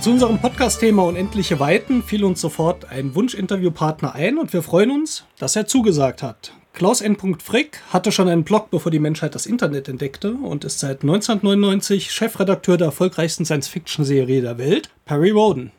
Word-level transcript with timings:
Zu 0.00 0.12
unserem 0.12 0.38
Podcast-Thema 0.38 1.04
Unendliche 1.04 1.60
Weiten 1.60 2.02
fiel 2.02 2.24
uns 2.24 2.40
sofort 2.40 2.90
ein 2.90 3.14
Wunschinterviewpartner 3.14 4.14
ein 4.14 4.38
und 4.38 4.50
wir 4.54 4.62
freuen 4.62 4.90
uns, 4.90 5.26
dass 5.38 5.56
er 5.56 5.66
zugesagt 5.66 6.22
hat. 6.22 6.54
Klaus 6.72 7.02
N. 7.02 7.18
Frick 7.38 7.82
hatte 7.92 8.10
schon 8.10 8.26
einen 8.26 8.42
Blog, 8.42 8.70
bevor 8.70 8.90
die 8.90 8.98
Menschheit 8.98 9.34
das 9.34 9.44
Internet 9.44 9.90
entdeckte 9.90 10.32
und 10.32 10.64
ist 10.64 10.78
seit 10.80 11.02
1999 11.02 12.12
Chefredakteur 12.12 12.78
der 12.78 12.86
erfolgreichsten 12.86 13.44
Science-Fiction-Serie 13.44 14.40
der 14.40 14.56
Welt, 14.56 14.88
Perry 15.04 15.32
Roden. 15.32 15.70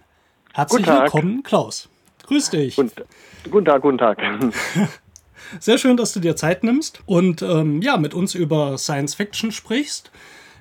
Herzlich 0.53 0.85
willkommen, 0.85 1.41
Klaus. 1.41 1.89
Grüß 2.27 2.51
dich. 2.51 2.75
Guten, 2.75 2.91
guten 3.49 3.65
Tag, 3.65 3.81
guten 3.81 3.97
Tag. 3.97 4.19
Sehr 5.59 5.79
schön, 5.79 5.97
dass 5.97 6.13
du 6.13 6.19
dir 6.19 6.35
Zeit 6.35 6.63
nimmst 6.63 7.01
und 7.07 7.41
ähm, 7.41 7.81
ja, 7.81 7.97
mit 7.97 8.13
uns 8.13 8.35
über 8.35 8.77
Science 8.77 9.15
Fiction 9.15 9.51
sprichst. 9.51 10.11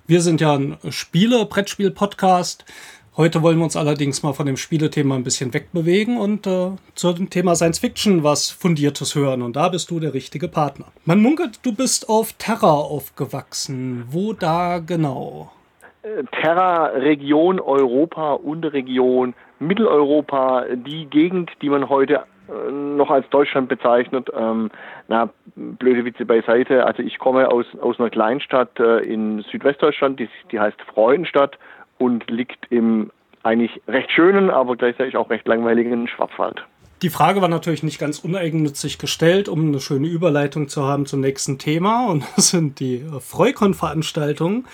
Wir 0.06 0.22
sind 0.22 0.40
ja 0.40 0.54
ein 0.54 0.78
Spiele-Brettspiel-Podcast. 0.88 2.64
Heute 3.16 3.42
wollen 3.42 3.58
wir 3.58 3.64
uns 3.64 3.76
allerdings 3.76 4.22
mal 4.22 4.34
von 4.34 4.46
dem 4.46 4.56
Spielethema 4.56 5.16
ein 5.16 5.24
bisschen 5.24 5.52
wegbewegen 5.52 6.16
und 6.16 6.46
äh, 6.46 6.70
zu 6.94 7.12
dem 7.12 7.28
Thema 7.28 7.56
Science 7.56 7.80
Fiction 7.80 8.22
was 8.22 8.50
Fundiertes 8.50 9.16
hören. 9.16 9.42
Und 9.42 9.56
da 9.56 9.68
bist 9.68 9.90
du 9.90 9.98
der 9.98 10.14
richtige 10.14 10.46
Partner. 10.46 10.86
Man 11.04 11.20
munkelt, 11.20 11.58
du 11.66 11.74
bist 11.74 12.08
auf 12.08 12.32
Terra 12.34 12.70
aufgewachsen. 12.70 14.04
Wo 14.10 14.32
da 14.32 14.78
genau? 14.78 15.50
Äh, 16.02 16.22
Terra, 16.40 16.86
Region 16.86 17.58
Europa, 17.58 18.34
Unterregion, 18.34 19.34
Mitteleuropa, 19.58 20.66
die 20.72 21.06
Gegend, 21.06 21.50
die 21.62 21.68
man 21.68 21.88
heute 21.88 22.22
äh, 22.48 22.70
noch 22.70 23.10
als 23.10 23.28
Deutschland 23.30 23.68
bezeichnet. 23.68 24.30
Ähm, 24.38 24.70
na, 25.08 25.30
blöde 25.56 26.04
Witze 26.04 26.24
beiseite. 26.24 26.86
Also 26.86 27.02
ich 27.02 27.18
komme 27.18 27.50
aus, 27.50 27.66
aus 27.80 27.98
einer 27.98 28.10
Kleinstadt 28.10 28.78
äh, 28.78 29.00
in 29.00 29.42
Südwestdeutschland, 29.50 30.20
die, 30.20 30.28
die 30.52 30.60
heißt 30.60 30.80
Freudenstadt 30.94 31.58
und 32.00 32.28
liegt 32.30 32.66
im 32.70 33.10
eigentlich 33.42 33.80
recht 33.86 34.10
schönen, 34.10 34.50
aber 34.50 34.76
gleichzeitig 34.76 35.16
auch 35.16 35.30
recht 35.30 35.46
langweiligen 35.46 36.08
Schwarzwald. 36.08 36.62
Die 37.02 37.08
Frage 37.08 37.40
war 37.40 37.48
natürlich 37.48 37.82
nicht 37.82 37.98
ganz 37.98 38.18
uneigennützig 38.18 38.98
gestellt, 38.98 39.48
um 39.48 39.68
eine 39.68 39.80
schöne 39.80 40.08
Überleitung 40.08 40.68
zu 40.68 40.84
haben 40.84 41.06
zum 41.06 41.20
nächsten 41.20 41.58
Thema. 41.58 42.06
Und 42.10 42.24
das 42.36 42.48
sind 42.48 42.80
die 42.80 43.04
Freukon-Veranstaltungen. 43.20 44.66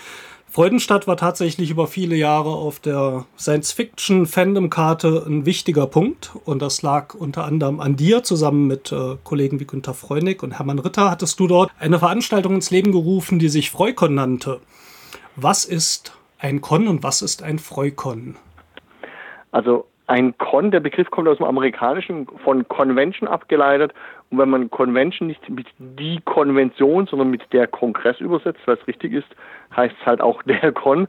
Freudenstadt 0.49 1.07
war 1.07 1.17
tatsächlich 1.17 1.69
über 1.69 1.87
viele 1.87 2.15
Jahre 2.15 2.49
auf 2.49 2.79
der 2.79 3.25
Science-Fiction-Fandom-Karte 3.37 5.25
ein 5.27 5.45
wichtiger 5.45 5.87
Punkt. 5.87 6.31
Und 6.45 6.61
das 6.61 6.81
lag 6.81 7.13
unter 7.13 7.45
anderem 7.45 7.79
an 7.79 7.95
dir. 7.95 8.23
Zusammen 8.23 8.67
mit 8.67 8.91
äh, 8.91 9.15
Kollegen 9.23 9.59
wie 9.59 9.67
Günter 9.67 9.93
Freunig 9.93 10.43
und 10.43 10.57
Hermann 10.57 10.79
Ritter 10.79 11.11
hattest 11.11 11.39
du 11.39 11.47
dort 11.47 11.71
eine 11.79 11.99
Veranstaltung 11.99 12.55
ins 12.55 12.71
Leben 12.71 12.91
gerufen, 12.91 13.39
die 13.39 13.49
sich 13.49 13.71
Freukon 13.71 14.15
nannte. 14.15 14.59
Was 15.35 15.63
ist 15.63 16.16
ein 16.39 16.61
Con 16.61 16.87
und 16.87 17.03
was 17.03 17.21
ist 17.21 17.43
ein 17.43 17.59
Freukon? 17.59 18.35
Also 19.51 19.87
ein 20.07 20.37
Con, 20.37 20.71
der 20.71 20.79
Begriff 20.79 21.09
kommt 21.11 21.27
aus 21.27 21.37
dem 21.37 21.45
Amerikanischen 21.45 22.27
von 22.43 22.67
Convention 22.69 23.27
abgeleitet. 23.27 23.93
Und 24.29 24.39
wenn 24.39 24.49
man 24.49 24.69
Convention 24.69 25.27
nicht 25.27 25.49
mit 25.49 25.67
die 25.77 26.21
Konvention, 26.23 27.07
sondern 27.07 27.29
mit 27.29 27.41
der 27.53 27.67
Kongress 27.67 28.19
übersetzt, 28.19 28.61
was 28.65 28.79
richtig 28.87 29.13
ist, 29.13 29.27
heißt 29.75 29.95
es 29.99 30.05
halt 30.05 30.21
auch 30.21 30.41
der 30.45 30.71
Con. 30.71 31.07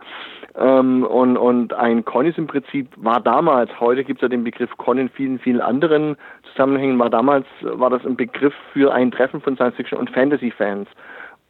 Ähm, 0.57 1.05
und, 1.05 1.37
und 1.37 1.75
ein 1.75 2.05
Con 2.05 2.27
ist 2.27 2.39
im 2.39 2.49
Prinzip, 2.49 2.89
war 2.97 3.21
damals, 3.21 3.71
heute 3.79 4.03
gibt 4.03 4.19
es 4.19 4.23
ja 4.23 4.29
den 4.29 4.45
Begriff 4.45 4.77
Con 4.77 4.99
in 4.99 5.09
vielen, 5.09 5.39
vielen 5.39 5.61
anderen 5.61 6.17
Zusammenhängen, 6.51 6.99
war 6.99 7.11
damals, 7.11 7.47
war 7.61 7.91
das 7.91 8.05
ein 8.05 8.17
Begriff 8.17 8.55
für 8.73 8.93
ein 8.93 9.13
Treffen 9.13 9.41
von 9.41 9.55
Science 9.55 9.77
Fiction 9.77 9.99
und 9.99 10.11
Fantasy 10.11 10.51
Fans. 10.51 10.89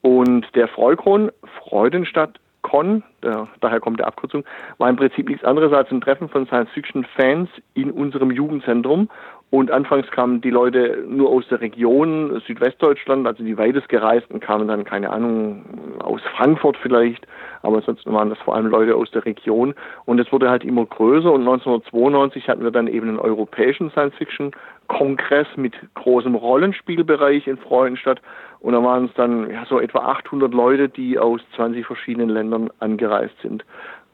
Und 0.03 0.47
der 0.55 0.69
Freukon, 0.69 1.33
Freudenstadt, 1.61 2.39
Con, 2.69 3.03
der, 3.23 3.49
daher 3.61 3.81
kommt 3.81 3.99
der 3.99 4.07
Abkürzung, 4.07 4.45
war 4.79 4.89
im 4.91 4.97
Prinzip 4.97 5.29
nichts 5.29 5.45
anderes 5.45 5.73
als 5.73 5.91
ein 5.91 6.01
Treffen 6.01 6.29
von 6.29 6.47
Science-Fiction-Fans 6.47 7.49
in 7.75 7.91
unserem 7.91 8.31
Jugendzentrum. 8.31 9.09
Und 9.51 9.71
anfangs 9.71 10.11
kamen 10.11 10.43
die 10.43 10.51
Leute 10.51 11.05
nur 11.09 11.31
aus 11.31 11.49
der 11.49 11.63
Region 11.63 12.43
Südwestdeutschland, 12.47 13.27
also 13.27 13.43
die 13.43 13.57
weitest 13.57 13.89
gereisten 13.89 14.41
kamen 14.41 14.69
dann, 14.69 14.85
keine 14.85 15.09
Ahnung, 15.09 15.65
aus 16.01 16.21
Frankfurt 16.37 16.77
vielleicht, 16.77 17.27
aber 17.63 17.81
sonst 17.81 18.05
waren 18.05 18.29
das 18.29 18.39
vor 18.41 18.55
allem 18.55 18.67
Leute 18.67 18.95
aus 18.95 19.11
der 19.11 19.25
Region. 19.25 19.75
Und 20.05 20.19
es 20.19 20.31
wurde 20.33 20.51
halt 20.51 20.65
immer 20.65 20.85
größer 20.85 21.33
und 21.33 21.41
1992 21.41 22.47
hatten 22.47 22.63
wir 22.63 22.71
dann 22.71 22.89
eben 22.89 23.09
einen 23.09 23.19
europäischen 23.19 23.91
Science-Fiction-Kongress 23.91 25.49
mit 25.57 25.75
großem 25.95 26.35
Rollenspielbereich 26.35 27.47
in 27.47 27.57
Freudenstadt 27.57 28.21
und 28.61 28.75
da 28.75 28.83
waren 28.83 29.07
es 29.07 29.15
dann 29.15 29.51
ja, 29.51 29.65
so 29.67 29.81
etwa 29.81 30.01
800 30.01 30.53
Leute, 30.53 30.91
die 30.91 31.19
aus 31.19 31.41
20 31.57 31.87
verschiedenen 31.87 32.29
Ländern 32.29 32.71
angereist 32.81 33.35
sind. 33.41 33.65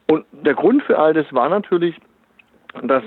Und 0.08 0.26
der 0.30 0.54
Grund 0.54 0.82
für 0.84 0.98
all 0.98 1.12
das 1.12 1.26
war 1.32 1.48
natürlich, 1.48 1.96
dass 2.82 3.02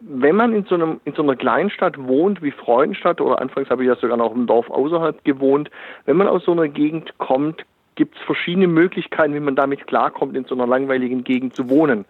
wenn 0.00 0.36
man 0.36 0.52
in 0.52 0.64
so, 0.64 0.74
einem, 0.74 1.00
in 1.04 1.14
so 1.14 1.22
einer 1.22 1.36
Kleinstadt 1.36 1.98
wohnt 1.98 2.42
wie 2.42 2.52
Freudenstadt 2.52 3.20
oder 3.20 3.40
anfangs 3.40 3.68
habe 3.70 3.82
ich 3.82 3.88
ja 3.88 3.96
sogar 3.96 4.16
noch 4.16 4.34
im 4.34 4.46
Dorf 4.46 4.70
außerhalb 4.70 5.24
gewohnt, 5.24 5.70
wenn 6.06 6.16
man 6.16 6.28
aus 6.28 6.44
so 6.44 6.52
einer 6.52 6.68
Gegend 6.68 7.16
kommt, 7.18 7.64
gibt 7.96 8.16
es 8.16 8.22
verschiedene 8.22 8.68
Möglichkeiten, 8.68 9.34
wie 9.34 9.40
man 9.40 9.56
damit 9.56 9.88
klarkommt, 9.88 10.36
in 10.36 10.44
so 10.44 10.54
einer 10.54 10.68
langweiligen 10.68 11.24
Gegend 11.24 11.56
zu 11.56 11.68
wohnen. 11.68 12.04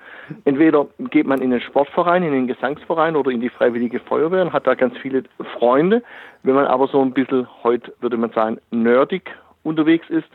Entweder 0.45 0.87
geht 1.11 1.27
man 1.27 1.41
in 1.41 1.51
den 1.51 1.63
Sportverein, 1.63 2.23
in 2.23 2.33
den 2.33 2.47
Gesangsverein 2.47 3.17
oder 3.17 3.31
in 3.31 3.41
die 3.41 3.49
Freiwillige 3.49 3.99
Feuerwehr 3.99 4.43
und 4.43 4.53
hat 4.53 4.67
da 4.67 4.75
ganz 4.75 4.99
viele 4.99 5.23
Freunde. 5.55 6.03
Wenn 6.43 6.55
man 6.55 6.67
aber 6.67 6.89
so 6.89 7.01
ein 7.01 7.13
bisschen, 7.13 7.49
heute 7.63 7.95
würde 8.01 8.19
man 8.19 8.31
sagen, 8.33 8.59
nerdig 8.71 9.31
unterwegs 9.63 10.11
ist, 10.11 10.29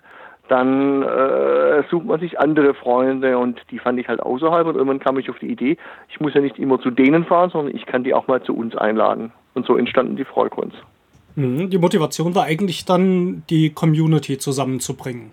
dann 0.50 1.04
äh, 1.04 1.84
sucht 1.90 2.06
man 2.06 2.20
sich 2.20 2.40
andere 2.40 2.74
Freunde 2.74 3.38
und 3.38 3.62
die 3.72 3.80
fand 3.80 4.00
ich 4.00 4.08
halt 4.08 4.20
außerhalb 4.20 4.68
und 4.68 4.76
irgendwann 4.76 5.00
kam 5.00 5.18
ich 5.18 5.30
auf 5.30 5.40
die 5.40 5.48
Idee, 5.48 5.78
ich 6.10 6.20
muss 6.20 6.34
ja 6.34 6.42
nicht 6.42 6.60
immer 6.60 6.80
zu 6.80 6.92
denen 6.92 7.26
fahren, 7.26 7.50
sondern 7.50 7.76
ich 7.76 7.86
kann 7.86 8.04
die 8.04 8.14
auch 8.14 8.28
mal 8.28 8.44
zu 8.44 8.56
uns 8.56 8.76
einladen. 8.76 9.32
Und 9.54 9.66
so 9.66 9.78
entstanden 9.78 10.16
die 10.16 10.26
Freukons. 10.26 10.74
Mhm, 11.36 11.70
die 11.70 11.78
Motivation 11.78 12.36
war 12.36 12.44
eigentlich 12.46 12.86
dann, 12.86 13.44
die 13.50 13.70
Community 13.70 14.38
zusammenzubringen. 14.38 15.32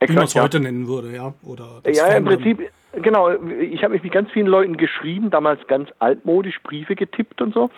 Exakt, 0.00 0.10
wie 0.10 0.16
man 0.16 0.24
es 0.24 0.34
ja. 0.34 0.42
heute 0.42 0.60
nennen 0.60 0.88
würde, 0.88 1.14
ja? 1.14 1.34
Oder 1.42 1.80
ja, 1.86 2.04
Fandom. 2.04 2.32
im 2.32 2.38
Prinzip, 2.38 2.70
genau. 3.02 3.30
Ich 3.60 3.82
habe 3.82 3.94
mich 3.94 4.02
mit 4.02 4.12
ganz 4.12 4.30
vielen 4.30 4.46
Leuten 4.46 4.76
geschrieben, 4.76 5.30
damals 5.30 5.66
ganz 5.66 5.88
altmodisch 5.98 6.60
Briefe 6.62 6.94
getippt 6.94 7.42
und 7.42 7.54
so. 7.54 7.70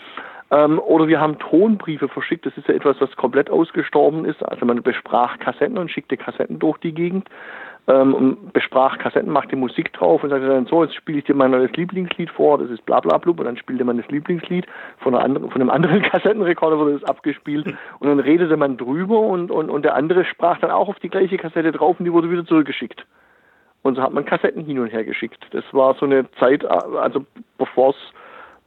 Ähm, 0.51 0.79
oder 0.81 1.07
wir 1.07 1.21
haben 1.21 1.39
Tonbriefe 1.39 2.09
verschickt. 2.09 2.47
Das 2.47 2.57
ist 2.57 2.69
ja 2.69 2.75
etwas, 2.75 3.01
was 3.01 3.15
komplett 3.17 3.51
ausgestorben 3.51 4.25
ist. 4.25 4.43
Also 4.43 4.67
man 4.67 4.83
besprach 4.83 5.39
Kassetten 5.39 5.79
und 5.79 5.91
schickte 5.91 6.17
Kassetten 6.17 6.59
durch 6.59 6.79
die 6.79 6.93
Gegend 6.93 7.29
ähm, 7.87 8.15
und 8.15 8.53
besprach 8.53 8.99
Kassetten, 8.99 9.33
machte 9.33 9.57
Musik 9.57 9.93
drauf 9.93 10.23
und 10.23 10.31
sagte 10.31 10.49
dann 10.49 10.67
so, 10.67 10.83
jetzt 10.83 10.95
spiele 10.95 11.19
ich 11.19 11.25
dir 11.25 11.35
mein 11.35 11.53
neues 11.53 11.71
Lieblingslied 11.73 12.31
vor, 12.31 12.59
das 12.59 12.71
ist 12.71 12.85
bla 12.85 13.01
bla 13.01 13.19
blub 13.19 13.39
und 13.39 13.47
dann 13.47 13.57
spielte 13.57 13.85
man 13.85 13.97
das 13.97 14.09
Lieblingslied 14.09 14.67
von, 14.99 15.15
anderen, 15.15 15.51
von 15.51 15.61
einem 15.61 15.71
anderen 15.71 16.03
Kassettenrekorder 16.11 16.79
wurde 16.79 16.99
das 16.99 17.09
abgespielt 17.09 17.67
und 18.01 18.09
dann 18.09 18.21
redete 18.21 18.57
man 18.57 18.77
drüber 18.77 19.21
und, 19.21 19.51
und, 19.51 19.71
und 19.71 19.85
der 19.85 19.95
andere 19.95 20.25
sprach 20.25 20.59
dann 20.59 20.71
auch 20.71 20.89
auf 20.89 20.99
die 20.99 21.09
gleiche 21.09 21.37
Kassette 21.37 21.73
drauf 21.73 21.97
und 21.99 22.05
die 22.05 22.13
wurde 22.13 22.31
wieder 22.31 22.45
zurückgeschickt. 22.45 23.07
Und 23.83 23.95
so 23.95 24.03
hat 24.03 24.13
man 24.13 24.27
Kassetten 24.27 24.65
hin 24.65 24.79
und 24.79 24.89
her 24.89 25.05
geschickt. 25.05 25.43
Das 25.53 25.65
war 25.73 25.95
so 25.95 26.05
eine 26.05 26.31
Zeit, 26.33 26.67
also 26.67 27.25
bevor 27.57 27.91
es 27.91 27.97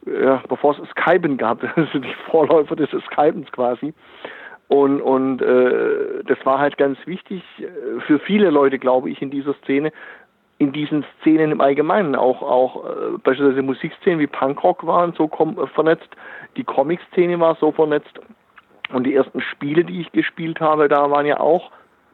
ja, 0.06 0.42
bevor 0.48 0.78
es 0.78 0.90
Skypen 0.90 1.38
gab, 1.38 1.64
also 1.78 2.00
die 2.00 2.14
Vorläufer 2.30 2.76
des 2.76 2.90
Skypens 3.12 3.52
quasi. 3.52 3.94
Und, 4.68 5.02
und 5.02 5.42
äh, 5.42 6.24
das 6.26 6.44
war 6.46 6.60
halt 6.60 6.78
ganz 6.78 6.98
wichtig 7.06 7.44
äh, 7.60 8.00
für 8.02 8.20
viele 8.20 8.50
Leute, 8.50 8.80
glaube 8.80 9.10
ich, 9.10 9.22
in 9.22 9.30
dieser 9.30 9.54
Szene, 9.56 9.92
in 10.58 10.72
diesen 10.72 11.06
Szenen 11.20 11.52
im 11.52 11.62
Allgemeinen, 11.62 12.16
auch, 12.16 12.42
auch 12.42 12.86
äh, 12.86 13.18
beispielsweise 13.24 13.62
Musikszenen 13.62 14.20
wie 14.20 14.28
Punkrock 14.28 14.86
waren 14.86 15.14
so 15.14 15.26
äh, 15.26 15.68
vernetzt, 15.68 16.10
die 16.56 16.64
Comic-Szene 16.64 17.40
war 17.40 17.56
so 17.56 17.72
vernetzt 17.72 18.20
und 18.92 19.06
die 19.06 19.16
ersten 19.16 19.42
Spiele, 19.42 19.84
die 19.84 20.02
ich 20.02 20.12
gespielt 20.12 20.60
habe, 20.60 20.88
da 20.88 21.10
waren 21.12 21.26
ja 21.26 21.40
auch 21.40 21.72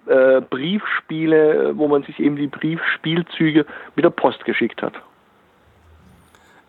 äh, 0.08 0.42
Briefspiele, 0.42 1.78
wo 1.78 1.88
man 1.88 2.04
sich 2.04 2.20
eben 2.20 2.36
die 2.36 2.48
Briefspielzüge 2.48 3.66
mit 3.96 4.06
der 4.06 4.10
Post 4.10 4.44
geschickt 4.46 4.82
hat. 4.82 4.94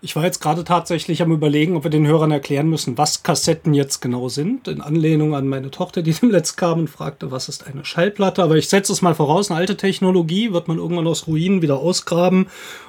Ich 0.02 0.17
war 0.17 0.25
jetzt 0.25 0.41
gerade 0.41 0.64
tatsächlich 0.64 1.20
am 1.20 1.31
Überlegen, 1.31 1.76
ob 1.76 1.85
wir 1.85 1.91
den 1.91 2.06
Hörern 2.06 2.31
erklären 2.31 2.70
müssen, 2.70 2.97
was 2.97 3.23
Kassetten 3.23 3.75
jetzt 3.75 4.00
genau 4.00 4.29
sind. 4.29 4.67
In 4.67 4.81
Anlehnung 4.81 5.35
an 5.35 5.47
meine 5.47 5.70
Tochter, 5.70 6.00
die 6.00 6.12
dem 6.20 6.31
Letzt 6.31 6.56
kam 6.56 6.79
und 6.81 6.88
fragte, 6.88 7.31
was 7.31 7.50
ist 7.50 7.67
eine 7.67 7.85
Schallplatte. 7.85 8.43
Aber 8.43 8.56
ich 8.56 8.70
setze 8.70 8.93
es 8.93 9.02
mal 9.02 9.14
voraus, 9.14 9.50
eine 9.50 9.61
alte 9.61 9.76
Technologie 9.76 10.55
wird 10.55 10.69
man 10.69 10.79
irgendwann 10.79 11.06
aus 11.06 11.26
Ruinen 11.26 11.61
wieder 11.61 11.79
ausgraben 11.79 12.47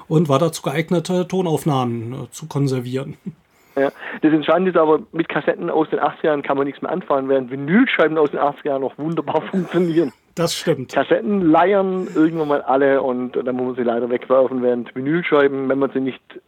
und 0.08 0.30
war 0.30 0.38
dazu 0.38 0.62
geeignete 0.62 1.28
Tonaufnahmen 1.28 2.14
äh, 2.14 2.30
zu 2.30 2.46
konservieren. 2.46 3.16
Ja, 3.74 3.90
das 4.20 4.34
Entscheidende 4.34 4.70
ist 4.70 4.76
aber, 4.76 5.00
mit 5.12 5.30
Kassetten 5.30 5.70
aus 5.70 5.88
den 5.88 5.98
80er 5.98 6.26
Jahren 6.26 6.42
kann 6.42 6.58
man 6.58 6.66
nichts 6.66 6.82
mehr 6.82 6.92
anfangen, 6.92 7.30
während 7.30 7.50
Vinylscheiben 7.50 8.18
aus 8.18 8.30
den 8.30 8.38
80er 8.38 8.66
Jahren 8.66 8.82
noch 8.82 8.98
wunderbar 8.98 9.40
funktionieren. 9.50 10.12
Das 10.34 10.54
stimmt. 10.54 10.92
Kassetten 10.92 11.40
leiern 11.50 12.06
irgendwann 12.14 12.48
mal 12.48 12.60
alle 12.60 13.00
und 13.00 13.32
dann 13.32 13.56
muss 13.56 13.68
man 13.68 13.76
sie 13.76 13.82
leider 13.82 14.10
wegwerfen, 14.10 14.62
während 14.62 14.94
Vinylscheiben, 14.94 15.70
wenn 15.70 15.78
man 15.78 15.90
sie 15.90 16.00
nicht 16.00 16.22
äh, 16.34 16.40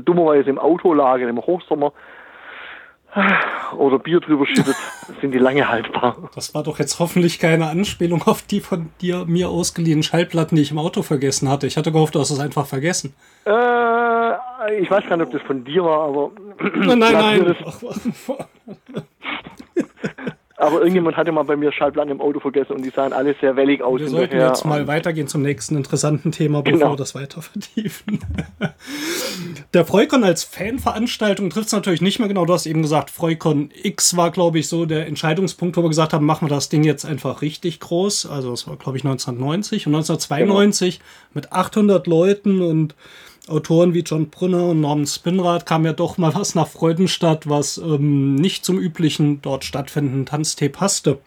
dummerweise 0.00 0.50
im 0.50 0.58
Auto 0.58 0.92
lagen 0.92 1.28
im 1.28 1.38
Hochsommer, 1.38 1.92
oder 3.78 3.98
Bier 3.98 4.20
drüber 4.20 4.46
schüttet, 4.46 4.76
sind 5.20 5.32
die 5.32 5.38
lange 5.38 5.68
haltbar. 5.68 6.16
Das 6.34 6.54
war 6.54 6.62
doch 6.62 6.78
jetzt 6.78 6.98
hoffentlich 6.98 7.38
keine 7.38 7.68
Anspielung 7.68 8.22
auf 8.22 8.42
die 8.42 8.60
von 8.60 8.90
dir 9.00 9.24
mir 9.26 9.48
ausgeliehenen 9.48 10.02
Schallplatten, 10.02 10.56
die 10.56 10.62
ich 10.62 10.70
im 10.70 10.78
Auto 10.78 11.02
vergessen 11.02 11.48
hatte. 11.48 11.66
Ich 11.66 11.76
hatte 11.76 11.92
gehofft, 11.92 12.14
du 12.14 12.20
hast 12.20 12.30
es 12.30 12.40
einfach 12.40 12.66
vergessen. 12.66 13.14
Äh, 13.46 14.80
ich 14.80 14.90
weiß 14.90 15.08
gar 15.08 15.16
nicht, 15.16 15.26
ob 15.26 15.32
das 15.32 15.42
von 15.42 15.64
dir 15.64 15.84
war, 15.84 16.08
aber. 16.08 16.30
Nein, 16.74 16.98
nein, 16.98 17.14
nein. 17.14 17.56
Aber 20.58 20.78
irgendjemand 20.78 21.16
hatte 21.18 21.32
mal 21.32 21.42
bei 21.42 21.56
mir 21.56 21.70
Schallplatten 21.70 22.10
im 22.10 22.20
Auto 22.20 22.40
vergessen 22.40 22.72
und 22.72 22.82
die 22.82 22.88
sahen 22.90 23.12
alle 23.12 23.34
sehr 23.40 23.56
wellig 23.56 23.82
aus. 23.82 24.00
Wir 24.00 24.08
sollten 24.08 24.38
jetzt 24.38 24.64
mal 24.64 24.86
weitergehen 24.86 25.28
zum 25.28 25.42
nächsten 25.42 25.76
interessanten 25.76 26.32
Thema, 26.32 26.62
bevor 26.62 26.78
genau. 26.78 26.92
wir 26.92 26.96
das 26.96 27.14
weiter 27.14 27.42
vertiefen. 27.42 28.20
Der 29.74 29.84
Freukon 29.84 30.24
als 30.24 30.44
Fanveranstaltung 30.44 31.50
trifft 31.50 31.66
es 31.66 31.72
natürlich 31.72 32.00
nicht 32.00 32.18
mehr 32.18 32.28
genau. 32.28 32.46
Du 32.46 32.54
hast 32.54 32.64
eben 32.64 32.80
gesagt, 32.80 33.10
Freukon 33.10 33.70
X 33.82 34.16
war, 34.16 34.30
glaube 34.30 34.58
ich, 34.58 34.68
so 34.68 34.86
der 34.86 35.06
Entscheidungspunkt, 35.06 35.76
wo 35.76 35.82
wir 35.82 35.90
gesagt 35.90 36.14
haben, 36.14 36.24
machen 36.24 36.48
wir 36.48 36.54
das 36.54 36.70
Ding 36.70 36.84
jetzt 36.84 37.04
einfach 37.04 37.42
richtig 37.42 37.80
groß. 37.80 38.26
Also 38.26 38.52
das 38.52 38.66
war, 38.66 38.76
glaube 38.76 38.96
ich, 38.96 39.04
1990 39.04 39.86
und 39.86 39.94
1992 39.94 40.98
genau. 40.98 41.08
mit 41.34 41.52
800 41.52 42.06
Leuten 42.06 42.62
und 42.62 42.94
Autoren 43.48 43.94
wie 43.94 44.00
John 44.00 44.28
Brunner 44.28 44.64
und 44.66 44.80
Norman 44.80 45.06
Spinrad 45.06 45.66
kam 45.66 45.84
ja 45.84 45.92
doch 45.92 46.18
mal 46.18 46.34
was 46.34 46.54
nach 46.54 46.66
Freudenstadt, 46.66 47.48
was 47.48 47.78
ähm, 47.78 48.34
nicht 48.34 48.64
zum 48.64 48.78
üblichen 48.78 49.40
dort 49.42 49.64
stattfindenden 49.64 50.26
Tanztee 50.26 50.68
passte. 50.68 51.18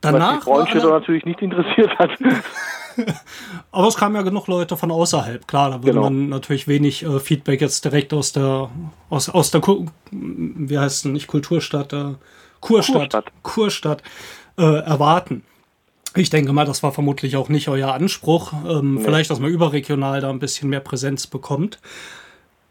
Danach 0.00 0.36
was 0.36 0.44
die 0.44 0.50
Branche 0.50 0.82
war, 0.84 1.00
natürlich 1.00 1.24
nicht 1.24 1.42
interessiert 1.42 1.98
hat. 1.98 2.10
Aber 3.72 3.88
es 3.88 3.96
kamen 3.96 4.14
ja 4.14 4.22
genug 4.22 4.46
Leute 4.46 4.76
von 4.76 4.90
außerhalb. 4.90 5.46
Klar, 5.46 5.70
da 5.70 5.76
würde 5.78 5.92
genau. 5.92 6.02
man 6.02 6.28
natürlich 6.28 6.68
wenig 6.68 7.04
äh, 7.04 7.18
Feedback 7.20 7.60
jetzt 7.60 7.84
direkt 7.84 8.12
aus 8.12 8.32
der 8.32 8.70
aus, 9.08 9.28
aus 9.28 9.50
der 9.50 9.62
wie 10.10 10.78
heißt 10.78 11.04
es 11.04 11.10
nicht 11.10 11.26
Kulturstadt, 11.26 11.92
äh, 11.92 12.14
Kurstadt, 12.60 13.12
Kurstadt, 13.12 13.32
Kurstadt 13.42 14.02
äh, 14.58 14.62
erwarten. 14.62 15.42
Ich 16.16 16.30
denke 16.30 16.52
mal, 16.52 16.64
das 16.64 16.82
war 16.82 16.92
vermutlich 16.92 17.36
auch 17.36 17.48
nicht 17.48 17.68
euer 17.68 17.92
Anspruch. 17.92 18.52
Ähm, 18.68 18.94
nee. 18.94 19.00
Vielleicht, 19.02 19.30
dass 19.30 19.38
man 19.38 19.50
überregional 19.50 20.20
da 20.20 20.30
ein 20.30 20.40
bisschen 20.40 20.68
mehr 20.68 20.80
Präsenz 20.80 21.26
bekommt. 21.26 21.78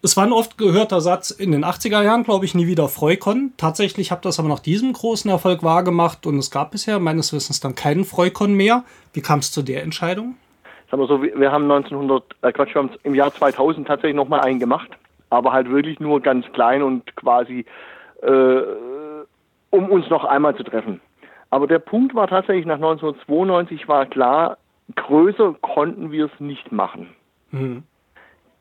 Es 0.02 0.16
war 0.16 0.26
ein 0.26 0.32
oft 0.32 0.58
gehörter 0.58 1.02
Satz 1.02 1.30
in 1.30 1.52
den 1.52 1.66
80er 1.66 2.02
Jahren, 2.02 2.24
glaube 2.24 2.46
ich, 2.46 2.56
nie 2.56 2.68
wieder 2.68 2.88
Freukon. 2.88 3.52
Tatsächlich 3.58 4.12
habe 4.12 4.22
das 4.22 4.40
aber 4.40 4.48
nach 4.48 4.60
diesem 4.60 4.94
großen 4.94 5.30
Erfolg 5.30 5.62
wahrgemacht 5.62 6.26
und 6.26 6.38
es 6.38 6.52
gab 6.52 6.72
bisher 6.72 7.00
meines 7.00 7.34
Wissens 7.34 7.60
dann 7.60 7.76
keinen 7.76 8.06
Freukon 8.06 8.54
mehr. 8.54 8.84
Wie 9.14 9.22
kam 9.22 9.40
es 9.40 9.52
zu 9.52 9.62
der 9.62 9.84
Entscheidung? 9.84 10.36
Sagen 10.90 11.04
wir 11.04 11.08
so, 11.08 11.22
wir 11.22 11.52
haben 11.52 11.64
1900, 11.70 12.24
äh 12.42 12.52
Quatsch, 12.54 12.74
wir 12.74 12.82
haben 12.82 12.92
im 13.04 13.14
Jahr 13.14 13.34
2000 13.34 13.88
tatsächlich 13.88 14.16
nochmal 14.16 14.40
einen 14.40 14.60
gemacht, 14.60 14.90
aber 15.30 15.52
halt 15.52 15.70
wirklich 15.70 16.00
nur 16.00 16.22
ganz 16.22 16.46
klein 16.54 16.82
und 16.82 17.16
quasi, 17.18 17.66
äh, 18.22 18.62
um 19.70 19.90
uns 19.90 20.10
noch 20.10 20.24
einmal 20.24 20.56
zu 20.56 20.64
treffen. 20.64 21.02
Aber 21.52 21.68
der 21.68 21.80
Punkt 21.80 22.14
war 22.16 22.28
tatsächlich, 22.28 22.66
nach 22.66 22.76
1992 22.76 23.88
war 23.88 24.06
klar, 24.06 24.58
größer 24.96 25.56
konnten 25.62 26.12
wir 26.12 26.26
es 26.26 26.40
nicht 26.40 26.72
machen. 26.72 27.10
Mhm. 27.52 27.84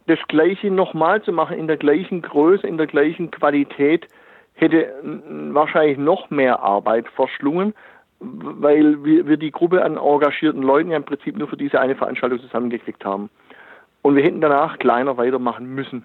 Das 0.06 0.18
Gleiche 0.28 0.70
nochmal 0.70 1.22
zu 1.22 1.32
machen 1.32 1.58
in 1.58 1.66
der 1.66 1.76
gleichen 1.76 2.22
Größe, 2.22 2.66
in 2.66 2.78
der 2.78 2.86
gleichen 2.86 3.30
Qualität, 3.30 4.08
hätte 4.54 4.92
wahrscheinlich 5.52 5.98
noch 5.98 6.30
mehr 6.30 6.60
Arbeit 6.60 7.06
verschlungen, 7.08 7.74
weil 8.20 9.04
wir, 9.04 9.26
wir 9.28 9.36
die 9.36 9.52
Gruppe 9.52 9.84
an 9.84 9.96
engagierten 9.96 10.62
Leuten 10.62 10.90
ja 10.90 10.96
im 10.96 11.04
Prinzip 11.04 11.36
nur 11.36 11.46
für 11.46 11.56
diese 11.56 11.80
eine 11.80 11.94
Veranstaltung 11.94 12.40
zusammengekriegt 12.40 13.04
haben. 13.04 13.30
Und 14.02 14.16
wir 14.16 14.24
hätten 14.24 14.40
danach 14.40 14.78
kleiner 14.78 15.16
weitermachen 15.16 15.66
müssen. 15.74 16.04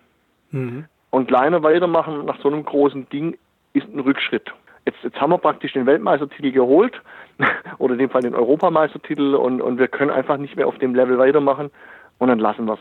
Mhm. 0.51 0.85
Und 1.09 1.27
kleiner 1.27 1.63
weitermachen 1.63 2.25
nach 2.25 2.39
so 2.41 2.50
einem 2.50 2.65
großen 2.65 3.07
Ding 3.09 3.38
ist 3.74 3.88
ein 3.88 4.00
Rückschritt 4.00 4.53
jetzt, 4.85 4.97
jetzt 5.03 5.19
haben 5.19 5.31
wir 5.31 5.38
praktisch 5.38 5.74
den 5.74 5.85
Weltmeistertitel 5.85 6.51
geholt 6.51 7.01
oder 7.77 7.94
in 7.94 8.00
dem 8.00 8.09
Fall 8.09 8.21
den 8.21 8.35
Europameistertitel 8.35 9.35
und, 9.35 9.62
und 9.62 9.77
wir 9.77 9.88
können 9.88 10.12
einfach 10.12 10.38
nicht 10.38 10.56
mehr 10.56 10.68
auf 10.68 10.77
dem 10.77 10.95
Level 10.95 11.18
weitermachen 11.18 11.71
und 12.18 12.27
dann 12.27 12.39
lassen 12.39 12.65
wir 12.65 12.74
es. 12.74 12.80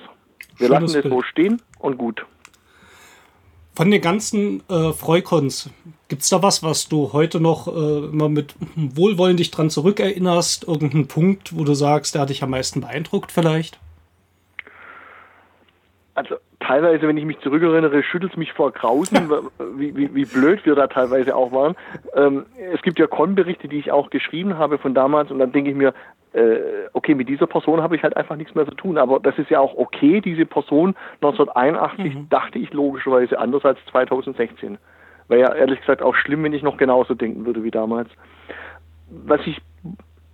Wir 0.58 0.68
lassen 0.68 0.84
es 0.84 1.04
so 1.04 1.22
stehen 1.22 1.62
und 1.78 1.98
gut. 1.98 2.24
Von 3.74 3.90
den 3.90 4.02
ganzen 4.02 4.62
äh, 4.68 4.92
Freukons, 4.92 5.70
gibt 6.08 6.22
es 6.22 6.28
da 6.28 6.42
was, 6.42 6.62
was 6.62 6.90
du 6.90 7.14
heute 7.14 7.40
noch 7.40 7.68
äh, 7.68 8.04
immer 8.04 8.28
mit 8.28 8.54
Wohlwollen 8.76 9.38
dich 9.38 9.50
dran 9.50 9.70
zurückerinnerst? 9.70 10.68
Irgendeinen 10.68 11.08
Punkt, 11.08 11.56
wo 11.56 11.64
du 11.64 11.72
sagst, 11.72 12.14
der 12.14 12.22
hat 12.22 12.30
dich 12.30 12.42
am 12.42 12.50
meisten 12.50 12.82
beeindruckt 12.82 13.32
vielleicht? 13.32 13.78
Also 16.14 16.36
teilweise, 16.62 17.06
wenn 17.08 17.16
ich 17.16 17.24
mich 17.24 17.40
zurückerinnere, 17.40 18.02
schüttelt 18.02 18.32
es 18.32 18.38
mich 18.38 18.52
vor 18.52 18.72
Grausen, 18.72 19.30
wie, 19.76 19.96
wie, 19.96 20.14
wie 20.14 20.24
blöd 20.24 20.64
wir 20.64 20.74
da 20.74 20.86
teilweise 20.86 21.36
auch 21.36 21.52
waren. 21.52 21.74
Ähm, 22.14 22.46
es 22.72 22.82
gibt 22.82 22.98
ja 22.98 23.06
Con-Berichte, 23.06 23.68
die 23.68 23.78
ich 23.78 23.92
auch 23.92 24.10
geschrieben 24.10 24.58
habe 24.58 24.78
von 24.78 24.94
damals 24.94 25.30
und 25.30 25.38
dann 25.38 25.52
denke 25.52 25.70
ich 25.70 25.76
mir, 25.76 25.92
äh, 26.32 26.58
okay, 26.92 27.14
mit 27.14 27.28
dieser 27.28 27.46
Person 27.46 27.82
habe 27.82 27.96
ich 27.96 28.02
halt 28.02 28.16
einfach 28.16 28.36
nichts 28.36 28.54
mehr 28.54 28.66
zu 28.66 28.74
tun. 28.74 28.98
Aber 28.98 29.20
das 29.20 29.38
ist 29.38 29.50
ja 29.50 29.60
auch 29.60 29.74
okay, 29.76 30.20
diese 30.20 30.46
Person 30.46 30.94
1981 31.20 32.14
mhm. 32.14 32.28
dachte 32.30 32.58
ich 32.58 32.72
logischerweise 32.72 33.38
anders 33.38 33.64
als 33.64 33.78
2016. 33.90 34.78
Wäre 35.28 35.40
ja 35.40 35.54
ehrlich 35.54 35.80
gesagt 35.80 36.02
auch 36.02 36.14
schlimm, 36.14 36.42
wenn 36.44 36.52
ich 36.52 36.62
noch 36.62 36.76
genauso 36.76 37.14
denken 37.14 37.44
würde 37.44 37.62
wie 37.64 37.70
damals. 37.70 38.08
Was 39.10 39.40
ich 39.46 39.60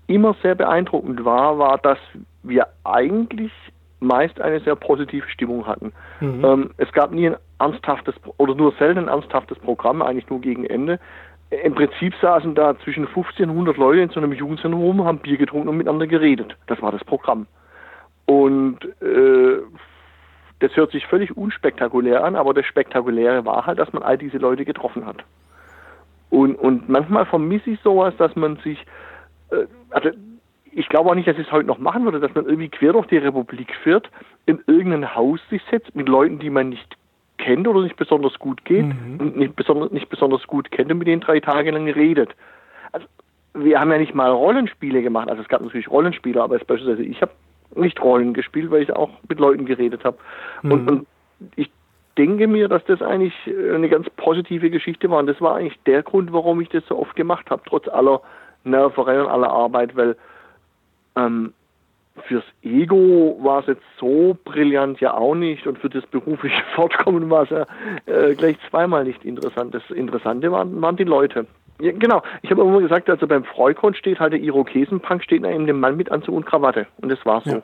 immer 0.07 0.35
sehr 0.43 0.55
beeindruckend 0.55 1.25
war, 1.25 1.59
war, 1.59 1.79
dass 1.79 1.99
wir 2.43 2.69
eigentlich 2.85 3.53
meist 4.01 4.41
eine 4.41 4.61
sehr 4.61 4.77
positive 4.77 5.29
Stimmung 5.29 5.67
hatten. 5.67 5.93
Mhm. 6.21 6.45
Ähm, 6.45 6.71
es 6.77 6.91
gab 6.93 7.13
nie 7.13 7.29
ein 7.29 7.37
ernsthaftes 7.59 8.15
oder 8.37 8.55
nur 8.55 8.73
selten 8.79 9.01
ein 9.01 9.09
ernsthaftes 9.09 9.59
Programm, 9.59 10.03
eigentlich 10.03 10.29
nur 10.29 10.41
gegen 10.41 10.65
Ende. 10.65 11.01
Im 11.51 11.75
Prinzip 11.75 12.15
saßen 12.21 12.55
da 12.55 12.79
zwischen 12.81 13.09
15 13.09 13.47
und 13.47 13.57
100 13.57 13.77
Leute 13.79 14.01
in 14.03 14.11
so 14.11 14.21
einem 14.21 14.33
Jugendzentrum 14.33 14.83
rum, 14.83 15.05
haben 15.05 15.19
Bier 15.19 15.39
getrunken 15.39 15.69
und 15.69 15.79
miteinander 15.79 16.07
geredet. 16.07 16.57
Das 16.67 16.81
war 16.83 16.93
das 16.93 17.03
Programm. 17.05 17.47
Und 18.27 18.85
äh, 19.01 19.59
das 20.61 20.77
hört 20.77 20.91
sich 20.93 21.07
völlig 21.07 21.37
unspektakulär 21.37 22.23
an, 22.23 22.37
aber 22.37 22.53
das 22.53 22.67
Spektakuläre 22.67 23.45
war 23.47 23.65
halt, 23.65 23.79
dass 23.79 23.93
man 23.93 24.03
all 24.03 24.19
diese 24.19 24.39
Leute 24.39 24.65
getroffen 24.65 25.07
hat. 25.07 25.25
Und, 26.31 26.57
und 26.57 26.89
manchmal 26.89 27.25
vermisse 27.25 27.71
ich 27.71 27.81
sowas, 27.81 28.15
dass 28.19 28.37
man 28.37 28.57
sich, 28.57 28.85
äh, 29.51 29.67
also 29.91 30.11
ich 30.73 30.89
glaube 30.89 31.11
auch 31.11 31.15
nicht, 31.15 31.29
dass 31.29 31.39
ich 31.39 31.47
es 31.47 31.53
heute 31.53 31.67
noch 31.67 31.79
machen 31.79 32.05
würde, 32.05 32.21
dass 32.21 32.35
man 32.35 32.47
irgendwie 32.47 32.69
quer 32.69 32.93
durch 32.93 33.07
die 33.07 33.19
Republik 33.19 33.75
fährt, 33.83 34.11
in 34.47 34.61
irgendein 34.67 35.15
Haus 35.15 35.41
sich 35.51 35.63
setzt 35.71 35.95
mit 35.95 36.09
Leuten, 36.09 36.39
die 36.39 36.51
man 36.51 36.71
nicht 36.71 36.97
kennt 37.39 37.67
oder 37.69 37.83
nicht 37.83 37.97
besonders 37.97 38.39
gut 38.39 38.65
geht 38.65 38.87
mhm. 38.87 39.17
und 39.19 39.37
nicht 39.37 39.57
besonders, 39.57 39.91
nicht 39.93 40.09
besonders 40.09 40.47
gut 40.47 40.71
kennt 40.71 40.91
und 40.91 40.99
mit 40.99 41.09
denen 41.09 41.21
drei 41.21 41.41
Tage 41.41 41.71
lang 41.71 41.89
redet. 41.89 42.31
Also 42.93 43.07
wir 43.55 43.81
haben 43.81 43.91
ja 43.91 43.99
nicht 43.99 44.15
mal 44.15 44.31
Rollenspiele 44.31 45.03
gemacht, 45.03 45.29
also 45.29 45.43
es 45.43 45.49
gab 45.49 45.63
natürlich 45.63 45.91
Rollenspiele, 45.91 46.43
aber 46.43 46.59
beispielsweise 46.59 47.03
ich 47.03 47.23
habe 47.23 47.33
nicht 47.75 48.01
Rollen 48.03 48.35
gespielt, 48.35 48.71
weil 48.71 48.83
ich 48.83 48.93
auch 48.93 49.11
mit 49.29 49.39
Leuten 49.39 49.67
geredet 49.67 50.05
habe. 50.05 50.19
Mhm. 50.63 50.73
Und, 50.73 50.91
und 50.91 51.07
ich 51.57 51.71
denke 52.17 52.49
mir, 52.49 52.69
dass 52.69 52.85
das 52.87 53.01
eigentlich 53.01 53.35
eine 53.47 53.89
ganz 53.89 54.11
positive 54.17 54.71
Geschichte 54.71 55.09
war 55.11 55.21
und 55.21 55.27
das 55.27 55.41
war 55.41 55.57
eigentlich 55.57 55.79
der 55.87 56.03
Grund, 56.03 56.33
warum 56.33 56.61
ich 56.61 56.69
das 56.69 56.85
so 56.87 56.99
oft 56.99 57.15
gemacht 57.15 57.51
habe, 57.51 57.63
trotz 57.67 57.89
aller 57.89 58.21
Nerverei 58.65 59.21
und 59.21 59.29
aller 59.29 59.51
Arbeit, 59.51 59.97
weil 59.97 60.17
ähm, 61.17 61.53
fürs 62.27 62.45
Ego 62.63 63.39
war 63.43 63.61
es 63.61 63.67
jetzt 63.67 63.83
so 63.99 64.37
brillant 64.45 65.01
ja 65.01 65.15
auch 65.15 65.35
nicht 65.35 65.67
und 65.67 65.79
für 65.79 65.89
das 65.89 66.05
berufliche 66.07 66.63
Fortkommen 66.75 67.31
war 67.31 67.45
es 67.45 67.51
ja 67.51 67.67
äh, 68.07 68.35
gleich 68.35 68.57
zweimal 68.71 69.05
nicht 69.05 69.25
interessant. 69.25 69.75
Das 69.75 69.89
Interessante 69.91 70.51
waren, 70.51 70.81
waren 70.81 70.97
die 70.97 71.05
Leute. 71.05 71.47
Ja, 71.81 71.93
genau, 71.93 72.23
ich 72.43 72.51
habe 72.51 72.63
immer 72.63 72.81
gesagt, 72.81 73.09
also 73.09 73.27
beim 73.27 73.45
Freukon 73.45 73.95
steht 73.95 74.19
halt 74.19 74.33
der 74.33 74.41
Irokesenpunk, 74.41 75.23
steht 75.23 75.45
da 75.45 75.51
eben 75.51 75.67
dem 75.67 75.79
Mann 75.79 75.97
mit 75.97 76.11
Anzug 76.11 76.35
und 76.35 76.45
Krawatte 76.45 76.87
und 77.01 77.09
das 77.09 77.25
war 77.25 77.41
so. 77.43 77.51
Ja. 77.51 77.63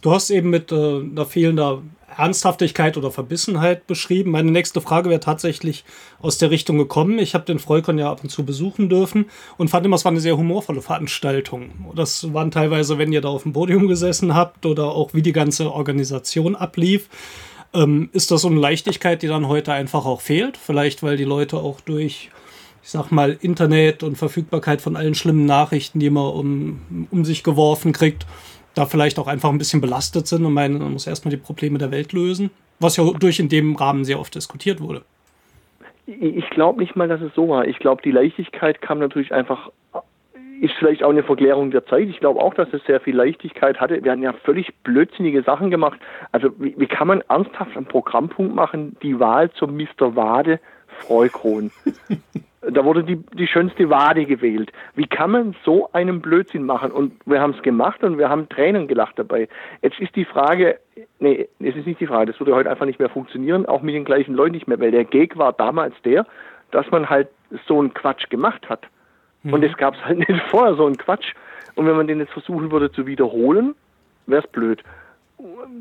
Du 0.00 0.12
hast 0.12 0.30
eben 0.30 0.50
mit 0.50 0.70
äh, 0.70 1.00
einer 1.00 1.26
fehlenden 1.26 1.90
Ernsthaftigkeit 2.16 2.96
oder 2.96 3.10
Verbissenheit 3.10 3.86
beschrieben. 3.86 4.30
Meine 4.30 4.50
nächste 4.50 4.80
Frage 4.80 5.10
wäre 5.10 5.20
tatsächlich 5.20 5.84
aus 6.20 6.38
der 6.38 6.50
Richtung 6.50 6.78
gekommen. 6.78 7.18
Ich 7.18 7.34
habe 7.34 7.44
den 7.44 7.58
Freukon 7.58 7.98
ja 7.98 8.10
ab 8.10 8.20
und 8.22 8.28
zu 8.28 8.44
besuchen 8.44 8.88
dürfen 8.88 9.26
und 9.56 9.68
fand 9.68 9.86
immer, 9.86 9.96
es 9.96 10.04
war 10.04 10.12
eine 10.12 10.20
sehr 10.20 10.36
humorvolle 10.36 10.82
Veranstaltung. 10.82 11.70
Das 11.94 12.32
waren 12.32 12.50
teilweise, 12.50 12.98
wenn 12.98 13.12
ihr 13.12 13.20
da 13.20 13.28
auf 13.28 13.42
dem 13.42 13.52
Podium 13.52 13.88
gesessen 13.88 14.34
habt 14.34 14.66
oder 14.66 14.86
auch 14.86 15.14
wie 15.14 15.22
die 15.22 15.32
ganze 15.32 15.72
Organisation 15.72 16.56
ablief. 16.56 17.08
Ähm, 17.74 18.08
ist 18.12 18.30
das 18.30 18.42
so 18.42 18.48
eine 18.48 18.60
Leichtigkeit, 18.60 19.22
die 19.22 19.28
dann 19.28 19.48
heute 19.48 19.72
einfach 19.72 20.06
auch 20.06 20.20
fehlt? 20.20 20.56
Vielleicht, 20.56 21.02
weil 21.02 21.16
die 21.16 21.24
Leute 21.24 21.58
auch 21.58 21.80
durch 21.80 22.30
ich 22.80 22.92
sag 22.92 23.10
mal, 23.10 23.36
Internet 23.42 24.02
und 24.02 24.16
Verfügbarkeit 24.16 24.80
von 24.80 24.96
allen 24.96 25.14
schlimmen 25.14 25.44
Nachrichten, 25.44 25.98
die 25.98 26.08
man 26.08 26.24
um, 26.24 27.06
um 27.10 27.24
sich 27.24 27.42
geworfen 27.42 27.92
kriegt, 27.92 28.24
da 28.78 28.86
vielleicht 28.86 29.18
auch 29.18 29.26
einfach 29.26 29.50
ein 29.50 29.58
bisschen 29.58 29.80
belastet 29.80 30.26
sind 30.26 30.44
und 30.44 30.52
meinen, 30.52 30.78
man 30.78 30.92
muss 30.92 31.06
erstmal 31.06 31.30
die 31.30 31.36
Probleme 31.36 31.78
der 31.78 31.90
Welt 31.90 32.12
lösen, 32.12 32.50
was 32.78 32.96
ja 32.96 33.04
durch 33.18 33.40
in 33.40 33.48
dem 33.48 33.74
Rahmen 33.74 34.04
sehr 34.04 34.20
oft 34.20 34.34
diskutiert 34.34 34.80
wurde. 34.80 35.02
Ich 36.06 36.48
glaube 36.50 36.80
nicht 36.80 36.96
mal, 36.96 37.08
dass 37.08 37.20
es 37.20 37.34
so 37.34 37.48
war. 37.48 37.66
Ich 37.66 37.78
glaube, 37.80 38.02
die 38.02 38.12
Leichtigkeit 38.12 38.80
kam 38.80 38.98
natürlich 38.98 39.32
einfach, 39.32 39.70
ist 40.60 40.74
vielleicht 40.78 41.02
auch 41.02 41.10
eine 41.10 41.22
Verklärung 41.22 41.70
der 41.70 41.84
Zeit. 41.86 42.08
Ich 42.08 42.20
glaube 42.20 42.40
auch, 42.40 42.54
dass 42.54 42.72
es 42.72 42.82
sehr 42.86 43.00
viel 43.00 43.16
Leichtigkeit 43.16 43.78
hatte. 43.78 44.02
Wir 44.02 44.12
hatten 44.12 44.22
ja 44.22 44.32
völlig 44.32 44.72
blödsinnige 44.84 45.42
Sachen 45.42 45.70
gemacht. 45.70 46.00
Also 46.32 46.50
wie, 46.58 46.74
wie 46.78 46.86
kann 46.86 47.08
man 47.08 47.20
ernsthaft 47.28 47.76
einen 47.76 47.86
Programmpunkt 47.86 48.54
machen, 48.54 48.96
die 49.02 49.18
Wahl 49.18 49.50
zum 49.50 49.76
Mr. 49.76 50.16
Wade 50.16 50.60
Freukron. 50.86 51.70
da 52.60 52.84
wurde 52.84 53.04
die, 53.04 53.16
die 53.34 53.46
schönste 53.46 53.88
Wade 53.88 54.24
gewählt. 54.24 54.72
Wie 54.94 55.06
kann 55.06 55.30
man 55.30 55.54
so 55.64 55.90
einen 55.92 56.20
Blödsinn 56.20 56.64
machen? 56.64 56.90
Und 56.90 57.12
wir 57.24 57.40
haben 57.40 57.54
es 57.56 57.62
gemacht 57.62 58.02
und 58.02 58.18
wir 58.18 58.28
haben 58.28 58.48
Tränen 58.48 58.88
gelacht 58.88 59.18
dabei. 59.18 59.48
Jetzt 59.82 60.00
ist 60.00 60.16
die 60.16 60.24
Frage, 60.24 60.78
nee, 61.20 61.48
es 61.60 61.76
ist 61.76 61.86
nicht 61.86 62.00
die 62.00 62.06
Frage, 62.06 62.32
das 62.32 62.40
würde 62.40 62.54
heute 62.54 62.70
einfach 62.70 62.86
nicht 62.86 62.98
mehr 62.98 63.10
funktionieren, 63.10 63.66
auch 63.66 63.82
mit 63.82 63.94
den 63.94 64.04
gleichen 64.04 64.34
Leuten 64.34 64.52
nicht 64.52 64.66
mehr, 64.66 64.80
weil 64.80 64.90
der 64.90 65.04
Gag 65.04 65.38
war 65.38 65.52
damals 65.52 65.94
der, 66.04 66.26
dass 66.72 66.90
man 66.90 67.08
halt 67.08 67.28
so 67.66 67.78
einen 67.78 67.94
Quatsch 67.94 68.28
gemacht 68.28 68.68
hat. 68.68 68.86
Mhm. 69.44 69.54
Und 69.54 69.64
es 69.64 69.76
gab 69.76 69.94
es 69.94 70.04
halt 70.04 70.18
nicht 70.18 70.42
vorher 70.50 70.74
so 70.74 70.86
einen 70.86 70.96
Quatsch. 70.96 71.34
Und 71.76 71.86
wenn 71.86 71.96
man 71.96 72.08
den 72.08 72.18
jetzt 72.18 72.32
versuchen 72.32 72.72
würde 72.72 72.90
zu 72.90 73.06
wiederholen, 73.06 73.76
wäre 74.26 74.42
es 74.42 74.50
blöd 74.50 74.82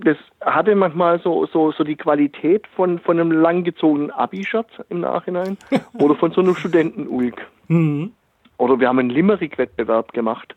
das 0.03 0.17
hatte 0.41 0.75
manchmal 0.75 1.19
so, 1.19 1.45
so, 1.47 1.71
so 1.71 1.83
die 1.83 1.95
Qualität 1.95 2.67
von, 2.75 2.99
von 2.99 3.19
einem 3.19 3.31
langgezogenen 3.31 4.11
Abi-Schatz 4.11 4.69
im 4.89 5.01
Nachhinein 5.01 5.57
oder 5.93 6.15
von 6.15 6.31
so 6.31 6.41
einem 6.41 6.55
Studentenulk. 6.55 7.41
Mhm. 7.67 8.11
Oder 8.57 8.79
wir 8.79 8.87
haben 8.87 8.99
einen 8.99 9.09
Limerick-Wettbewerb 9.09 10.13
gemacht. 10.13 10.55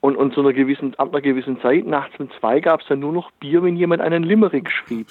Und, 0.00 0.16
und 0.16 0.32
zu 0.32 0.40
einer 0.40 0.54
gewissen, 0.54 0.94
ab 0.98 1.12
einer 1.12 1.20
gewissen 1.20 1.60
Zeit, 1.60 1.86
nachts 1.86 2.18
um 2.18 2.30
zwei, 2.40 2.60
gab 2.60 2.80
es 2.80 2.86
dann 2.88 3.00
nur 3.00 3.12
noch 3.12 3.30
Bier, 3.32 3.62
wenn 3.62 3.76
jemand 3.76 4.00
einen 4.00 4.22
Limerick 4.22 4.70
schrieb. 4.70 5.08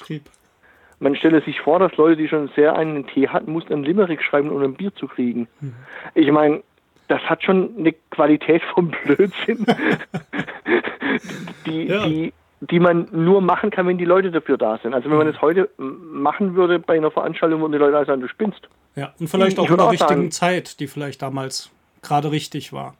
Man 1.00 1.16
stelle 1.16 1.42
sich 1.42 1.62
vor, 1.62 1.80
dass 1.80 1.96
Leute, 1.96 2.18
die 2.18 2.28
schon 2.28 2.50
sehr 2.56 2.76
einen 2.76 3.06
Tee 3.06 3.28
hatten, 3.28 3.52
mussten 3.52 3.74
einen 3.74 3.84
Limerick 3.84 4.24
schreiben, 4.24 4.50
um 4.50 4.62
ein 4.64 4.74
Bier 4.74 4.94
zu 4.96 5.08
kriegen. 5.08 5.48
Mhm. 5.62 5.76
Ich 6.16 6.32
meine, 6.32 6.64
das 7.08 7.22
hat 7.22 7.44
schon 7.44 7.72
eine 7.78 7.94
Qualität 8.10 8.64
vom 8.74 8.90
Blödsinn, 8.90 9.66
die, 11.66 11.86
ja. 11.86 12.06
die 12.06 12.34
die 12.62 12.80
man 12.80 13.08
nur 13.12 13.42
machen 13.42 13.70
kann, 13.70 13.88
wenn 13.88 13.98
die 13.98 14.06
Leute 14.06 14.32
dafür 14.32 14.58
da 14.58 14.78
sind. 14.84 14.94
Also 14.94 15.10
wenn 15.10 15.18
man 15.18 15.28
es 15.28 15.36
mhm. 15.36 15.42
heute 15.42 15.70
machen 15.78 16.56
würde 16.56 16.80
bei 16.80 16.98
einer 16.98 17.12
Veranstaltung, 17.12 17.62
würden 17.62 17.72
die 17.72 17.78
Leute 17.78 18.06
sagen, 18.06 18.22
du 18.22 18.28
spinnst. 18.28 18.68
Ja, 18.96 19.14
und 19.20 19.28
vielleicht 19.28 19.54
ich, 19.54 19.60
auch 19.60 19.70
in 19.70 19.78
der 19.78 19.92
richtigen 19.92 20.10
sagen, 20.10 20.32
Zeit, 20.32 20.80
die 20.80 20.88
vielleicht 20.88 21.22
damals 21.22 21.72
gerade 22.02 22.32
richtig 22.32 22.74
war. 22.74 22.96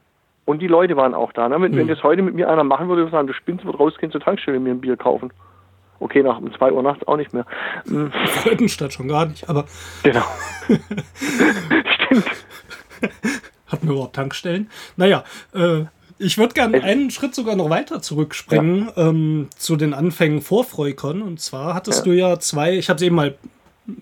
Und 0.46 0.62
die 0.62 0.68
Leute 0.68 0.96
waren 0.96 1.14
auch 1.14 1.34
da. 1.34 1.50
Ne? 1.50 1.62
Wenn, 1.62 1.72
hm. 1.72 1.80
wenn 1.80 1.88
das 1.88 2.02
heute 2.04 2.22
mit 2.22 2.36
mir 2.36 2.50
einer 2.50 2.64
machen 2.64 2.88
würde, 2.88 3.02
würde 3.02 3.12
sagen, 3.12 3.28
du 3.28 3.34
spinnst, 3.34 3.66
wird 3.66 3.80
rausgehen 3.80 4.12
zur 4.12 4.22
Tankstelle 4.22 4.58
und 4.58 4.64
mir 4.64 4.72
ein 4.72 4.82
Bier 4.82 4.98
kaufen. 4.98 5.32
Okay, 6.00 6.24
nach 6.24 6.38
um 6.38 6.54
2 6.54 6.72
Uhr 6.72 6.82
nachts 6.82 7.06
auch 7.08 7.18
nicht 7.18 7.34
mehr. 7.34 7.46
Hm. 7.88 8.12
Freudenstadt 8.12 8.94
schon 8.94 9.08
gar 9.08 9.26
nicht, 9.26 9.50
aber. 9.50 9.66
Genau. 10.04 10.24
Stimmt. 10.70 12.26
Hatten 13.68 13.88
wir 13.88 13.94
überhaupt 13.94 14.16
Tankstellen? 14.16 14.70
Naja, 14.96 15.24
äh, 15.54 15.84
ich 16.20 16.38
würde 16.38 16.54
gerne 16.54 16.84
einen 16.84 17.10
Schritt 17.12 17.34
sogar 17.34 17.56
noch 17.56 17.70
weiter 17.70 18.02
zurückspringen 18.02 18.92
ja. 18.96 19.10
ähm, 19.10 19.48
zu 19.58 19.78
den 19.78 19.94
Anfängen 19.94 20.42
vor 20.42 20.66
Freukon. 20.66 21.22
Und 21.22 21.40
zwar 21.40 21.74
hattest 21.74 22.00
ja. 22.00 22.04
du 22.06 22.12
ja 22.12 22.40
zwei, 22.40 22.78
ich 22.78 22.90
habe 22.90 22.98
es 22.98 23.02
eben 23.02 23.16
mal 23.16 23.36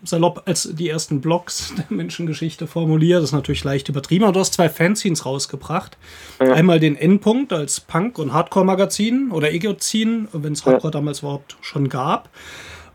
salopp 0.04 0.44
als 0.46 0.70
die 0.74 0.90
ersten 0.90 1.22
Blogs 1.22 1.74
der 1.78 1.86
Menschengeschichte 1.90 2.66
formuliert. 2.66 3.22
Das 3.22 3.30
ist 3.30 3.34
natürlich 3.34 3.64
leicht 3.64 3.88
übertrieben, 3.88 4.26
aber 4.26 4.34
du 4.34 4.40
hast 4.40 4.56
zwei 4.56 4.68
Fanzines 4.68 5.26
rausgebracht. 5.26 5.98
Ja. 6.40 6.54
Einmal 6.54 6.80
den 6.80 6.96
Endpunkt 6.96 7.54
als 7.54 7.80
Punk- 7.80 8.18
und 8.18 8.34
Hardcore-Magazin 8.34 9.32
oder 9.32 9.52
Egozin, 9.52 10.28
wenn 10.34 10.54
es 10.54 10.66
Hardcore 10.66 10.92
damals 10.92 11.20
überhaupt 11.20 11.58
schon 11.62 11.88
gab. 11.88 12.30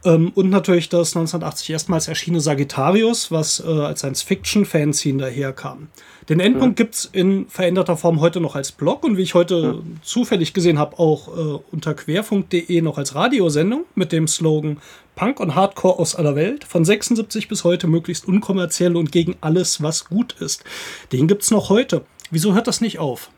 Ähm, 0.05 0.33
und 0.35 0.51
natürlich 0.51 0.89
das 0.89 1.17
1980 1.17 1.71
erstmals 1.71 2.09
erschienene 2.09 2.41
Sagittarius, 2.41 3.31
was 3.31 3.61
äh, 3.61 3.69
als 3.69 4.01
Science-Fiction-Fanzine 4.01 5.23
daherkam. 5.23 5.89
Den 6.29 6.41
Endpunkt 6.41 6.79
ja. 6.79 6.85
gibt 6.85 6.95
es 6.95 7.05
in 7.13 7.49
veränderter 7.49 7.97
Form 7.97 8.21
heute 8.21 8.41
noch 8.41 8.57
als 8.57 8.73
Blog 8.73 9.05
und 9.05 9.17
wie 9.17 9.23
ich 9.23 9.35
heute 9.35 9.61
ja. 9.61 9.75
zufällig 10.03 10.55
gesehen 10.55 10.79
habe, 10.79 10.99
auch 10.99 11.29
äh, 11.29 11.61
unter 11.71 11.95
querfunk.de 11.95 12.81
noch 12.81 12.99
als 12.99 13.15
Radiosendung 13.15 13.85
mit 13.95 14.13
dem 14.13 14.27
Slogan 14.29 14.79
Punk 15.15 15.41
und 15.41 15.55
Hardcore 15.55 15.99
aus 15.99 16.15
aller 16.15 16.37
Welt, 16.37 16.65
von 16.65 16.85
76 16.85 17.49
bis 17.49 17.65
heute 17.65 17.87
möglichst 17.87 18.27
unkommerziell 18.27 18.97
und 18.97 19.13
gegen 19.13 19.37
alles, 19.41 19.83
was 19.83 20.07
gut 20.07 20.35
ist. 20.41 20.65
Den 21.13 21.29
gibt 21.29 21.43
es 21.43 21.51
noch 21.51 21.69
heute. 21.69 22.05
Wieso 22.31 22.55
hört 22.55 22.67
das 22.67 22.81
nicht 22.81 22.99
auf? 22.99 23.31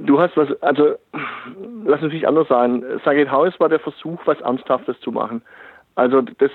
Du 0.00 0.18
hast 0.18 0.36
was, 0.36 0.50
also 0.62 0.94
lass 1.84 2.02
uns 2.02 2.12
nicht 2.12 2.26
anders 2.26 2.48
sagen. 2.48 2.82
Saget 3.04 3.30
House 3.30 3.58
war 3.60 3.68
der 3.68 3.80
Versuch, 3.80 4.18
was 4.24 4.40
Ernsthaftes 4.40 4.98
zu 5.00 5.12
machen. 5.12 5.42
Also 5.94 6.22
das 6.22 6.50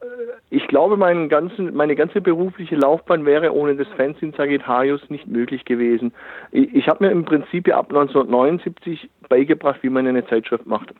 äh, 0.00 0.06
ich 0.50 0.66
glaube, 0.66 0.96
mein 0.96 1.28
ganzen, 1.28 1.74
meine 1.74 1.94
ganze 1.94 2.20
berufliche 2.20 2.76
Laufbahn 2.76 3.24
wäre 3.26 3.54
ohne 3.54 3.76
das 3.76 3.88
Fanzine 3.96 4.32
Sagittarius 4.36 5.08
nicht 5.10 5.26
möglich 5.26 5.64
gewesen. 5.64 6.12
Ich, 6.52 6.74
ich 6.74 6.88
habe 6.88 7.04
mir 7.04 7.10
im 7.10 7.24
Prinzip 7.24 7.68
ja 7.68 7.78
ab 7.78 7.90
1979 7.90 9.10
beigebracht, 9.28 9.82
wie 9.82 9.90
man 9.90 10.06
eine 10.06 10.26
Zeitschrift 10.26 10.66
macht. 10.66 10.92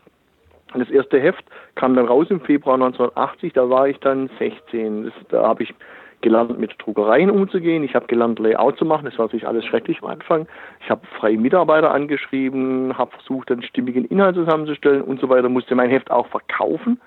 Das 0.75 0.89
erste 0.89 1.19
Heft 1.19 1.45
kam 1.75 1.97
dann 1.97 2.07
raus 2.07 2.29
im 2.31 2.41
Februar 2.41 2.75
1980, 2.75 3.55
da 3.55 3.69
war 3.69 3.89
ich 3.89 3.99
dann 3.99 4.31
16. 4.39 5.05
Das, 5.05 5.13
da 5.29 5.43
habe 5.43 5.65
ich 5.65 5.75
gelernt, 6.23 6.59
mit 6.59 6.75
Druckereien 6.79 7.31
umzugehen. 7.31 7.83
Ich 7.83 7.95
habe 7.95 8.07
gelernt, 8.07 8.39
Layout 8.39 8.79
zu 8.79 8.85
machen. 8.85 9.05
Das 9.05 9.19
war 9.19 9.27
natürlich 9.27 9.47
alles 9.47 9.65
schrecklich 9.65 10.03
am 10.03 10.11
Anfang. 10.11 10.47
Ich 10.83 10.91
habe 10.91 11.07
freie 11.19 11.39
Mitarbeiter 11.39 11.91
angeschrieben, 11.91 12.97
habe 12.97 13.13
versucht, 13.13 13.51
einen 13.51 13.63
stimmigen 13.63 14.05
Inhalt 14.07 14.37
zusammenzustellen 14.37 15.03
und 15.03 15.21
so 15.21 15.29
weiter. 15.29 15.49
Musste 15.49 15.75
mein 15.75 15.91
Heft 15.91 16.11
auch 16.11 16.27
verkaufen 16.29 17.01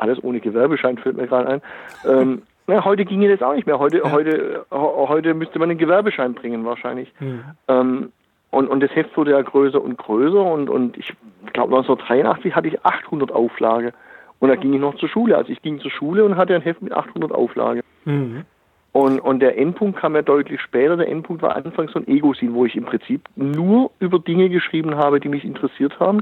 alles 0.00 0.22
ohne 0.24 0.40
Gewerbeschein 0.40 0.98
fällt 0.98 1.16
mir 1.16 1.26
gerade 1.26 1.48
ein. 1.48 1.62
Ähm, 2.06 2.42
na, 2.66 2.84
heute 2.84 3.04
ginge 3.04 3.28
das 3.28 3.42
auch 3.42 3.54
nicht 3.54 3.66
mehr. 3.66 3.78
Heute, 3.78 3.98
ja. 3.98 4.10
heute, 4.10 4.66
heute 4.70 5.34
müsste 5.34 5.58
man 5.58 5.70
einen 5.70 5.78
Gewerbeschein 5.78 6.34
bringen 6.34 6.64
wahrscheinlich. 6.64 7.12
Mhm. 7.20 7.44
Ähm, 7.68 8.12
und, 8.50 8.68
und 8.68 8.80
das 8.80 8.94
Heft 8.96 9.16
wurde 9.16 9.32
ja 9.32 9.42
größer 9.42 9.80
und 9.80 9.96
größer 9.96 10.42
und, 10.42 10.68
und 10.68 10.96
ich 10.96 11.14
glaube 11.52 11.76
1983 11.76 12.54
hatte 12.54 12.68
ich 12.68 12.84
800 12.84 13.30
Auflage. 13.30 13.92
Und 14.40 14.48
da 14.48 14.56
ging 14.56 14.72
ich 14.72 14.80
noch 14.80 14.94
zur 14.96 15.08
Schule. 15.08 15.36
Also 15.36 15.52
ich 15.52 15.60
ging 15.62 15.78
zur 15.80 15.90
Schule 15.90 16.24
und 16.24 16.36
hatte 16.36 16.54
ein 16.54 16.62
Heft 16.62 16.82
mit 16.82 16.92
800 16.92 17.30
Auflage. 17.30 17.82
Mhm. 18.04 18.44
Und, 18.92 19.20
und 19.20 19.38
der 19.40 19.56
Endpunkt 19.56 20.00
kam 20.00 20.16
ja 20.16 20.22
deutlich 20.22 20.60
später. 20.60 20.96
Der 20.96 21.08
Endpunkt 21.08 21.42
war 21.42 21.54
anfangs 21.54 21.92
so 21.92 22.00
ein 22.00 22.08
Ego-Scene, 22.08 22.54
wo 22.54 22.64
ich 22.64 22.74
im 22.74 22.84
Prinzip 22.84 23.22
nur 23.36 23.92
über 24.00 24.18
Dinge 24.18 24.48
geschrieben 24.48 24.96
habe, 24.96 25.20
die 25.20 25.28
mich 25.28 25.44
interessiert 25.44 26.00
haben. 26.00 26.20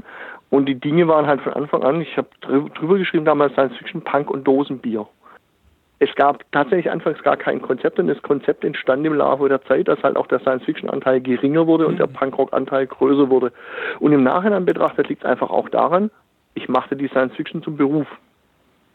Und 0.51 0.67
die 0.67 0.79
Dinge 0.79 1.07
waren 1.07 1.25
halt 1.25 1.41
von 1.41 1.53
Anfang 1.53 1.83
an, 1.83 2.01
ich 2.01 2.15
habe 2.17 2.29
drüber 2.41 2.97
geschrieben 2.97 3.25
damals 3.25 3.53
Science 3.53 3.75
Fiction, 3.77 4.01
Punk 4.01 4.29
und 4.29 4.47
Dosenbier. 4.47 5.07
Es 5.99 6.13
gab 6.15 6.49
tatsächlich 6.53 6.89
anfangs 6.89 7.21
gar 7.23 7.35
kein 7.35 7.61
Konzept 7.61 7.99
und 7.99 8.07
das 8.07 8.21
Konzept 8.21 8.63
entstand 8.63 9.05
im 9.05 9.15
Laufe 9.15 9.49
der 9.49 9.61
Zeit, 9.63 9.89
dass 9.89 10.01
halt 10.01 10.15
auch 10.15 10.27
der 10.27 10.39
Science-Fiction-Anteil 10.39 11.19
geringer 11.19 11.67
wurde 11.67 11.87
und 11.87 11.99
der 11.99 12.07
mhm. 12.07 12.13
Punkrock-Anteil 12.13 12.87
größer 12.87 13.29
wurde. 13.29 13.51
Und 13.99 14.13
im 14.13 14.23
Nachhinein 14.23 14.65
betrachtet 14.65 15.09
liegt 15.09 15.23
es 15.23 15.29
einfach 15.29 15.49
auch 15.49 15.67
daran, 15.67 16.09
ich 16.53 16.69
machte 16.69 16.95
die 16.95 17.09
Science-Fiction 17.09 17.63
zum 17.63 17.75
Beruf. 17.75 18.07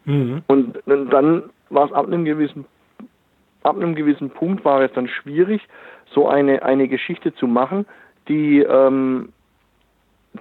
Mhm. 0.07 0.43
Und 0.47 0.79
dann 0.87 1.43
war 1.69 1.87
es 1.87 1.93
ab 1.93 2.07
einem 2.07 2.25
gewissen 2.25 2.65
ab 3.65 3.77
einem 3.77 3.95
gewissen 3.95 4.31
Punkt 4.31 4.65
war 4.65 4.81
es 4.83 4.93
dann 4.93 5.09
schwierig, 5.09 5.67
so 6.13 6.29
eine, 6.29 6.63
eine 6.63 6.87
Geschichte 6.87 7.35
zu 7.35 7.49
machen, 7.49 7.87
die 8.29 8.61
ähm, 8.61 9.33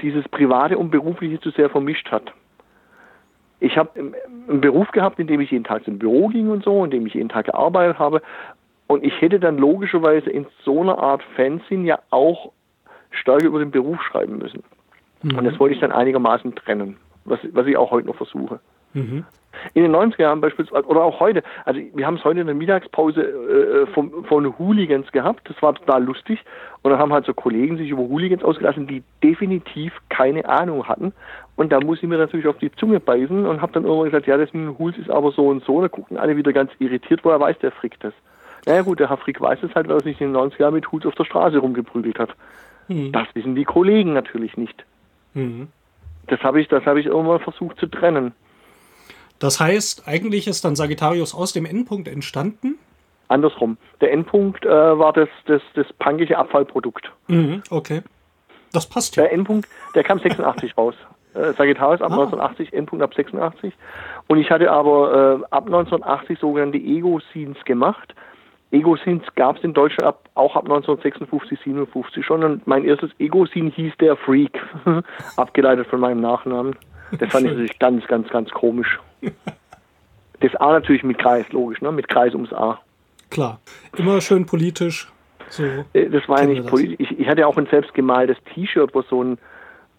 dieses 0.01 0.27
Private 0.29 0.77
und 0.77 0.91
Berufliche 0.91 1.39
zu 1.39 1.49
sehr 1.51 1.69
vermischt 1.69 2.11
hat. 2.11 2.31
Ich 3.59 3.77
habe 3.77 4.13
einen 4.47 4.61
Beruf 4.61 4.91
gehabt, 4.91 5.19
in 5.19 5.27
dem 5.27 5.39
ich 5.39 5.51
jeden 5.51 5.63
Tag 5.63 5.87
ins 5.87 5.99
Büro 5.99 6.27
ging 6.27 6.49
und 6.49 6.63
so, 6.63 6.83
in 6.83 6.91
dem 6.91 7.07
ich 7.07 7.13
jeden 7.13 7.29
Tag 7.29 7.45
gearbeitet 7.45 7.97
habe. 7.97 8.21
Und 8.87 9.03
ich 9.05 9.21
hätte 9.21 9.39
dann 9.39 9.57
logischerweise 9.57 10.29
in 10.29 10.45
so 10.63 10.81
einer 10.81 10.97
Art 10.97 11.23
Fanzine 11.35 11.85
ja 11.85 11.99
auch 12.09 12.51
stärker 13.11 13.45
über 13.45 13.59
den 13.59 13.71
Beruf 13.71 14.01
schreiben 14.01 14.37
müssen. 14.37 14.63
Mhm. 15.21 15.37
Und 15.37 15.45
das 15.45 15.57
wollte 15.59 15.75
ich 15.75 15.81
dann 15.81 15.93
einigermaßen 15.93 16.55
trennen, 16.55 16.97
was, 17.23 17.39
was 17.53 17.65
ich 17.67 17.77
auch 17.77 17.91
heute 17.91 18.07
noch 18.07 18.17
versuche. 18.17 18.59
Mhm. 18.93 19.25
In 19.75 19.83
den 19.83 19.95
90er 19.95 20.23
Jahren 20.23 20.41
beispielsweise, 20.41 20.85
oder 20.87 21.03
auch 21.03 21.19
heute, 21.19 21.43
also 21.63 21.79
wir 21.93 22.05
haben 22.05 22.17
es 22.17 22.23
heute 22.23 22.41
in 22.41 22.47
der 22.47 22.55
Mittagspause 22.55 23.21
äh, 23.21 23.85
von, 23.93 24.25
von 24.25 24.57
Hooligans 24.57 25.11
gehabt, 25.11 25.47
das 25.47 25.61
war 25.61 25.75
total 25.75 26.03
lustig. 26.03 26.43
Und 26.81 26.91
dann 26.91 26.99
haben 26.99 27.13
halt 27.13 27.25
so 27.25 27.33
Kollegen 27.33 27.77
sich 27.77 27.89
über 27.89 28.01
Hooligans 28.01 28.43
ausgelassen, 28.43 28.87
die 28.87 29.03
definitiv 29.23 29.93
keine 30.09 30.49
Ahnung 30.49 30.87
hatten. 30.87 31.13
Und 31.55 31.71
da 31.71 31.79
muss 31.79 31.99
ich 32.01 32.09
mir 32.09 32.17
natürlich 32.17 32.47
auf 32.47 32.57
die 32.57 32.71
Zunge 32.71 32.99
beißen 32.99 33.45
und 33.45 33.61
habe 33.61 33.71
dann 33.73 33.83
irgendwann 33.83 34.09
gesagt, 34.09 34.27
ja, 34.27 34.37
das 34.37 34.51
mit 34.53 34.63
den 34.63 34.79
Hools 34.79 34.97
ist 34.97 35.09
aber 35.09 35.31
so 35.31 35.47
und 35.47 35.63
so. 35.63 35.81
Da 35.81 35.87
gucken 35.87 36.17
alle 36.17 36.35
wieder 36.35 36.51
ganz 36.51 36.71
irritiert, 36.79 37.23
woher 37.23 37.39
weiß 37.39 37.59
der 37.59 37.71
Frick 37.71 37.99
das? 37.99 38.13
Naja 38.65 38.81
gut, 38.81 38.99
der 38.99 39.09
Herr 39.09 39.17
Frick 39.17 39.39
weiß 39.39 39.61
es 39.63 39.75
halt, 39.75 39.87
weil 39.87 39.97
er 39.97 40.03
sich 40.03 40.19
in 40.19 40.33
den 40.33 40.41
90er 40.41 40.61
Jahren 40.61 40.73
mit 40.73 40.91
Hools 40.91 41.05
auf 41.05 41.15
der 41.15 41.25
Straße 41.25 41.57
rumgeprügelt 41.57 42.17
hat. 42.17 42.29
Mhm. 42.87 43.11
Das 43.11 43.27
wissen 43.33 43.55
die 43.55 43.65
Kollegen 43.65 44.13
natürlich 44.13 44.57
nicht. 44.57 44.85
Mhm. 45.33 45.67
Das 46.27 46.41
habe 46.41 46.61
ich, 46.61 46.67
das 46.69 46.85
habe 46.85 46.99
ich 46.99 47.07
irgendwann 47.07 47.39
versucht 47.39 47.77
zu 47.77 47.87
trennen. 47.87 48.33
Das 49.39 49.59
heißt, 49.59 50.07
eigentlich 50.07 50.47
ist 50.47 50.63
dann 50.63 50.75
Sagittarius 50.75 51.35
aus 51.35 51.53
dem 51.53 51.65
Endpunkt 51.65 52.07
entstanden? 52.07 52.77
Andersrum. 53.27 53.77
Der 53.99 54.11
Endpunkt 54.11 54.65
äh, 54.65 54.69
war 54.69 55.13
das, 55.13 55.29
das, 55.45 55.61
das 55.73 55.87
punkige 55.99 56.37
Abfallprodukt. 56.37 57.11
Mhm, 57.27 57.63
okay. 57.69 58.01
Das 58.71 58.87
passt 58.87 59.15
ja. 59.15 59.23
Der 59.23 59.33
Endpunkt, 59.33 59.67
der 59.95 60.03
kam 60.03 60.19
86 60.19 60.77
raus. 60.77 60.95
Äh, 61.33 61.53
Sagittarius 61.53 62.01
ab 62.01 62.11
ah. 62.11 62.21
1980, 62.21 62.73
Endpunkt 62.73 63.03
ab 63.03 63.13
86. 63.15 63.73
Und 64.27 64.37
ich 64.39 64.49
hatte 64.51 64.71
aber 64.71 65.41
äh, 65.41 65.45
ab 65.51 65.65
1980 65.65 66.39
sogenannte 66.39 66.77
Ego-Scenes 66.77 67.63
gemacht. 67.65 68.13
Ego-Scenes 68.71 69.23
gab 69.35 69.57
es 69.57 69.63
in 69.63 69.73
Deutschland 69.73 70.07
ab, 70.07 70.29
auch 70.35 70.55
ab 70.55 70.63
1956, 70.63 71.59
57 71.63 72.25
schon. 72.25 72.43
Und 72.43 72.67
mein 72.67 72.85
erstes 72.85 73.11
Ego-Scene 73.19 73.69
hieß 73.69 73.93
der 73.99 74.15
Freak, 74.15 74.59
abgeleitet 75.37 75.87
von 75.87 75.99
meinem 75.99 76.21
Nachnamen. 76.21 76.75
Das 77.19 77.31
fand 77.31 77.45
ich 77.45 77.51
natürlich 77.51 77.79
ganz, 77.79 78.05
ganz, 78.07 78.29
ganz 78.29 78.49
komisch. 78.51 78.99
Das 80.39 80.55
A 80.55 80.73
natürlich 80.73 81.03
mit 81.03 81.17
Kreis, 81.17 81.45
logisch, 81.51 81.81
ne? 81.81 81.91
mit 81.91 82.07
Kreis 82.07 82.33
ums 82.33 82.51
A. 82.51 82.79
Klar, 83.29 83.59
immer 83.97 84.19
schön 84.21 84.45
politisch. 84.45 85.11
So 85.49 85.63
äh, 85.93 86.09
das 86.09 86.27
war 86.27 86.41
ja 86.41 86.47
nicht 86.47 86.67
politisch. 86.67 86.95
Ich, 86.99 87.19
ich, 87.19 87.27
hatte 87.27 87.47
auch 87.47 87.57
ein 87.57 87.67
selbstgemaltes 87.67 88.37
T-Shirt, 88.53 88.93
wo 88.93 89.01
so 89.03 89.23
ein, 89.23 89.37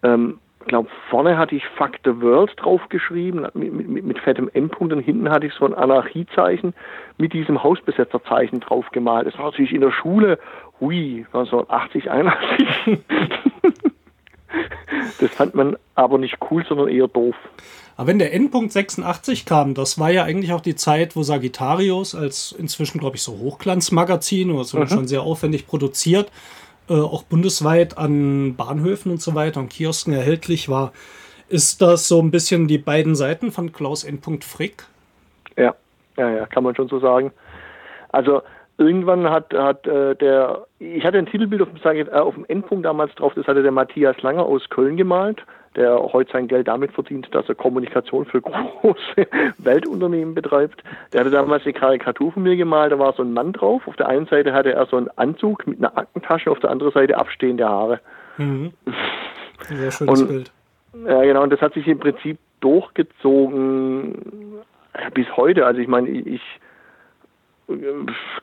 ähm, 0.03 0.39
ich 0.61 0.67
glaube, 0.67 0.89
vorne 1.09 1.37
hatte 1.37 1.55
ich 1.55 1.65
Fuck 1.77 1.93
the 2.03 2.21
World 2.21 2.53
draufgeschrieben, 2.57 3.47
mit, 3.53 3.73
mit, 3.73 4.05
mit 4.05 4.19
fettem 4.19 4.49
M-Punkt 4.53 4.93
und 4.93 4.99
hinten 5.01 5.29
hatte 5.29 5.47
ich 5.47 5.53
so 5.53 5.65
ein 5.65 5.73
Anarchiezeichen 5.73 6.73
mit 7.17 7.33
diesem 7.33 7.63
Hausbesetzerzeichen 7.63 8.59
draufgemalt. 8.59 9.27
Das 9.27 9.37
war 9.37 9.45
natürlich 9.45 9.73
in 9.73 9.81
der 9.81 9.91
Schule, 9.91 10.39
hui, 10.79 11.25
1980, 11.33 12.11
81. 12.11 12.67
das 15.19 15.31
fand 15.31 15.55
man 15.55 15.77
aber 15.95 16.17
nicht 16.17 16.37
cool, 16.49 16.65
sondern 16.67 16.87
eher 16.87 17.07
doof. 17.07 17.35
Aber 17.97 18.07
wenn 18.07 18.19
der 18.19 18.33
Endpunkt 18.33 18.73
86 18.73 19.45
kam, 19.45 19.73
das 19.73 19.99
war 19.99 20.11
ja 20.11 20.23
eigentlich 20.23 20.51
auch 20.53 20.61
die 20.61 20.75
Zeit, 20.75 21.15
wo 21.15 21.23
Sagittarius 21.23 22.13
als 22.13 22.51
inzwischen, 22.51 22.99
glaube 22.99 23.15
ich, 23.15 23.23
so 23.23 23.37
Hochglanzmagazin 23.39 24.51
oder 24.51 24.65
so 24.65 24.79
mhm. 24.79 24.87
schon 24.87 25.07
sehr 25.07 25.21
aufwendig 25.21 25.65
produziert, 25.65 26.31
äh, 26.89 26.93
auch 26.93 27.23
bundesweit 27.23 27.97
an 27.97 28.55
Bahnhöfen 28.55 29.11
und 29.11 29.21
so 29.21 29.33
weiter 29.33 29.61
und 29.61 29.69
Kiosken 29.69 30.13
erhältlich 30.13 30.67
war. 30.67 30.91
Ist 31.47 31.81
das 31.81 32.07
so 32.07 32.21
ein 32.21 32.31
bisschen 32.31 32.67
die 32.67 32.77
beiden 32.77 33.15
Seiten 33.15 33.51
von 33.51 33.71
Klaus 33.71 34.03
Endpunkt 34.03 34.43
Frick? 34.43 34.83
Ja, 35.55 35.75
ja, 36.17 36.29
ja, 36.29 36.45
kann 36.47 36.63
man 36.63 36.75
schon 36.75 36.89
so 36.89 36.99
sagen. 36.99 37.31
Also 38.09 38.41
irgendwann 38.77 39.29
hat, 39.29 39.53
hat 39.53 39.87
äh, 39.87 40.15
der, 40.15 40.65
ich 40.79 41.05
hatte 41.05 41.17
ein 41.17 41.25
Titelbild 41.25 41.61
auf 41.61 41.69
dem, 41.69 42.07
äh, 42.07 42.09
auf 42.11 42.35
dem 42.35 42.45
Endpunkt 42.45 42.85
damals 42.85 43.13
drauf, 43.15 43.33
das 43.35 43.47
hatte 43.47 43.63
der 43.63 43.71
Matthias 43.71 44.21
Langer 44.21 44.45
aus 44.45 44.69
Köln 44.69 44.97
gemalt, 44.97 45.43
der 45.75 45.97
heute 46.13 46.31
sein 46.31 46.47
Geld 46.47 46.67
damit 46.67 46.91
verdient, 46.91 47.27
dass 47.33 47.47
er 47.47 47.55
Kommunikation 47.55 48.25
für 48.25 48.41
große 48.41 49.27
Weltunternehmen 49.57 50.35
betreibt. 50.35 50.83
Der 51.13 51.21
hatte 51.21 51.31
damals 51.31 51.63
eine 51.63 51.73
Karikatur 51.73 52.31
von 52.31 52.43
mir 52.43 52.55
gemalt, 52.55 52.91
da 52.91 52.99
war 52.99 53.13
so 53.13 53.23
ein 53.23 53.33
Mann 53.33 53.53
drauf. 53.53 53.87
Auf 53.87 53.95
der 53.95 54.07
einen 54.07 54.25
Seite 54.27 54.53
hatte 54.53 54.73
er 54.73 54.85
so 54.87 54.97
einen 54.97 55.09
Anzug 55.15 55.65
mit 55.67 55.79
einer 55.79 55.97
Aktentasche, 55.97 56.51
auf 56.51 56.59
der 56.59 56.71
anderen 56.71 56.93
Seite 56.93 57.17
abstehende 57.17 57.67
Haare. 57.67 57.99
Mhm. 58.37 58.73
Sehr 59.61 59.91
schönes 59.91 60.21
und, 60.21 60.27
Bild. 60.27 60.51
Ja, 61.07 61.23
genau, 61.23 61.43
und 61.43 61.51
das 61.51 61.61
hat 61.61 61.73
sich 61.73 61.87
im 61.87 61.99
Prinzip 61.99 62.37
durchgezogen 62.61 64.15
bis 65.13 65.27
heute. 65.35 65.65
Also 65.65 65.81
ich 65.81 65.87
meine, 65.87 66.09
ich 66.09 66.41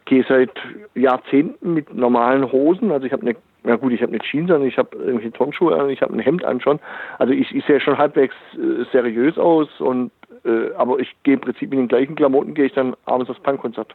gehe 0.05 0.25
seit 0.29 0.51
Jahrzehnten 0.95 1.75
mit 1.75 1.95
normalen 1.95 2.51
Hosen. 2.51 2.91
Also 2.91 3.07
ich 3.07 3.13
habe 3.13 3.23
eine, 3.23 3.37
ja 3.65 3.77
gut, 3.77 3.93
ich 3.93 4.03
habe 4.03 4.13
eine 4.13 4.21
Jeans 4.21 4.51
an, 4.51 4.65
ich 4.65 4.79
habe 4.79 4.97
irgendwelche 4.97 5.33
Turnschuhe 5.33 5.79
an, 5.79 5.91
ich 5.91 6.03
habe 6.03 6.13
ein 6.13 6.19
Hemd 6.19 6.45
an 6.45 6.61
schon. 6.61 6.81
Also 7.19 7.33
ich, 7.33 7.55
ich 7.55 7.65
sehe 7.65 7.81
schon 7.81 7.99
halbwegs 7.99 8.35
äh, 8.55 8.85
seriös 8.91 9.39
aus 9.39 9.69
und 9.81 10.11
äh, 10.45 10.73
aber 10.77 10.99
ich 10.99 11.15
gehe 11.23 11.35
im 11.35 11.41
Prinzip 11.41 11.71
mit 11.71 11.79
den 11.79 11.89
gleichen 11.89 12.17
Klamotten 12.17 12.55
gehe 12.55 12.67
ich 12.67 12.73
dann 12.73 12.95
abends 13.05 13.31
aufs 13.31 13.41
Punkkonzert. 13.41 13.95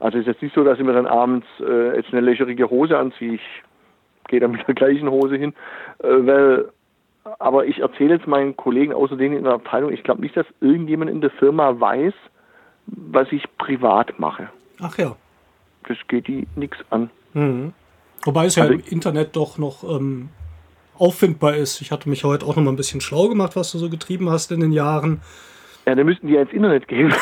Also 0.00 0.18
es 0.18 0.22
ist 0.22 0.28
jetzt 0.28 0.42
nicht 0.42 0.54
so, 0.54 0.64
dass 0.64 0.78
ich 0.78 0.84
mir 0.84 0.92
dann 0.92 1.06
abends 1.06 1.46
äh, 1.60 1.96
jetzt 1.96 2.12
eine 2.12 2.20
löcherige 2.20 2.70
Hose 2.70 2.98
anziehe. 2.98 3.34
Ich 3.34 3.62
gehe 4.28 4.40
dann 4.40 4.52
mit 4.52 4.66
der 4.66 4.74
gleichen 4.74 5.10
Hose 5.10 5.36
hin, 5.36 5.54
äh, 6.02 6.08
weil 6.08 6.68
aber 7.38 7.66
ich 7.66 7.80
erzähle 7.80 8.14
jetzt 8.14 8.26
meinen 8.26 8.56
Kollegen 8.56 8.94
außerdem 8.94 9.34
in 9.34 9.44
der 9.44 9.52
Abteilung, 9.54 9.92
ich 9.92 10.02
glaube 10.02 10.22
nicht, 10.22 10.36
dass 10.36 10.46
irgendjemand 10.60 11.10
in 11.10 11.20
der 11.20 11.30
Firma 11.30 11.78
weiß, 11.78 12.14
was 12.88 13.30
ich 13.32 13.44
privat 13.58 14.18
mache. 14.18 14.48
Ach 14.80 14.96
ja. 14.98 15.16
Das 15.86 15.96
geht 16.08 16.28
die 16.28 16.46
nichts 16.56 16.78
an. 16.90 17.10
Mhm. 17.34 17.72
Wobei 18.24 18.46
es 18.46 18.56
ja 18.56 18.64
also, 18.64 18.74
im 18.74 18.82
Internet 18.88 19.36
doch 19.36 19.58
noch 19.58 19.84
ähm, 19.84 20.30
auffindbar 20.98 21.56
ist. 21.56 21.80
Ich 21.80 21.92
hatte 21.92 22.08
mich 22.08 22.24
heute 22.24 22.46
auch 22.46 22.56
noch 22.56 22.62
mal 22.62 22.72
ein 22.72 22.76
bisschen 22.76 23.00
schlau 23.00 23.28
gemacht, 23.28 23.56
was 23.56 23.72
du 23.72 23.78
so 23.78 23.88
getrieben 23.88 24.30
hast 24.30 24.52
in 24.52 24.60
den 24.60 24.72
Jahren. 24.72 25.20
Ja, 25.86 25.94
dann 25.94 26.06
müssten 26.06 26.26
die 26.26 26.34
ja 26.34 26.42
ins 26.42 26.52
Internet 26.52 26.88
gehen. 26.88 27.08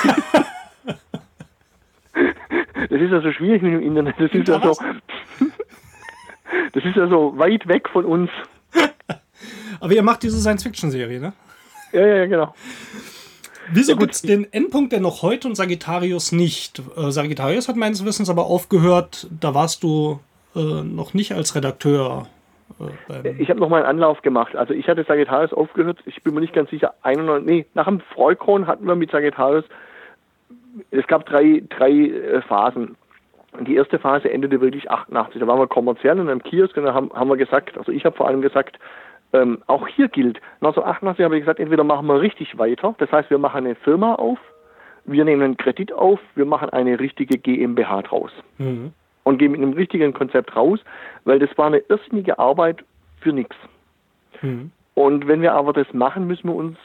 das 2.14 2.90
ist 2.90 3.10
ja 3.10 3.20
so 3.20 3.32
schwierig 3.32 3.62
mit 3.62 3.74
dem 3.74 3.82
Internet. 3.82 4.16
Das 4.18 4.32
ist 4.32 4.48
ja 4.48 4.60
so, 4.60 4.72
das 6.72 6.84
ist 6.84 6.96
ja 6.96 7.08
so 7.08 7.38
weit 7.38 7.66
weg 7.68 7.88
von 7.88 8.04
uns. 8.04 8.30
Aber 9.80 9.92
ihr 9.92 10.02
macht 10.02 10.22
diese 10.22 10.40
Science-Fiction-Serie, 10.40 11.20
ne? 11.20 11.32
Ja, 11.92 12.06
ja, 12.06 12.26
genau. 12.26 12.54
Wieso 13.72 13.92
ja, 13.92 13.98
gibt 13.98 14.12
es 14.12 14.22
den 14.22 14.52
Endpunkt 14.52 14.92
denn 14.92 15.02
noch 15.02 15.22
heute 15.22 15.48
und 15.48 15.54
Sagittarius 15.54 16.32
nicht? 16.32 16.82
Äh, 16.96 17.10
Sagittarius 17.10 17.68
hat 17.68 17.76
meines 17.76 18.04
Wissens 18.04 18.30
aber 18.30 18.46
aufgehört, 18.46 19.28
da 19.40 19.54
warst 19.54 19.82
du 19.82 20.20
äh, 20.54 20.82
noch 20.82 21.14
nicht 21.14 21.32
als 21.32 21.54
Redakteur. 21.54 22.26
Äh, 23.08 23.34
ich 23.38 23.50
habe 23.50 23.60
noch 23.60 23.68
mal 23.68 23.78
einen 23.78 23.86
Anlauf 23.86 24.22
gemacht. 24.22 24.56
Also 24.56 24.74
ich 24.74 24.88
hatte 24.88 25.04
Sagittarius 25.04 25.52
aufgehört, 25.52 25.98
ich 26.06 26.22
bin 26.22 26.34
mir 26.34 26.40
nicht 26.40 26.52
ganz 26.52 26.70
sicher, 26.70 26.94
91, 27.02 27.46
nee, 27.46 27.66
nach 27.74 27.86
dem 27.86 28.00
Freukron 28.00 28.66
hatten 28.66 28.86
wir 28.86 28.96
mit 28.96 29.10
Sagittarius, 29.10 29.64
es 30.90 31.06
gab 31.06 31.26
drei, 31.26 31.62
drei 31.68 31.90
äh, 31.90 32.42
Phasen. 32.42 32.96
Die 33.60 33.76
erste 33.76 33.98
Phase 33.98 34.30
endete 34.30 34.60
wirklich 34.60 34.90
88. 34.90 35.40
Da 35.40 35.46
waren 35.46 35.58
wir 35.58 35.66
kommerziell 35.66 36.18
in 36.18 36.28
einem 36.28 36.42
Kiosk 36.42 36.76
und 36.76 36.84
da 36.84 36.92
haben, 36.92 37.10
haben 37.14 37.28
wir 37.28 37.38
gesagt, 37.38 37.78
also 37.78 37.90
ich 37.90 38.04
habe 38.04 38.14
vor 38.14 38.28
allem 38.28 38.42
gesagt, 38.42 38.78
ähm, 39.42 39.62
auch 39.66 39.86
hier 39.88 40.08
gilt, 40.08 40.40
1988 40.60 41.24
habe 41.24 41.36
ich 41.36 41.42
gesagt, 41.42 41.60
entweder 41.60 41.84
machen 41.84 42.06
wir 42.06 42.20
richtig 42.20 42.58
weiter, 42.58 42.94
das 42.98 43.10
heißt, 43.12 43.30
wir 43.30 43.38
machen 43.38 43.66
eine 43.66 43.74
Firma 43.74 44.14
auf, 44.14 44.38
wir 45.04 45.24
nehmen 45.24 45.42
einen 45.42 45.56
Kredit 45.56 45.92
auf, 45.92 46.20
wir 46.34 46.44
machen 46.44 46.70
eine 46.70 46.98
richtige 46.98 47.38
GmbH 47.38 48.02
draus 48.02 48.32
mhm. 48.58 48.92
und 49.24 49.38
gehen 49.38 49.52
mit 49.52 49.60
einem 49.60 49.72
richtigen 49.72 50.12
Konzept 50.12 50.56
raus, 50.56 50.80
weil 51.24 51.38
das 51.38 51.56
war 51.56 51.66
eine 51.66 51.78
irrsinnige 51.78 52.38
Arbeit 52.38 52.84
für 53.20 53.32
nichts. 53.32 53.56
Mhm. 54.42 54.70
Und 54.94 55.28
wenn 55.28 55.42
wir 55.42 55.52
aber 55.52 55.72
das 55.72 55.92
machen, 55.92 56.26
müssen 56.26 56.48
wir 56.48 56.54
uns 56.54 56.78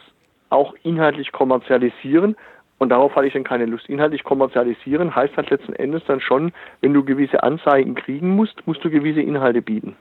auch 0.50 0.76
inhaltlich 0.84 1.32
kommerzialisieren. 1.32 2.36
Und 2.78 2.90
darauf 2.90 3.16
hatte 3.16 3.28
ich 3.28 3.34
dann 3.34 3.44
keine 3.44 3.66
Lust. 3.66 3.88
Inhaltlich 3.90 4.24
kommerzialisieren 4.24 5.16
heißt 5.16 5.38
halt 5.38 5.50
letzten 5.50 5.74
Endes 5.74 6.04
dann 6.08 6.20
schon, 6.20 6.52
wenn 6.82 6.94
du 6.94 7.04
gewisse 7.04 7.42
Anzeigen 7.44 7.96
kriegen 7.96 8.36
musst, 8.36 8.66
musst 8.68 8.84
du 8.84 8.90
gewisse 8.90 9.22
Inhalte 9.22 9.62
bieten. 9.62 9.96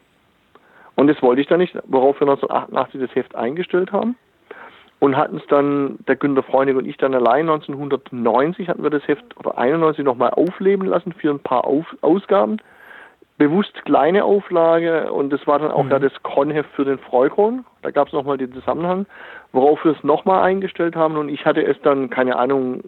Und 1.00 1.06
das 1.06 1.22
wollte 1.22 1.40
ich 1.40 1.46
dann 1.46 1.60
nicht, 1.60 1.74
worauf 1.86 2.20
wir 2.20 2.28
1988 2.28 3.00
das 3.00 3.14
Heft 3.14 3.34
eingestellt 3.34 3.90
haben. 3.90 4.16
Und 4.98 5.16
hatten 5.16 5.38
es 5.38 5.46
dann, 5.46 5.96
der 6.06 6.16
Günter 6.16 6.42
Freunding 6.42 6.76
und 6.76 6.86
ich 6.86 6.98
dann 6.98 7.14
allein 7.14 7.48
1990 7.48 8.68
hatten 8.68 8.82
wir 8.82 8.90
das 8.90 9.08
Heft 9.08 9.24
oder 9.38 9.56
91 9.56 10.04
nochmal 10.04 10.28
aufleben 10.28 10.86
lassen 10.86 11.14
für 11.14 11.30
ein 11.30 11.38
paar 11.38 11.64
Auf 11.64 11.86
Ausgaben. 12.02 12.58
Bewusst 13.38 13.82
kleine 13.86 14.26
Auflage 14.26 15.10
und 15.10 15.30
das 15.30 15.46
war 15.46 15.58
dann 15.58 15.70
auch 15.70 15.84
mhm. 15.84 15.90
ja 15.90 16.00
das 16.00 16.12
Konheft 16.22 16.68
für 16.72 16.84
den 16.84 16.98
Freukron. 16.98 17.64
Da 17.80 17.92
gab 17.92 18.08
es 18.08 18.12
nochmal 18.12 18.36
den 18.36 18.52
Zusammenhang, 18.52 19.06
worauf 19.52 19.82
wir 19.86 19.92
es 19.92 20.04
nochmal 20.04 20.42
eingestellt 20.42 20.96
haben 20.96 21.16
und 21.16 21.30
ich 21.30 21.46
hatte 21.46 21.64
es 21.64 21.80
dann, 21.80 22.10
keine 22.10 22.36
Ahnung, 22.36 22.82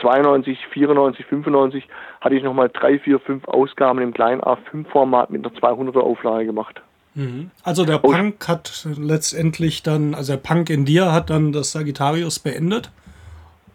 92, 0.00 0.58
94, 0.72 1.26
95 1.26 1.88
hatte 2.20 2.34
ich 2.34 2.42
nochmal 2.42 2.68
drei, 2.68 2.98
vier, 2.98 3.18
fünf 3.18 3.46
Ausgaben 3.48 4.00
im 4.00 4.12
kleinen 4.12 4.40
A5-Format 4.42 5.30
mit 5.30 5.44
einer 5.44 5.54
200er 5.54 6.00
Auflage 6.00 6.46
gemacht. 6.46 6.82
Mhm. 7.14 7.50
Also 7.64 7.84
der 7.84 7.98
Punk 7.98 8.46
hat 8.46 8.86
letztendlich 8.98 9.82
dann, 9.82 10.14
also 10.14 10.34
der 10.34 10.40
Punk 10.40 10.70
in 10.70 10.84
dir 10.84 11.12
hat 11.12 11.30
dann 11.30 11.52
das 11.52 11.72
Sagittarius 11.72 12.38
beendet, 12.38 12.90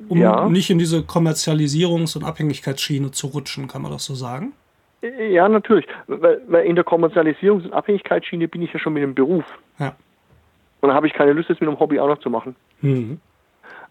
um 0.08 0.20
ja. 0.20 0.48
nicht 0.48 0.70
in 0.70 0.78
diese 0.78 1.00
Kommerzialisierungs- 1.00 2.16
und 2.16 2.24
Abhängigkeitsschiene 2.24 3.12
zu 3.12 3.28
rutschen, 3.28 3.68
kann 3.68 3.82
man 3.82 3.92
das 3.92 4.06
so 4.06 4.14
sagen? 4.14 4.54
Ja, 5.02 5.50
natürlich. 5.50 5.86
Weil, 6.08 6.42
weil 6.48 6.66
in 6.66 6.76
der 6.76 6.86
Kommerzialisierungs- 6.86 7.66
und 7.66 7.74
Abhängigkeitsschiene 7.74 8.48
bin 8.48 8.62
ich 8.62 8.72
ja 8.74 8.80
schon 8.80 8.94
mit 8.94 9.04
dem 9.04 9.16
Beruf. 9.16 9.46
Ja. 9.80 9.96
Und 10.82 10.90
da 10.90 10.96
habe 10.96 11.08
ich 11.08 11.14
keine 11.14 11.34
Lust, 11.34 11.50
das 11.50 11.60
mit 11.60 11.68
einem 11.68 11.80
Hobby 11.80 12.00
auch 12.00 12.08
noch 12.08 12.20
zu 12.20 12.30
machen. 12.30 12.56
Mhm. 12.82 13.20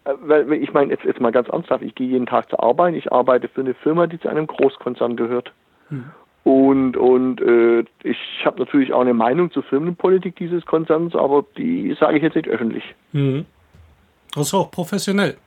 Äh, 0.05 0.13
weil 0.21 0.53
ich 0.53 0.73
meine, 0.73 0.91
jetzt, 0.91 1.03
jetzt 1.03 1.19
mal 1.19 1.31
ganz 1.31 1.49
ernsthaft, 1.49 1.83
ich 1.83 1.95
gehe 1.95 2.07
jeden 2.07 2.25
Tag 2.25 2.49
zur 2.49 2.63
Arbeit, 2.63 2.95
ich 2.95 3.11
arbeite 3.11 3.47
für 3.47 3.61
eine 3.61 3.73
Firma, 3.73 4.07
die 4.07 4.19
zu 4.19 4.29
einem 4.29 4.47
Großkonzern 4.47 5.15
gehört. 5.15 5.51
Hm. 5.89 6.05
Und, 6.43 6.95
und 6.95 7.41
äh, 7.41 7.83
ich 8.03 8.17
habe 8.45 8.59
natürlich 8.59 8.93
auch 8.93 9.01
eine 9.01 9.15
Meinung 9.15 9.51
zur 9.51 9.63
Firmenpolitik 9.63 10.35
dieses 10.35 10.63
Konzerns, 10.65 11.15
aber 11.15 11.43
die 11.57 11.95
sage 11.99 12.17
ich 12.17 12.23
jetzt 12.23 12.35
nicht 12.35 12.47
öffentlich. 12.47 12.83
Mhm. 13.13 13.45
Das 14.35 14.47
ist 14.47 14.53
auch 14.53 14.69
professionell. 14.69 15.37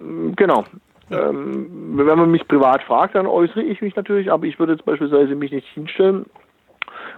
Mm, 0.00 0.32
genau. 0.34 0.64
Ja. 1.10 1.28
Ähm, 1.28 1.96
wenn 1.96 2.18
man 2.18 2.30
mich 2.30 2.48
privat 2.48 2.82
fragt, 2.82 3.14
dann 3.14 3.26
äußere 3.26 3.62
ich 3.62 3.80
mich 3.82 3.94
natürlich, 3.94 4.32
aber 4.32 4.46
ich 4.46 4.58
würde 4.58 4.72
jetzt 4.72 4.84
beispielsweise 4.84 5.36
mich 5.36 5.52
nicht 5.52 5.68
hinstellen 5.68 6.26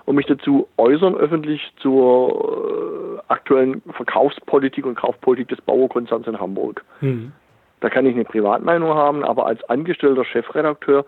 und 0.07 0.17
mich 0.17 0.27
dazu 0.27 0.69
äußern 0.77 1.15
öffentlich 1.15 1.61
zur 1.81 3.21
äh, 3.29 3.33
aktuellen 3.33 3.83
Verkaufspolitik 3.93 4.85
und 4.87 4.97
Kaufpolitik 4.97 5.49
des 5.49 5.61
Bauerkonzerns 5.63 6.27
in 6.27 6.39
Hamburg. 6.39 6.85
Mhm. 7.01 7.33
Da 7.81 7.91
kann 7.91 8.07
ich 8.07 8.15
eine 8.15 8.25
Privatmeinung 8.25 8.95
haben, 8.95 9.25
aber 9.25 9.47
als 9.47 9.63
angestellter 9.69 10.25
Chefredakteur 10.25 11.05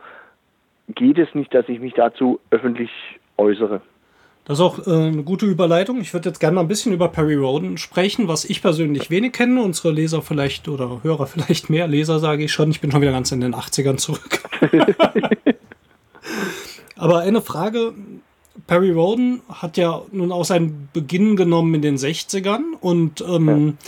geht 0.88 1.18
es 1.18 1.34
nicht, 1.34 1.52
dass 1.54 1.68
ich 1.68 1.80
mich 1.80 1.94
dazu 1.94 2.40
öffentlich 2.50 2.90
äußere. 3.36 3.80
Das 4.44 4.58
ist 4.58 4.64
auch 4.64 4.86
äh, 4.86 5.08
eine 5.08 5.24
gute 5.24 5.46
Überleitung. 5.46 6.00
Ich 6.00 6.14
würde 6.14 6.28
jetzt 6.28 6.38
gerne 6.38 6.54
mal 6.54 6.60
ein 6.60 6.68
bisschen 6.68 6.92
über 6.92 7.08
Perry 7.08 7.34
Roden 7.34 7.78
sprechen, 7.78 8.28
was 8.28 8.44
ich 8.44 8.62
persönlich 8.62 9.10
wenig 9.10 9.32
kenne. 9.32 9.60
Unsere 9.60 9.92
Leser 9.92 10.22
vielleicht 10.22 10.68
oder 10.68 11.02
Hörer 11.02 11.26
vielleicht 11.26 11.68
mehr. 11.68 11.88
Leser 11.88 12.20
sage 12.20 12.44
ich 12.44 12.52
schon. 12.52 12.70
Ich 12.70 12.80
bin 12.80 12.92
schon 12.92 13.00
wieder 13.00 13.10
ganz 13.10 13.32
in 13.32 13.40
den 13.40 13.54
80ern 13.54 13.96
zurück. 13.96 14.40
Aber 16.96 17.20
eine 17.20 17.40
Frage, 17.40 17.92
Perry 18.66 18.90
Roden 18.90 19.42
hat 19.48 19.76
ja 19.76 20.02
nun 20.10 20.32
auch 20.32 20.44
seinen 20.44 20.88
Beginn 20.92 21.36
genommen 21.36 21.74
in 21.74 21.82
den 21.82 21.96
60ern 21.96 22.74
und 22.80 23.20
ähm, 23.20 23.78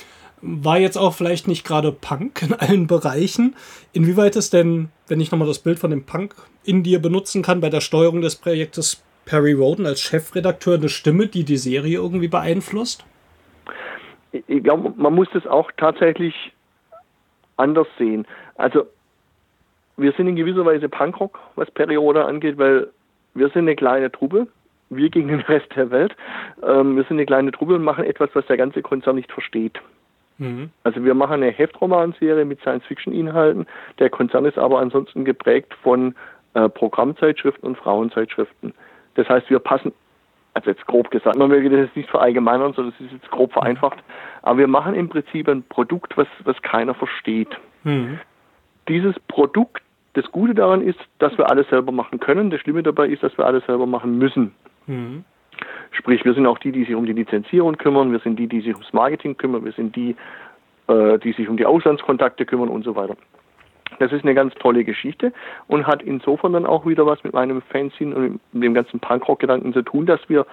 war 0.40 0.78
jetzt 0.78 0.96
auch 0.96 1.14
vielleicht 1.14 1.48
nicht 1.48 1.66
gerade 1.66 1.90
Punk 1.92 2.42
in 2.42 2.54
allen 2.54 2.86
Bereichen. 2.86 3.56
Inwieweit 3.92 4.36
ist 4.36 4.52
denn, 4.52 4.90
wenn 5.08 5.20
ich 5.20 5.30
nochmal 5.32 5.48
das 5.48 5.58
Bild 5.58 5.78
von 5.78 5.90
dem 5.90 6.04
Punk 6.04 6.34
in 6.64 6.82
dir 6.82 7.00
benutzen 7.00 7.42
kann, 7.42 7.60
bei 7.60 7.70
der 7.70 7.80
Steuerung 7.80 8.20
des 8.20 8.36
Projektes 8.36 9.02
Perry 9.24 9.52
Roden 9.52 9.84
als 9.84 10.00
Chefredakteur 10.00 10.76
eine 10.76 10.88
Stimme, 10.88 11.26
die 11.26 11.44
die 11.44 11.56
Serie 11.56 11.98
irgendwie 11.98 12.28
beeinflusst? 12.28 13.04
Ich 14.32 14.62
glaube, 14.62 14.92
man 14.96 15.14
muss 15.14 15.28
das 15.32 15.46
auch 15.46 15.70
tatsächlich 15.76 16.34
anders 17.56 17.88
sehen. 17.98 18.26
Also 18.56 18.86
wir 19.96 20.12
sind 20.12 20.28
in 20.28 20.36
gewisser 20.36 20.64
Weise 20.64 20.88
Punkrock, 20.88 21.38
was 21.56 21.70
Perry 21.72 21.96
Roden 21.96 22.22
angeht, 22.22 22.56
weil 22.58 22.88
wir 23.34 23.48
sind 23.48 23.62
eine 23.62 23.76
kleine 23.76 24.10
Truppe, 24.10 24.46
wir 24.90 25.10
gegen 25.10 25.28
den 25.28 25.40
Rest 25.40 25.74
der 25.76 25.90
Welt. 25.90 26.16
Ähm, 26.62 26.96
wir 26.96 27.04
sind 27.04 27.16
eine 27.16 27.26
kleine 27.26 27.52
Truppe 27.52 27.74
und 27.74 27.84
machen 27.84 28.04
etwas, 28.04 28.30
was 28.34 28.46
der 28.46 28.56
ganze 28.56 28.82
Konzern 28.82 29.16
nicht 29.16 29.32
versteht. 29.32 29.80
Mhm. 30.38 30.70
Also 30.84 31.04
wir 31.04 31.14
machen 31.14 31.34
eine 31.34 31.50
Heftromanserie 31.50 32.44
mit 32.44 32.60
Science-Fiction-Inhalten. 32.60 33.66
Der 33.98 34.10
Konzern 34.10 34.44
ist 34.44 34.58
aber 34.58 34.78
ansonsten 34.78 35.24
geprägt 35.24 35.74
von 35.82 36.14
äh, 36.54 36.68
Programmzeitschriften 36.68 37.68
und 37.68 37.76
Frauenzeitschriften. 37.76 38.72
Das 39.14 39.28
heißt, 39.28 39.50
wir 39.50 39.58
passen, 39.58 39.92
also 40.54 40.70
jetzt 40.70 40.86
grob 40.86 41.10
gesagt, 41.10 41.36
man 41.36 41.48
möge 41.48 41.68
das 41.70 41.86
jetzt 41.86 41.96
nicht 41.96 42.08
verallgemeinern, 42.08 42.72
sondern 42.72 42.94
es 42.98 43.06
ist 43.06 43.12
jetzt 43.12 43.30
grob 43.30 43.52
vereinfacht, 43.52 43.98
aber 44.42 44.58
wir 44.60 44.68
machen 44.68 44.94
im 44.94 45.08
Prinzip 45.08 45.48
ein 45.48 45.64
Produkt, 45.64 46.16
was, 46.16 46.28
was 46.44 46.60
keiner 46.62 46.94
versteht. 46.94 47.50
Mhm. 47.84 48.20
Dieses 48.88 49.18
Produkt, 49.26 49.82
das 50.14 50.24
Gute 50.32 50.54
daran 50.54 50.80
ist, 50.80 50.98
dass 51.18 51.36
wir 51.36 51.50
alles 51.50 51.68
selber 51.68 51.92
machen 51.92 52.18
können. 52.18 52.50
Das 52.50 52.60
Schlimme 52.60 52.82
dabei 52.82 53.08
ist, 53.08 53.22
dass 53.22 53.36
wir 53.36 53.44
alles 53.44 53.64
selber 53.66 53.86
machen 53.86 54.18
müssen. 54.18 54.54
Mhm. 54.88 55.24
Sprich, 55.92 56.24
wir 56.24 56.34
sind 56.34 56.46
auch 56.46 56.58
die, 56.58 56.72
die 56.72 56.84
sich 56.84 56.94
um 56.94 57.06
die 57.06 57.12
Lizenzierung 57.12 57.76
kümmern, 57.76 58.12
wir 58.12 58.20
sind 58.20 58.38
die, 58.38 58.46
die 58.46 58.60
sich 58.60 58.74
ums 58.74 58.92
Marketing 58.92 59.36
kümmern, 59.36 59.64
wir 59.64 59.72
sind 59.72 59.94
die, 59.96 60.16
äh, 60.88 61.18
die 61.18 61.32
sich 61.32 61.48
um 61.48 61.56
die 61.56 61.66
Auslandskontakte 61.66 62.44
kümmern 62.46 62.68
und 62.68 62.84
so 62.84 62.94
weiter. 62.96 63.16
Das 63.98 64.12
ist 64.12 64.22
eine 64.22 64.34
ganz 64.34 64.54
tolle 64.54 64.84
Geschichte 64.84 65.32
und 65.66 65.86
hat 65.86 66.02
insofern 66.02 66.52
dann 66.52 66.66
auch 66.66 66.86
wieder 66.86 67.06
was 67.06 67.22
mit 67.24 67.32
meinem 67.32 67.62
Fanzine 67.62 68.14
und 68.14 68.40
mit 68.52 68.62
dem 68.62 68.74
ganzen 68.74 69.00
Punkrock-Gedanken 69.00 69.72
zu 69.72 69.82
tun, 69.82 70.06
dass 70.06 70.20
wir 70.28 70.46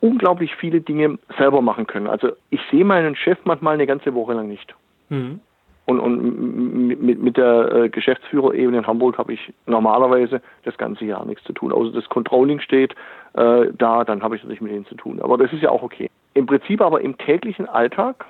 unglaublich 0.00 0.54
viele 0.56 0.80
Dinge 0.80 1.18
selber 1.38 1.62
machen 1.62 1.86
können. 1.86 2.08
Also 2.08 2.32
ich 2.50 2.60
sehe 2.70 2.84
meinen 2.84 3.14
Chef 3.14 3.38
manchmal 3.44 3.74
eine 3.74 3.86
ganze 3.86 4.14
Woche 4.14 4.32
lang 4.32 4.48
nicht. 4.48 4.74
Mhm. 5.10 5.40
Und, 5.84 5.98
und 5.98 6.86
mit, 6.86 7.20
mit 7.20 7.36
der 7.36 7.72
äh, 7.72 7.88
Geschäftsführerebene 7.88 8.78
in 8.78 8.86
Hamburg 8.86 9.18
habe 9.18 9.32
ich 9.32 9.52
normalerweise 9.66 10.40
das 10.64 10.78
ganze 10.78 11.04
Jahr 11.04 11.24
nichts 11.26 11.42
zu 11.44 11.52
tun. 11.52 11.72
Außer 11.72 11.90
das 11.92 12.08
Controlling 12.08 12.60
steht 12.60 12.94
äh, 13.34 13.66
da, 13.76 14.04
dann 14.04 14.22
habe 14.22 14.36
ich 14.36 14.42
natürlich 14.42 14.60
mit 14.60 14.72
denen 14.72 14.86
zu 14.86 14.94
tun. 14.94 15.20
Aber 15.20 15.38
das 15.38 15.52
ist 15.52 15.62
ja 15.62 15.70
auch 15.70 15.82
okay. 15.82 16.08
Im 16.34 16.46
Prinzip 16.46 16.80
aber 16.80 17.00
im 17.00 17.18
täglichen 17.18 17.68
Alltag, 17.68 18.24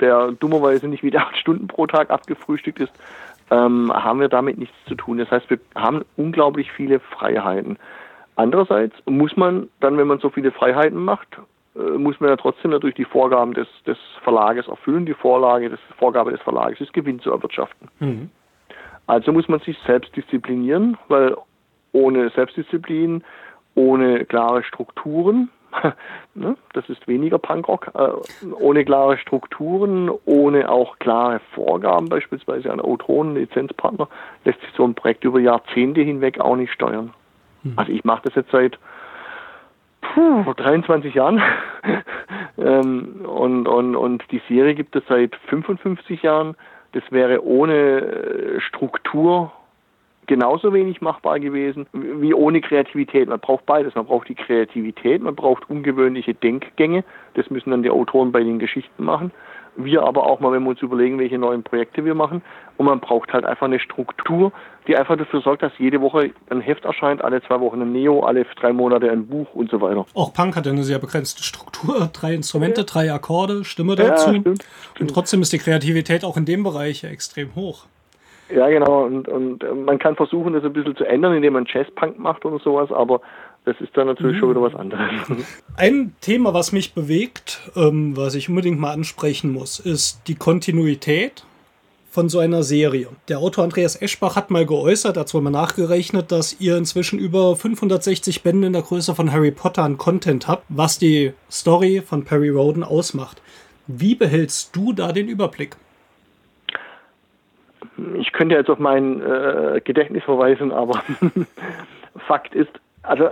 der 0.00 0.32
dummerweise 0.32 0.88
nicht 0.88 1.02
wieder 1.02 1.20
acht 1.20 1.36
Stunden 1.36 1.66
pro 1.66 1.86
Tag 1.86 2.10
abgefrühstückt 2.10 2.80
ist, 2.80 2.92
ähm, 3.50 3.92
haben 3.92 4.20
wir 4.20 4.28
damit 4.28 4.58
nichts 4.58 4.76
zu 4.86 4.94
tun. 4.94 5.18
Das 5.18 5.30
heißt, 5.30 5.48
wir 5.50 5.58
haben 5.74 6.04
unglaublich 6.16 6.72
viele 6.72 7.00
Freiheiten. 7.00 7.78
Andererseits 8.36 8.94
muss 9.04 9.36
man 9.36 9.68
dann, 9.80 9.98
wenn 9.98 10.06
man 10.06 10.20
so 10.20 10.30
viele 10.30 10.52
Freiheiten 10.52 11.02
macht, 11.04 11.38
muss 11.74 12.18
man 12.20 12.30
ja 12.30 12.36
trotzdem 12.36 12.70
natürlich 12.70 12.96
die 12.96 13.04
Vorgaben 13.04 13.54
des, 13.54 13.68
des 13.86 13.98
Verlages 14.22 14.66
erfüllen. 14.68 15.06
Die 15.06 15.14
Vorlage, 15.14 15.70
des, 15.70 15.78
Vorgabe 15.96 16.32
des 16.32 16.40
Verlages 16.40 16.80
ist, 16.80 16.92
Gewinn 16.92 17.20
zu 17.20 17.30
erwirtschaften. 17.30 17.88
Mhm. 18.00 18.30
Also 19.06 19.32
muss 19.32 19.48
man 19.48 19.60
sich 19.60 19.78
selbst 19.86 20.14
disziplinieren, 20.16 20.98
weil 21.08 21.36
ohne 21.92 22.30
Selbstdisziplin, 22.30 23.24
ohne 23.74 24.24
klare 24.24 24.62
Strukturen, 24.64 25.50
ne, 26.34 26.56
das 26.72 26.88
ist 26.88 27.06
weniger 27.08 27.38
Punkrock, 27.38 27.90
äh, 27.94 28.52
ohne 28.60 28.84
klare 28.84 29.18
Strukturen, 29.18 30.10
ohne 30.24 30.70
auch 30.70 30.98
klare 30.98 31.40
Vorgaben 31.54 32.08
beispielsweise 32.08 32.72
an 32.72 32.80
Autoren, 32.80 33.34
Lizenzpartner, 33.34 34.08
lässt 34.44 34.60
sich 34.60 34.70
so 34.76 34.84
ein 34.84 34.94
Projekt 34.94 35.24
über 35.24 35.40
Jahrzehnte 35.40 36.00
hinweg 36.00 36.40
auch 36.40 36.56
nicht 36.56 36.72
steuern. 36.72 37.12
Mhm. 37.62 37.74
Also 37.76 37.92
ich 37.92 38.04
mache 38.04 38.22
das 38.24 38.34
jetzt 38.34 38.50
seit 38.50 38.78
puh, 40.18 40.44
vor 40.44 40.54
23 40.54 41.14
Jahren. 41.14 41.40
ähm, 42.58 43.24
und, 43.24 43.66
und, 43.66 43.96
und 43.96 44.24
die 44.30 44.42
Serie 44.48 44.74
gibt 44.74 44.96
es 44.96 45.02
seit 45.08 45.34
55 45.48 46.22
Jahren. 46.22 46.56
Das 46.92 47.02
wäre 47.10 47.44
ohne 47.44 47.74
äh, 47.74 48.60
Struktur 48.60 49.52
genauso 50.26 50.74
wenig 50.74 51.00
machbar 51.00 51.40
gewesen 51.40 51.86
wie 51.92 52.34
ohne 52.34 52.60
Kreativität. 52.60 53.28
Man 53.28 53.40
braucht 53.40 53.64
beides. 53.64 53.94
Man 53.94 54.04
braucht 54.04 54.28
die 54.28 54.34
Kreativität, 54.34 55.22
man 55.22 55.34
braucht 55.34 55.70
ungewöhnliche 55.70 56.34
Denkgänge. 56.34 57.02
Das 57.34 57.48
müssen 57.48 57.70
dann 57.70 57.82
die 57.82 57.90
Autoren 57.90 58.30
bei 58.32 58.42
den 58.42 58.58
Geschichten 58.58 59.04
machen 59.04 59.32
wir 59.84 60.02
aber 60.02 60.26
auch 60.26 60.40
mal, 60.40 60.52
wenn 60.52 60.64
wir 60.64 60.70
uns 60.70 60.82
überlegen, 60.82 61.18
welche 61.18 61.38
neuen 61.38 61.62
Projekte 61.62 62.04
wir 62.04 62.14
machen. 62.14 62.42
Und 62.76 62.86
man 62.86 63.00
braucht 63.00 63.32
halt 63.32 63.44
einfach 63.44 63.66
eine 63.66 63.80
Struktur, 63.80 64.52
die 64.86 64.96
einfach 64.96 65.16
dafür 65.16 65.40
sorgt, 65.40 65.62
dass 65.62 65.72
jede 65.78 66.00
Woche 66.00 66.30
ein 66.50 66.60
Heft 66.60 66.84
erscheint, 66.84 67.22
alle 67.22 67.42
zwei 67.42 67.60
Wochen 67.60 67.80
ein 67.82 67.92
Neo, 67.92 68.20
alle 68.20 68.44
drei 68.56 68.72
Monate 68.72 69.10
ein 69.10 69.26
Buch 69.26 69.46
und 69.54 69.70
so 69.70 69.80
weiter. 69.80 70.04
Auch 70.14 70.32
Punk 70.32 70.56
hat 70.56 70.66
eine 70.66 70.82
sehr 70.82 70.98
begrenzte 70.98 71.42
Struktur. 71.42 72.10
Drei 72.12 72.34
Instrumente, 72.34 72.80
ja. 72.80 72.86
drei 72.86 73.12
Akkorde, 73.12 73.64
Stimme 73.64 73.94
dazu. 73.94 74.10
Ja, 74.10 74.18
stimmt, 74.18 74.62
stimmt. 74.62 75.00
Und 75.00 75.14
trotzdem 75.14 75.42
ist 75.42 75.52
die 75.52 75.58
Kreativität 75.58 76.24
auch 76.24 76.36
in 76.36 76.44
dem 76.44 76.62
Bereich 76.62 77.04
extrem 77.04 77.54
hoch. 77.54 77.86
Ja, 78.50 78.68
genau. 78.68 79.04
Und, 79.04 79.28
und 79.28 79.62
äh, 79.62 79.74
man 79.74 79.98
kann 79.98 80.16
versuchen, 80.16 80.54
das 80.54 80.64
ein 80.64 80.72
bisschen 80.72 80.96
zu 80.96 81.04
ändern, 81.04 81.34
indem 81.34 81.52
man 81.52 81.66
Jazzpunk 81.66 82.18
macht 82.18 82.44
oder 82.44 82.58
sowas, 82.58 82.90
aber 82.90 83.20
das 83.68 83.78
ist 83.82 83.94
dann 83.98 84.06
natürlich 84.06 84.36
mhm. 84.36 84.40
schon 84.40 84.50
wieder 84.50 84.62
was 84.62 84.74
anderes. 84.74 85.10
Ein 85.76 86.14
Thema, 86.22 86.54
was 86.54 86.72
mich 86.72 86.94
bewegt, 86.94 87.70
ähm, 87.76 88.16
was 88.16 88.34
ich 88.34 88.48
unbedingt 88.48 88.80
mal 88.80 88.92
ansprechen 88.92 89.52
muss, 89.52 89.78
ist 89.78 90.22
die 90.26 90.36
Kontinuität 90.36 91.44
von 92.10 92.30
so 92.30 92.38
einer 92.38 92.62
Serie. 92.62 93.08
Der 93.28 93.40
Autor 93.40 93.64
Andreas 93.64 94.00
Eschbach 94.00 94.36
hat 94.36 94.50
mal 94.50 94.64
geäußert, 94.64 95.18
hat 95.18 95.28
zwar 95.28 95.42
mal 95.42 95.50
nachgerechnet, 95.50 96.32
dass 96.32 96.58
ihr 96.62 96.78
inzwischen 96.78 97.18
über 97.18 97.56
560 97.56 98.42
Bände 98.42 98.68
in 98.68 98.72
der 98.72 98.80
Größe 98.80 99.14
von 99.14 99.30
Harry 99.30 99.50
Potter 99.50 99.82
an 99.82 99.98
Content 99.98 100.48
habt, 100.48 100.64
was 100.70 100.98
die 100.98 101.34
Story 101.50 102.00
von 102.00 102.24
Perry 102.24 102.48
Roden 102.48 102.82
ausmacht. 102.82 103.42
Wie 103.86 104.14
behältst 104.14 104.74
du 104.74 104.94
da 104.94 105.12
den 105.12 105.28
Überblick? 105.28 105.76
Ich 108.14 108.32
könnte 108.32 108.54
jetzt 108.54 108.70
auf 108.70 108.78
mein 108.78 109.20
äh, 109.20 109.82
Gedächtnis 109.84 110.24
verweisen, 110.24 110.72
aber 110.72 111.02
Fakt 112.26 112.54
ist, 112.54 112.70
also 113.02 113.30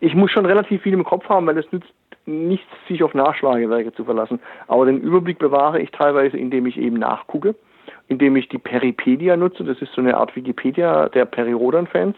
ich 0.00 0.14
muss 0.14 0.30
schon 0.30 0.46
relativ 0.46 0.82
viel 0.82 0.92
im 0.92 1.04
Kopf 1.04 1.28
haben, 1.28 1.46
weil 1.46 1.58
es 1.58 1.70
nützt 1.72 1.92
nichts, 2.26 2.66
sich 2.86 3.02
auf 3.02 3.14
Nachschlagewerke 3.14 3.92
zu 3.92 4.04
verlassen. 4.04 4.40
Aber 4.66 4.86
den 4.86 5.00
Überblick 5.00 5.38
bewahre 5.38 5.80
ich 5.80 5.90
teilweise, 5.90 6.36
indem 6.36 6.66
ich 6.66 6.76
eben 6.76 6.98
nachgucke, 6.98 7.54
indem 8.08 8.36
ich 8.36 8.48
die 8.48 8.58
Peripedia 8.58 9.36
nutze. 9.36 9.64
Das 9.64 9.80
ist 9.80 9.92
so 9.92 10.00
eine 10.00 10.16
Art 10.16 10.36
Wikipedia 10.36 11.08
der 11.08 11.24
Perirodan-Fans, 11.24 12.16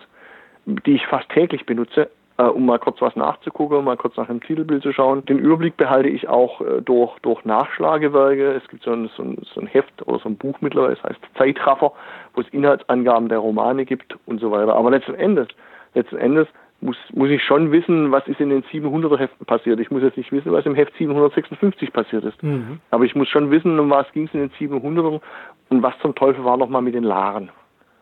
die 0.67 0.95
ich 0.95 1.07
fast 1.07 1.29
täglich 1.31 1.65
benutze, 1.65 2.11
äh, 2.39 2.43
um 2.43 2.67
mal 2.67 2.79
kurz 2.79 3.01
was 3.01 3.15
nachzugucken, 3.17 3.79
um 3.79 3.85
mal 3.85 3.97
kurz 3.97 4.17
nach 4.17 4.27
dem 4.27 4.41
Titelbild 4.41 4.83
zu 4.83 4.93
schauen. 4.93 5.25
Den 5.27 5.39
Überblick 5.39 5.77
behalte 5.77 6.09
ich 6.09 6.29
auch 6.29 6.61
äh, 6.61 6.83
durch, 6.83 7.19
durch 7.21 7.45
Nachschlagewerke. 7.45 8.53
Es 8.53 8.69
gibt 8.69 8.83
so 8.83 8.93
ein, 8.93 9.11
so, 9.17 9.23
ein, 9.23 9.39
so 9.55 9.61
ein 9.61 9.67
Heft 9.67 10.07
oder 10.07 10.19
so 10.19 10.29
ein 10.29 10.37
Buch 10.37 10.61
mittlerweile, 10.61 10.97
das 10.97 11.05
heißt 11.05 11.21
Zeitraffer, 11.39 11.93
wo 12.35 12.41
es 12.41 12.49
Inhaltsangaben 12.49 13.29
der 13.29 13.39
Romane 13.39 13.85
gibt 13.85 14.17
und 14.27 14.41
so 14.41 14.51
weiter. 14.51 14.75
Aber 14.75 14.91
letzten 14.91 15.15
Endes, 15.15 15.49
letzten 15.95 16.17
Endes 16.17 16.49
muss, 16.81 16.97
muss 17.13 17.31
ich 17.31 17.43
schon 17.43 17.73
wissen, 17.73 18.11
was 18.11 18.27
ist 18.27 18.41
in 18.41 18.51
den 18.51 18.63
700er 18.65 19.19
Heften 19.19 19.45
passiert. 19.47 19.81
Ich 19.81 19.91
muss 19.91 20.03
jetzt 20.03 20.17
nicht 20.17 20.33
wissen, 20.33 20.53
was 20.53 20.67
im 20.67 20.75
Heft 20.75 20.95
756 20.97 21.93
passiert 21.93 22.25
ist. 22.25 22.43
Mhm. 22.43 22.81
Aber 22.91 23.05
ich 23.05 23.15
muss 23.15 23.29
schon 23.29 23.51
wissen, 23.51 23.79
um 23.79 23.91
was 23.91 24.11
ging 24.13 24.25
es 24.25 24.35
in 24.35 24.41
den 24.41 24.51
700ern 24.51 25.21
und 25.69 25.83
was 25.83 25.99
zum 26.01 26.15
Teufel 26.15 26.45
war 26.45 26.57
nochmal 26.57 26.83
mit 26.83 26.95
den 26.95 27.05
Laren. 27.05 27.51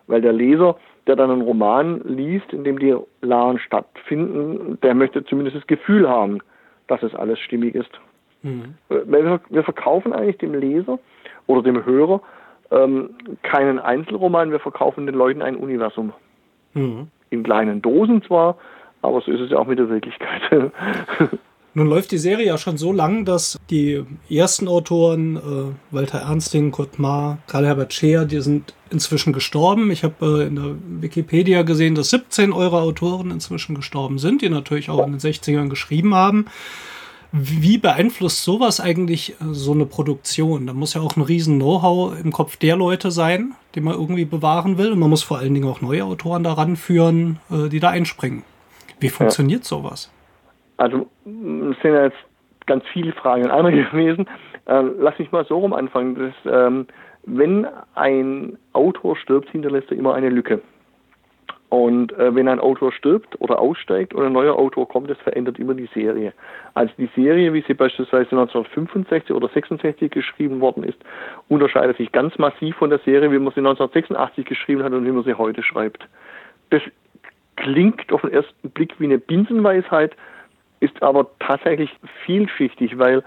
Weil 0.07 0.23
der 0.23 0.33
Leser, 0.33 0.77
der 1.07 1.17
dann 1.17 1.31
einen 1.31 1.43
Roman 1.43 2.01
liest, 2.05 2.53
in 2.53 2.65
dem 2.65 2.79
die 2.79 2.97
Laren 3.21 3.59
stattfinden, 3.59 4.79
der 4.83 4.95
möchte 4.95 5.25
zumindest 5.25 5.57
das 5.57 5.67
Gefühl 5.67 6.09
haben, 6.09 6.39
dass 6.87 7.03
es 7.03 7.15
alles 7.15 7.39
stimmig 7.41 7.75
ist. 7.75 7.91
Mhm. 8.43 8.75
Wir, 8.89 9.41
wir 9.51 9.65
verkaufen 9.65 10.13
eigentlich 10.13 10.39
dem 10.39 10.55
Leser 10.55 10.99
oder 11.47 11.63
dem 11.63 11.85
Hörer 11.85 12.23
ähm, 12.71 13.11
keinen 13.43 13.79
Einzelroman, 13.79 14.53
wir 14.53 14.61
verkaufen 14.61 15.07
den 15.07 15.15
Leuten 15.15 15.43
ein 15.43 15.57
Universum. 15.57 16.13
Mhm 16.75 17.09
in 17.31 17.43
kleinen 17.43 17.83
Dosen 17.83 18.23
zwar, 18.23 18.57
aber 19.03 19.21
so 19.21 19.31
ist 19.31 19.41
es 19.41 19.51
ja 19.51 19.59
auch 19.59 19.67
mit 19.67 19.79
der 19.79 19.89
Wirklichkeit. 19.89 20.43
Nun 21.75 21.87
läuft 21.87 22.11
die 22.11 22.19
Serie 22.19 22.47
ja 22.47 22.59
schon 22.59 22.77
so 22.77 22.93
lang, 22.93 23.25
dass 23.25 23.57
die 23.71 24.03
ersten 24.29 24.67
Autoren, 24.67 25.37
äh, 25.37 25.95
Walter 25.95 26.19
Ernsting, 26.19 26.73
Kurt 26.73 26.99
Maar, 26.99 27.39
Karl-Herbert 27.47 27.93
Scheer, 27.93 28.25
die 28.25 28.41
sind 28.41 28.75
inzwischen 28.91 29.33
gestorben. 29.33 29.91
Ich 29.93 30.03
habe 30.03 30.43
äh, 30.43 30.47
in 30.47 30.57
der 30.57 30.75
Wikipedia 31.03 31.63
gesehen, 31.63 31.95
dass 31.95 32.11
17 32.11 32.53
eurer 32.53 32.83
Autoren 32.83 33.31
inzwischen 33.31 33.77
gestorben 33.77 34.19
sind, 34.19 34.43
die 34.43 34.49
natürlich 34.49 34.91
auch 34.91 35.07
in 35.07 35.13
den 35.13 35.21
60ern 35.21 35.69
geschrieben 35.69 36.15
haben. 36.15 36.47
Wie 37.31 37.77
beeinflusst 37.77 38.43
sowas 38.43 38.81
eigentlich 38.81 39.33
äh, 39.33 39.45
so 39.53 39.73
eine 39.73 39.85
Produktion? 39.85 40.67
Da 40.67 40.73
muss 40.73 40.95
ja 40.95 41.03
auch 41.03 41.17
ein 41.17 41.23
riesen 41.23 41.59
Know-how 41.59 42.19
im 42.23 42.33
Kopf 42.33 42.57
der 42.57 42.77
Leute 42.77 43.11
sein, 43.11 43.55
den 43.75 43.85
man 43.85 43.95
irgendwie 43.95 44.25
bewahren 44.25 44.79
will. 44.79 44.93
Und 44.93 44.99
man 44.99 45.11
muss 45.11 45.23
vor 45.23 45.39
allen 45.39 45.53
Dingen 45.53 45.69
auch 45.69 45.81
neue 45.81 46.05
Autoren 46.05 46.43
daran 46.43 46.77
führen, 46.77 47.39
äh, 47.51 47.69
die 47.69 47.81
da 47.81 47.91
einspringen. 47.91 48.45
Wie 49.01 49.11
funktioniert 49.11 49.63
ja. 49.65 49.69
sowas? 49.69 50.11
Also 50.79 51.07
es 51.25 51.77
sind 51.83 51.95
jetzt 51.95 52.17
ganz 52.67 52.85
viele 52.93 53.13
Fragen 53.13 53.45
in 53.45 53.51
einer 53.51 53.71
gewesen. 53.91 54.27
Äh, 54.67 54.83
lass 54.99 55.19
mich 55.19 55.31
mal 55.31 55.45
so 55.45 55.59
rum 55.59 55.75
anfangen. 55.75 56.15
Das, 56.15 56.53
ähm, 56.53 56.87
wenn 57.25 57.67
ein 57.95 58.57
Autor 58.73 59.17
stirbt, 59.17 59.51
hinterlässt 59.51 59.91
er 59.91 59.99
immer 59.99 60.15
eine 60.15 60.31
Lücke. 60.31 60.63
Und 61.71 62.13
äh, 62.13 62.35
wenn 62.35 62.49
ein 62.49 62.61
Autor 62.61 62.93
stirbt 62.93 63.39
oder 63.41 63.59
aussteigt 63.59 64.15
und 64.15 64.25
ein 64.25 64.33
neuer 64.33 64.57
Autor 64.57 64.89
kommt, 64.89 65.11
das 65.11 65.19
verändert 65.19 65.59
immer 65.59 65.75
die 65.75 65.89
Serie. 65.93 66.33
Also 66.73 66.93
die 66.97 67.11
Serie, 67.15 67.53
wie 67.53 67.63
sie 67.67 67.75
beispielsweise 67.75 68.31
1965 68.31 69.35
oder 69.35 69.49
66 69.49 70.11
geschrieben 70.11 70.61
worden 70.61 70.83
ist, 70.83 70.99
unterscheidet 71.49 71.99
sich 71.99 72.11
ganz 72.11 72.39
massiv 72.39 72.75
von 72.77 72.89
der 72.89 73.01
Serie, 73.01 73.31
wie 73.31 73.39
man 73.39 73.53
sie 73.53 73.61
1986 73.61 74.47
geschrieben 74.47 74.83
hat 74.83 74.93
und 74.93 75.05
wie 75.05 75.13
man 75.13 75.25
sie 75.25 75.35
heute 75.35 75.63
schreibt. 75.63 76.09
Das 76.71 76.81
klingt 77.57 78.13
auf 78.13 78.23
den 78.23 78.33
ersten 78.33 78.71
Blick 78.71 78.99
wie 78.99 79.05
eine 79.05 79.19
Binsenweisheit, 79.19 80.17
ist 80.81 81.03
aber 81.03 81.27
tatsächlich 81.41 81.91
vielschichtig, 82.25 82.99
weil 82.99 83.23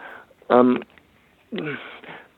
ähm, 0.49 0.79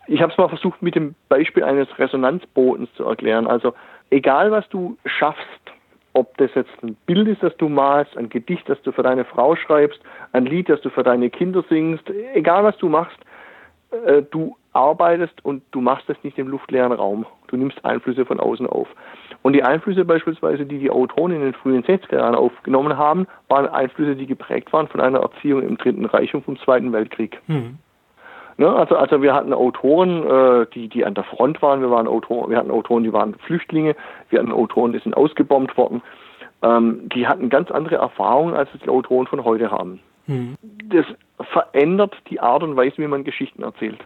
ich 0.08 0.22
habe 0.22 0.32
es 0.32 0.38
mal 0.38 0.50
versucht 0.50 0.82
mit 0.82 0.96
dem 0.96 1.16
Beispiel 1.30 1.64
eines 1.64 1.88
Resonanzbotens 1.98 2.90
zu 2.96 3.06
erklären. 3.06 3.48
Also 3.48 3.74
egal 4.10 4.52
was 4.52 4.68
du 4.70 4.98
schaffst, 5.06 5.63
ob 6.14 6.38
das 6.38 6.52
jetzt 6.56 6.72
ein 6.84 6.96
Bild 7.06 7.28
ist, 7.28 7.44
das 7.44 7.56
du 7.58 7.70
malst, 7.70 8.16
ein 8.18 8.30
Gedicht, 8.30 8.68
das 8.70 8.82
du 8.84 8.92
für 8.92 9.04
deine 9.04 9.26
Frau 9.26 9.56
schreibst, 9.56 10.00
ein 10.32 10.46
Lied, 10.46 10.70
das 10.70 10.82
du 10.82 10.90
für 10.90 11.04
deine 11.04 11.30
Kinder 11.30 11.64
singst, 11.70 12.10
egal 12.34 12.64
was 12.64 12.78
du 12.78 12.90
machst, 12.90 13.18
äh, 14.06 14.24
du 14.32 14.56
arbeitest 14.74 15.44
und 15.46 15.64
du 15.72 15.82
machst 15.82 16.10
das 16.10 16.18
nicht 16.24 16.38
im 16.38 16.48
luftleeren 16.48 16.92
Raum. 16.92 17.26
Du 17.48 17.58
nimmst 17.58 17.84
Einflüsse 17.86 18.26
von 18.26 18.40
außen 18.40 18.66
auf. 18.66 18.88
Und 19.44 19.54
die 19.54 19.64
Einflüsse 19.64 20.06
beispielsweise, 20.06 20.66
die 20.66 20.80
die 20.80 20.90
Autoren 20.90 21.32
in 21.32 21.42
den 21.42 21.54
frühen 21.54 21.84
60er 21.84 22.16
Jahren 22.16 22.36
aufgenommen 22.36 22.98
haben, 22.98 23.28
waren 23.50 23.68
Einflüsse, 23.68 24.16
die 24.16 24.26
geprägt 24.26 24.74
waren 24.74 24.88
von 24.88 25.02
einer 25.02 25.20
Erziehung 25.20 25.62
im 25.62 25.78
Dritten 25.78 26.06
Reich 26.06 26.34
und 26.34 26.46
vom 26.46 26.58
Zweiten 26.58 26.92
Weltkrieg. 26.92 27.40
Mhm. 27.48 27.78
Ne, 28.58 28.70
also, 28.70 28.96
also 28.96 29.22
wir 29.22 29.34
hatten 29.34 29.54
Autoren, 29.54 30.28
äh, 30.28 30.68
die, 30.74 30.88
die 30.88 31.06
an 31.06 31.16
der 31.16 31.24
Front 31.24 31.62
waren, 31.62 31.82
wir, 31.82 31.90
waren 31.90 32.08
Autoren, 32.08 32.52
wir 32.52 32.58
hatten 32.58 32.72
Autoren, 32.72 33.04
die 33.04 33.14
waren 33.14 33.34
Flüchtlinge, 33.36 33.96
wir 34.30 34.40
hatten 34.40 34.52
Autoren, 34.52 34.94
die 34.94 35.00
sind 35.00 35.18
ausgebombt 35.18 35.76
worden. 35.76 36.02
Ähm, 36.62 37.10
die 37.10 37.28
hatten 37.28 37.50
ganz 37.50 37.72
andere 37.72 37.96
Erfahrungen, 37.96 38.54
als 38.54 38.70
die 38.84 38.90
Autoren 38.90 39.28
von 39.28 39.44
heute 39.44 39.72
haben. 39.72 40.00
Mhm. 40.28 40.56
Das 40.90 41.06
verändert 41.52 42.16
die 42.30 42.40
Art 42.40 42.64
und 42.64 42.76
Weise, 42.76 42.98
wie 42.98 43.08
man 43.08 43.24
Geschichten 43.24 43.64
erzählt. 43.64 44.00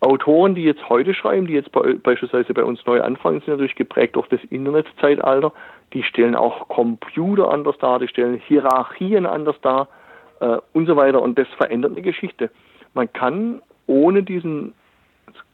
Autoren, 0.00 0.54
die 0.54 0.62
jetzt 0.62 0.88
heute 0.90 1.14
schreiben, 1.14 1.46
die 1.46 1.54
jetzt 1.54 1.72
bei, 1.72 1.94
beispielsweise 1.94 2.52
bei 2.52 2.64
uns 2.64 2.84
neu 2.84 3.00
anfangen, 3.00 3.40
sind 3.40 3.48
natürlich 3.48 3.76
geprägt 3.76 4.16
durch 4.16 4.28
das 4.28 4.40
Internetzeitalter. 4.50 5.52
Die 5.94 6.02
stellen 6.02 6.36
auch 6.36 6.68
Computer 6.68 7.50
anders 7.50 7.78
dar, 7.78 7.98
die 7.98 8.08
stellen 8.08 8.40
Hierarchien 8.46 9.24
anders 9.24 9.56
dar 9.62 9.88
äh, 10.40 10.58
und 10.74 10.86
so 10.86 10.96
weiter. 10.96 11.22
Und 11.22 11.38
das 11.38 11.48
verändert 11.56 11.92
eine 11.92 12.02
Geschichte 12.02 12.50
man 12.96 13.12
kann 13.12 13.62
ohne 13.86 14.24
diesen 14.24 14.72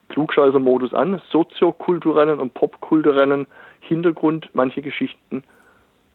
Klugscheißer-Modus 0.09 0.95
an, 0.95 1.21
soziokulturellen 1.31 2.41
und 2.41 2.55
popkulturellen 2.55 3.47
Hintergrund 3.81 4.49
manche 4.55 4.81
Geschichten 4.81 5.43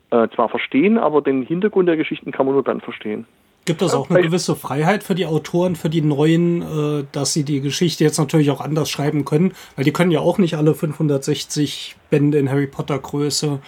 äh, 0.09 0.27
zwar 0.33 0.49
verstehen, 0.49 0.97
aber 0.97 1.21
den 1.21 1.43
Hintergrund 1.43 1.89
der 1.89 1.97
Geschichten 1.97 2.31
kann 2.31 2.45
man 2.45 2.55
nur 2.55 2.63
dann 2.63 2.81
verstehen. 2.81 3.27
Gibt 3.65 3.81
es 3.81 3.93
auch 3.93 4.09
eine 4.09 4.21
gewisse 4.21 4.55
Freiheit 4.55 5.03
für 5.03 5.13
die 5.13 5.25
Autoren, 5.25 5.75
für 5.75 5.89
die 5.89 6.01
Neuen, 6.01 6.61
äh, 6.61 7.03
dass 7.11 7.33
sie 7.33 7.43
die 7.43 7.59
Geschichte 7.59 8.05
jetzt 8.05 8.17
natürlich 8.17 8.49
auch 8.49 8.61
anders 8.61 8.89
schreiben 8.89 9.25
können? 9.25 9.51
Weil 9.75 9.83
die 9.83 9.91
können 9.91 10.11
ja 10.11 10.21
auch 10.21 10.37
nicht 10.37 10.55
alle 10.55 10.73
560 10.73 11.97
Bände 12.09 12.37
in 12.37 12.49
Harry 12.49 12.67
Potter 12.67 12.97
Größe 12.97 13.59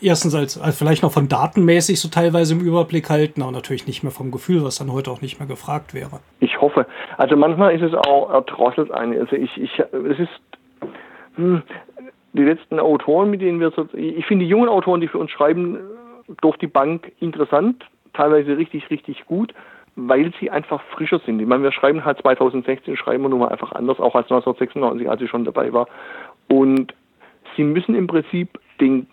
erstens 0.00 0.34
als, 0.34 0.60
als 0.60 0.78
vielleicht 0.78 1.02
noch 1.02 1.12
von 1.12 1.28
datenmäßig 1.28 2.00
so 2.00 2.08
teilweise 2.08 2.54
im 2.54 2.60
Überblick 2.60 3.10
halten, 3.10 3.42
aber 3.42 3.52
natürlich 3.52 3.86
nicht 3.86 4.02
mehr 4.02 4.12
vom 4.12 4.30
Gefühl, 4.30 4.64
was 4.64 4.76
dann 4.76 4.92
heute 4.92 5.10
auch 5.10 5.20
nicht 5.20 5.38
mehr 5.38 5.48
gefragt 5.48 5.94
wäre. 5.94 6.20
Ich 6.40 6.60
hoffe. 6.60 6.86
Also 7.16 7.36
manchmal 7.36 7.74
ist 7.74 7.82
es 7.82 7.94
auch 7.94 8.30
erdrosselt 8.30 8.90
ein. 8.90 9.18
Also 9.18 9.36
ich, 9.36 9.56
ich, 9.56 9.78
es 9.78 10.18
ist 10.18 10.40
hm, 11.36 11.62
die 12.32 12.42
letzten 12.42 12.78
Autoren, 12.78 13.30
mit 13.30 13.40
denen 13.40 13.60
wir 13.60 13.70
so, 13.70 13.86
ich 13.94 14.24
finde 14.26 14.44
die 14.44 14.50
jungen 14.50 14.68
Autoren, 14.68 15.00
die 15.00 15.08
für 15.08 15.18
uns 15.18 15.30
schreiben, 15.30 15.78
durch 16.40 16.56
die 16.58 16.68
Bank 16.68 17.10
interessant, 17.20 17.84
teilweise 18.12 18.56
richtig, 18.56 18.88
richtig 18.90 19.26
gut, 19.26 19.52
weil 19.96 20.32
sie 20.38 20.50
einfach 20.50 20.82
frischer 20.94 21.20
sind. 21.26 21.40
Ich 21.40 21.46
meine, 21.46 21.62
wir 21.62 21.72
schreiben 21.72 22.04
halt 22.04 22.18
2016, 22.18 22.96
schreiben 22.96 23.24
wir 23.24 23.28
nun 23.28 23.40
mal 23.40 23.48
einfach 23.48 23.72
anders, 23.72 23.98
auch 23.98 24.14
als 24.14 24.30
1996, 24.30 25.10
als 25.10 25.20
ich 25.20 25.30
schon 25.30 25.44
dabei 25.44 25.72
war. 25.72 25.88
Und 26.48 26.94
sie 27.56 27.64
müssen 27.64 27.94
im 27.94 28.06
Prinzip 28.06 28.58
den 28.80 29.06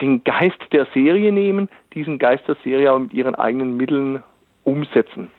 den 0.00 0.24
Geist 0.24 0.58
der 0.72 0.86
Serie 0.94 1.32
nehmen, 1.32 1.68
diesen 1.94 2.18
Geist 2.18 2.46
der 2.48 2.56
Serie 2.62 2.90
aber 2.90 3.00
mit 3.00 3.14
ihren 3.14 3.34
eigenen 3.34 3.76
Mitteln 3.76 4.22
umsetzen. 4.64 5.30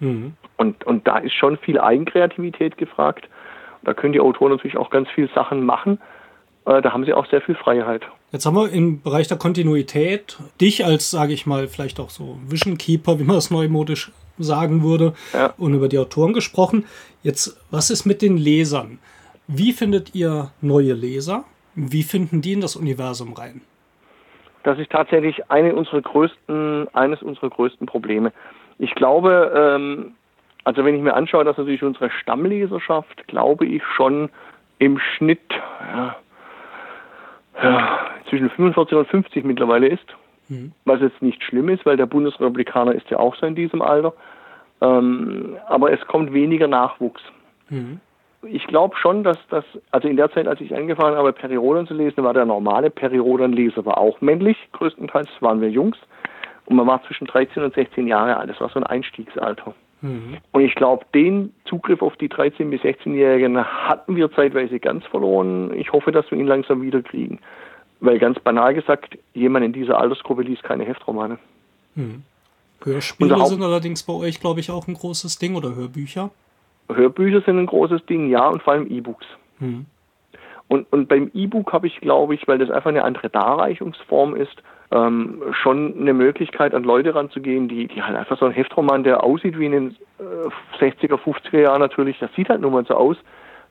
Mhm. 0.00 0.34
Und, 0.56 0.84
und 0.84 1.06
da 1.06 1.18
ist 1.18 1.34
schon 1.34 1.58
viel 1.58 1.78
Eigenkreativität 1.78 2.76
gefragt. 2.78 3.28
Da 3.82 3.94
können 3.94 4.12
die 4.12 4.20
Autoren 4.20 4.52
natürlich 4.52 4.76
auch 4.76 4.90
ganz 4.90 5.08
viele 5.14 5.28
Sachen 5.34 5.64
machen. 5.64 5.98
Äh, 6.64 6.82
da 6.82 6.92
haben 6.92 7.04
sie 7.04 7.14
auch 7.14 7.26
sehr 7.26 7.40
viel 7.40 7.54
Freiheit. 7.54 8.02
Jetzt 8.32 8.46
haben 8.46 8.56
wir 8.56 8.70
im 8.70 9.00
Bereich 9.00 9.28
der 9.28 9.36
Kontinuität 9.36 10.38
dich 10.60 10.84
als, 10.84 11.10
sage 11.10 11.32
ich 11.32 11.46
mal, 11.46 11.68
vielleicht 11.68 12.00
auch 12.00 12.10
so 12.10 12.38
Vision 12.46 12.78
Keeper, 12.78 13.18
wie 13.18 13.24
man 13.24 13.36
das 13.36 13.50
neumodisch 13.50 14.10
sagen 14.38 14.82
würde, 14.82 15.14
ja. 15.32 15.54
und 15.56 15.74
über 15.74 15.88
die 15.88 15.98
Autoren 15.98 16.32
gesprochen. 16.32 16.84
Jetzt, 17.22 17.58
was 17.70 17.90
ist 17.90 18.04
mit 18.04 18.22
den 18.22 18.36
Lesern? 18.36 18.98
Wie 19.46 19.72
findet 19.72 20.14
ihr 20.14 20.50
neue 20.60 20.92
Leser? 20.92 21.44
Wie 21.74 22.02
finden 22.02 22.40
die 22.42 22.52
in 22.52 22.60
das 22.60 22.76
Universum 22.76 23.32
rein? 23.32 23.62
Das 24.66 24.80
ist 24.80 24.90
tatsächlich 24.90 25.48
eine 25.48 25.76
unserer 25.76 26.00
größten, 26.00 26.88
eines 26.92 27.22
unserer 27.22 27.50
größten 27.50 27.86
Probleme. 27.86 28.32
Ich 28.78 28.96
glaube, 28.96 29.52
ähm, 29.54 30.14
also 30.64 30.84
wenn 30.84 30.96
ich 30.96 31.02
mir 31.02 31.14
anschaue, 31.14 31.44
dass 31.44 31.56
natürlich 31.56 31.84
unsere 31.84 32.10
Stammleserschaft, 32.10 33.28
glaube 33.28 33.64
ich, 33.64 33.84
schon 33.84 34.28
im 34.80 34.98
Schnitt 34.98 35.52
ja, 35.94 36.16
ja, 37.62 37.98
zwischen 38.28 38.50
45 38.50 38.98
und 38.98 39.08
50 39.08 39.44
mittlerweile 39.44 39.86
ist. 39.86 40.16
Mhm. 40.48 40.72
Was 40.84 41.00
jetzt 41.00 41.22
nicht 41.22 41.44
schlimm 41.44 41.68
ist, 41.68 41.86
weil 41.86 41.96
der 41.96 42.06
Bundesrepublikaner 42.06 42.92
ist 42.92 43.08
ja 43.08 43.20
auch 43.20 43.36
so 43.36 43.46
in 43.46 43.54
diesem 43.54 43.82
Alter. 43.82 44.14
Ähm, 44.80 45.56
aber 45.68 45.92
es 45.92 46.04
kommt 46.08 46.32
weniger 46.32 46.66
Nachwuchs. 46.66 47.22
Mhm 47.68 48.00
ich 48.42 48.66
glaube 48.66 48.96
schon, 48.96 49.24
dass 49.24 49.38
das, 49.50 49.64
also 49.90 50.08
in 50.08 50.16
der 50.16 50.30
Zeit, 50.30 50.46
als 50.46 50.60
ich 50.60 50.74
angefangen 50.74 51.16
habe, 51.16 51.32
Perioden 51.32 51.86
zu 51.86 51.94
lesen, 51.94 52.24
war 52.24 52.34
der 52.34 52.44
normale 52.44 52.90
Periodenleser 52.90 53.84
war 53.84 53.98
auch 53.98 54.20
männlich, 54.20 54.56
größtenteils 54.72 55.28
waren 55.40 55.60
wir 55.60 55.70
Jungs. 55.70 55.96
Und 56.66 56.76
man 56.76 56.86
war 56.86 57.02
zwischen 57.04 57.26
13 57.26 57.62
und 57.62 57.74
16 57.74 58.08
Jahre 58.08 58.36
alt. 58.36 58.50
Das 58.50 58.60
war 58.60 58.68
so 58.68 58.80
ein 58.80 58.84
Einstiegsalter. 58.84 59.74
Mhm. 60.00 60.38
Und 60.52 60.62
ich 60.62 60.74
glaube, 60.74 61.06
den 61.14 61.52
Zugriff 61.64 62.02
auf 62.02 62.16
die 62.16 62.28
13- 62.28 62.70
bis 62.70 62.82
16-Jährigen 62.82 63.64
hatten 63.64 64.16
wir 64.16 64.30
zeitweise 64.32 64.80
ganz 64.80 65.04
verloren. 65.06 65.72
Ich 65.74 65.92
hoffe, 65.92 66.12
dass 66.12 66.30
wir 66.30 66.38
ihn 66.38 66.46
langsam 66.46 66.82
wieder 66.82 67.02
kriegen. 67.02 67.38
Weil 68.00 68.18
ganz 68.18 68.38
banal 68.40 68.74
gesagt, 68.74 69.16
jemand 69.32 69.64
in 69.64 69.72
dieser 69.72 69.98
Altersgruppe 69.98 70.42
liest 70.42 70.64
keine 70.64 70.84
Heftromane. 70.84 71.38
Mhm. 71.94 72.24
Hörspiele 72.82 73.46
sind 73.46 73.62
allerdings 73.62 74.02
bei 74.02 74.12
euch, 74.12 74.40
glaube 74.40 74.60
ich, 74.60 74.70
auch 74.70 74.86
ein 74.86 74.94
großes 74.94 75.38
Ding 75.38 75.56
oder 75.56 75.74
Hörbücher? 75.74 76.30
Hörbücher 76.92 77.40
sind 77.42 77.58
ein 77.58 77.66
großes 77.66 78.06
Ding, 78.06 78.28
ja, 78.28 78.48
und 78.48 78.62
vor 78.62 78.74
allem 78.74 78.86
E-Books. 78.90 79.26
Mhm. 79.58 79.86
Und, 80.68 80.92
und 80.92 81.08
beim 81.08 81.30
E-Book 81.32 81.72
habe 81.72 81.86
ich, 81.86 82.00
glaube 82.00 82.34
ich, 82.34 82.46
weil 82.48 82.58
das 82.58 82.70
einfach 82.70 82.90
eine 82.90 83.04
andere 83.04 83.30
Darreichungsform 83.30 84.34
ist, 84.34 84.62
ähm, 84.90 85.42
schon 85.52 85.94
eine 86.00 86.12
Möglichkeit, 86.12 86.74
an 86.74 86.84
Leute 86.84 87.14
ranzugehen, 87.14 87.68
die, 87.68 87.86
die 87.86 88.02
halt 88.02 88.16
einfach 88.16 88.38
so 88.38 88.46
ein 88.46 88.52
Heftroman, 88.52 89.04
der 89.04 89.22
aussieht 89.22 89.58
wie 89.58 89.66
in 89.66 89.72
den 89.72 89.96
äh, 90.18 90.84
60er, 90.84 91.18
50er 91.18 91.60
Jahren 91.60 91.80
natürlich, 91.80 92.18
das 92.18 92.32
sieht 92.34 92.48
halt 92.48 92.60
nun 92.60 92.72
mal 92.72 92.84
so 92.84 92.94
aus. 92.94 93.16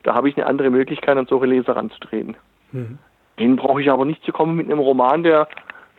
Da 0.02 0.14
habe 0.14 0.28
ich 0.28 0.36
eine 0.36 0.46
andere 0.46 0.70
Möglichkeit, 0.70 1.16
an 1.16 1.26
solche 1.26 1.46
Leser 1.46 1.76
ranzutreten. 1.76 2.36
Mhm. 2.72 2.98
Den 3.38 3.56
brauche 3.56 3.82
ich 3.82 3.90
aber 3.90 4.04
nicht 4.04 4.24
zu 4.24 4.32
kommen 4.32 4.56
mit 4.56 4.66
einem 4.66 4.78
Roman, 4.78 5.22
der 5.22 5.48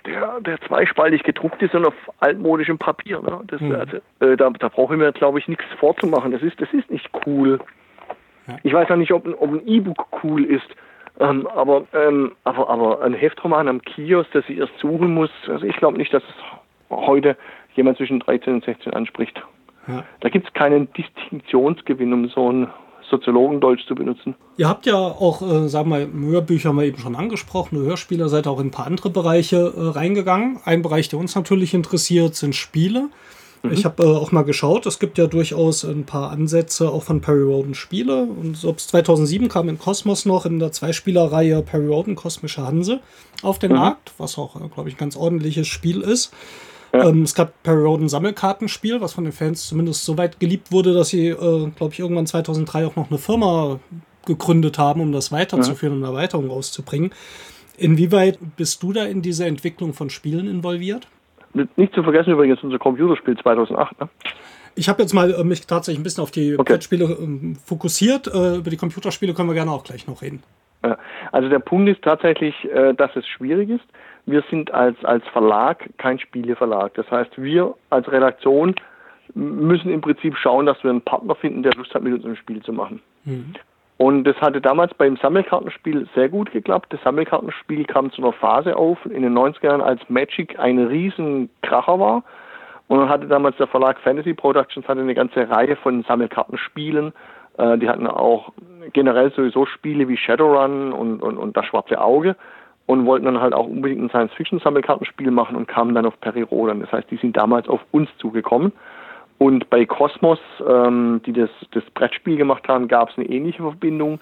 der, 0.08 0.39
der 0.41 0.60
zweispaltig 0.62 1.24
gedruckt 1.24 1.62
ist 1.62 1.76
und 1.76 1.86
auf 1.86 1.93
altmodischem 2.20 2.78
Papier. 2.78 3.22
Ne? 3.22 3.41
Das, 3.48 3.62
mhm. 3.62 3.76
also, 3.76 3.98
äh, 4.20 4.38
da, 4.38 4.50
da 4.50 4.70
brauche 4.70 4.93
ich 4.93 5.00
mir, 5.00 5.12
glaube 5.12 5.39
ich, 5.39 5.48
nichts 5.48 5.65
vorzumachen. 5.80 6.32
Das 6.32 6.41
ist, 6.41 6.60
das 6.60 6.74
ist 6.74 6.89
nicht 6.89 7.10
cool. 7.26 7.60
Ja. 8.48 8.58
Ich 8.63 8.74
weiß 8.74 8.88
ja 8.89 8.96
nicht, 8.96 9.12
ob, 9.12 9.28
ob 9.39 9.52
ein 9.52 9.67
E-Book 9.67 10.08
cool 10.24 10.46
ist. 10.46 10.67
Ähm, 11.20 11.48
aber, 11.48 11.84
ähm, 11.93 12.34
aber, 12.43 12.70
aber 12.70 13.02
ein 13.02 13.13
Heftroman 13.13 13.67
am 13.67 13.82
Kiosk, 13.82 14.32
das 14.34 14.46
ich 14.48 14.60
erst 14.60 14.78
suchen 14.80 15.13
muss, 15.13 15.32
also 15.48 15.65
ich 15.65 15.76
glaube 15.76 15.98
nicht, 15.98 16.13
dass 16.13 16.24
es 16.24 16.96
heute 16.96 17.36
jemand 17.74 17.98
zwischen 17.98 18.20
13 18.20 18.54
und 18.54 18.65
16 18.65 18.93
anspricht. 18.93 19.41
Ja. 19.88 20.04
Da 20.20 20.30
gibt 20.30 20.48
es 20.48 20.54
keinen 20.54 20.91
Distinktionsgewinn, 20.93 22.13
um 22.13 22.28
so 22.30 22.52
ein 22.52 22.67
Soziologendeutsch 23.10 23.88
zu 23.88 23.96
benutzen. 23.96 24.36
Ihr 24.58 24.67
habt 24.67 24.86
ja 24.86 24.96
auch, 24.96 25.41
äh, 25.41 25.70
sagen 25.70 25.89
wir, 25.89 26.08
Hörbücher 26.08 26.70
haben 26.70 26.78
wir 26.78 26.86
eben 26.86 27.00
schon 27.00 27.15
angesprochen, 27.15 27.78
Hörspiele, 27.80 28.30
seid 28.30 28.48
auch 28.48 28.60
in 28.60 28.67
ein 28.67 28.72
paar 28.72 28.88
andere 28.88 29.10
Bereiche 29.10 29.74
äh, 29.76 29.89
reingegangen. 29.89 30.60
Ein 30.65 30.82
Bereich, 30.82 31.10
der 31.10 31.20
uns 31.20 31.36
natürlich 31.36 31.74
interessiert, 31.74 32.36
sind 32.36 32.56
Spiele. 32.56 33.10
Mhm. 33.63 33.72
Ich 33.72 33.86
habe 33.86 34.04
äh, 34.04 34.08
auch 34.08 34.32
mal 34.32 34.43
geschaut, 34.43 34.86
es 34.86 35.00
gibt 35.00 35.17
ja 35.17 35.28
durchaus 35.28 35.84
ein 35.84 36.06
paar 36.06 36.32
Ansätze 36.32 36.89
auch 36.89 37.04
von 37.04 37.22
Perry 37.22 37.43
Roden 37.43 37.76
Spiele. 37.76 38.24
Und 38.24 38.58
so 38.58 38.72
2007 38.74 39.50
kam 39.50 39.70
in 39.70 39.80
Kosmos 39.80 40.26
noch 40.26 40.46
in 40.46 40.60
der 40.60 40.72
Zweispielerreihe 40.72 41.62
Perry 41.62 41.88
Roden 41.88 42.15
Kosmische 42.15 42.65
Hanse 42.65 43.00
auf 43.43 43.60
den 43.60 43.72
mhm. 43.72 43.78
Markt, 43.78 44.13
was 44.17 44.38
auch, 44.38 44.56
äh, 44.56 44.67
glaube 44.70 44.89
ich, 44.89 44.96
ein 44.96 45.00
ganz 45.00 45.15
ordentliches 45.15 45.67
Spiel 45.67 46.02
ist. 46.02 46.34
Ja. 46.93 47.10
Ähm, 47.10 47.23
es 47.23 47.36
gab 47.36 47.62
Perry 47.63 47.84
Roden 47.84 48.10
Sammelkartenspiel, 48.10 49.02
was 49.02 49.13
von 49.13 49.23
den 49.23 49.34
Fans 49.34 49.67
zumindest 49.67 50.06
so 50.06 50.17
weit 50.17 50.39
geliebt 50.39 50.71
wurde, 50.71 50.93
dass 50.93 51.10
sie, 51.10 51.30
äh, 51.30 51.36
glaube 51.76 51.93
ich, 51.93 52.00
irgendwann 52.00 52.28
2003 52.28 52.86
auch 52.86 52.95
noch 52.95 53.10
eine 53.10 53.17
Firma 53.17 53.80
gegründet 54.26 54.78
haben, 54.78 55.02
um 55.02 55.12
das 55.12 55.32
weiterzuführen 55.32 55.95
und 55.95 56.04
um 56.04 56.10
eine 56.10 56.17
Erweiterung 56.17 56.50
rauszubringen. 56.50 57.12
Inwieweit 57.78 58.39
bist 58.56 58.82
du 58.84 58.93
da 58.93 59.06
in 59.06 59.21
diese 59.21 59.45
Entwicklung 59.45 59.93
von 59.93 60.10
Spielen 60.10 60.47
involviert? 60.47 61.08
Nicht 61.76 61.93
zu 61.93 62.04
vergessen 62.04 62.32
übrigens 62.32 62.62
unser 62.62 62.78
Computerspiel 62.78 63.38
2008. 63.38 64.00
Ne? 64.00 64.10
Ich 64.76 64.89
habe 64.89 65.02
jetzt 65.02 65.13
mal 65.13 65.34
äh, 65.34 65.43
mich 65.43 65.65
tatsächlich 65.65 66.00
ein 66.00 66.04
bisschen 66.04 66.23
auf 66.23 66.32
die 66.32 66.54
okay. 66.58 66.73
Brettspiele 66.73 67.06
äh, 67.06 67.56
fokussiert. 67.65 68.28
Äh, 68.28 68.58
über 68.58 68.69
die 68.69 68.78
Computerspiele 68.78 69.34
können 69.34 69.50
wir 69.50 69.56
gerne 69.56 69.71
auch 69.71 69.84
gleich 69.84 70.08
noch 70.08 70.21
reden. 70.21 70.43
Also 71.32 71.50
der 71.50 71.60
Punkt 71.60 71.89
ist 71.89 72.02
tatsächlich, 72.04 72.54
äh, 72.71 72.93
dass 72.93 73.15
es 73.15 73.28
schwierig 73.28 73.69
ist. 73.69 73.86
Wir 74.27 74.43
sind 74.49 74.73
als, 74.73 75.03
als 75.05 75.25
Verlag 75.29 75.89
kein 75.97 76.19
Spieleverlag. 76.19 76.93
Das 76.95 77.09
heißt, 77.09 77.41
wir 77.41 77.73
als 77.89 78.11
Redaktion 78.11 78.75
müssen 79.33 79.89
im 79.89 80.01
Prinzip 80.01 80.35
schauen, 80.37 80.65
dass 80.65 80.83
wir 80.83 80.91
einen 80.91 81.01
Partner 81.01 81.33
finden, 81.33 81.63
der 81.63 81.73
Lust 81.75 81.93
hat, 81.93 82.03
mit 82.03 82.13
uns 82.13 82.25
ein 82.25 82.35
Spiel 82.35 82.61
zu 82.61 82.73
machen. 82.73 83.01
Mhm. 83.23 83.53
Und 83.97 84.25
das 84.25 84.35
hatte 84.41 84.59
damals 84.59 84.93
beim 84.93 85.15
Sammelkartenspiel 85.17 86.07
sehr 86.13 86.27
gut 86.27 86.51
geklappt. 86.51 86.91
Das 86.91 87.01
Sammelkartenspiel 87.03 87.85
kam 87.85 88.11
zu 88.11 88.21
einer 88.21 88.33
Phase 88.33 88.75
auf 88.75 89.03
in 89.05 89.23
den 89.23 89.35
90er 89.35 89.63
Jahren, 89.63 89.81
als 89.81 90.01
Magic 90.09 90.59
ein 90.59 90.77
riesen 90.77 91.49
Kracher 91.61 91.97
war. 91.97 92.23
Und 92.89 92.99
dann 92.99 93.09
hatte 93.09 93.27
damals 93.27 93.55
der 93.57 93.67
Verlag 93.67 93.97
Fantasy 93.99 94.33
Productions 94.33 94.87
hatte 94.87 95.01
eine 95.01 95.15
ganze 95.15 95.49
Reihe 95.49 95.77
von 95.77 96.03
Sammelkartenspielen. 96.03 97.13
Äh, 97.57 97.77
die 97.77 97.89
hatten 97.89 98.07
auch 98.07 98.51
generell 98.91 99.31
sowieso 99.31 99.65
Spiele 99.65 100.07
wie 100.07 100.17
Shadowrun 100.17 100.91
und, 100.91 101.21
und, 101.21 101.37
und 101.37 101.55
das 101.55 101.65
Schwarze 101.65 101.99
Auge 101.99 102.35
und 102.88 103.06
wollten 103.06 103.26
dann 103.26 103.39
halt 103.39 103.54
auch 103.54 103.67
unbedingt 103.67 104.02
ein 104.02 104.10
Science-Fiction-Sammelkartenspiel 104.10 105.30
machen 105.30 105.56
und 105.56 105.67
kamen 105.67 105.93
dann 105.93 106.06
auf 106.06 106.19
Perirodan. 106.19 106.80
Das 106.80 106.91
heißt, 106.91 107.12
die 107.12 107.17
sind 107.17 107.38
damals 107.38 107.67
auf 107.69 107.82
uns 107.91 108.10
zugekommen. 108.17 108.71
Und 109.38 109.69
bei 109.69 109.86
Cosmos, 109.86 110.39
ähm, 110.67 111.21
die 111.26 111.34
das, 111.34 111.50
das 111.71 111.84
Brettspiel 111.93 112.38
gemacht 112.38 112.67
haben, 112.67 112.88
gab 112.88 113.10
es 113.10 113.17
eine 113.17 113.30
ähnliche 113.30 113.62
Verbindung. 113.62 114.19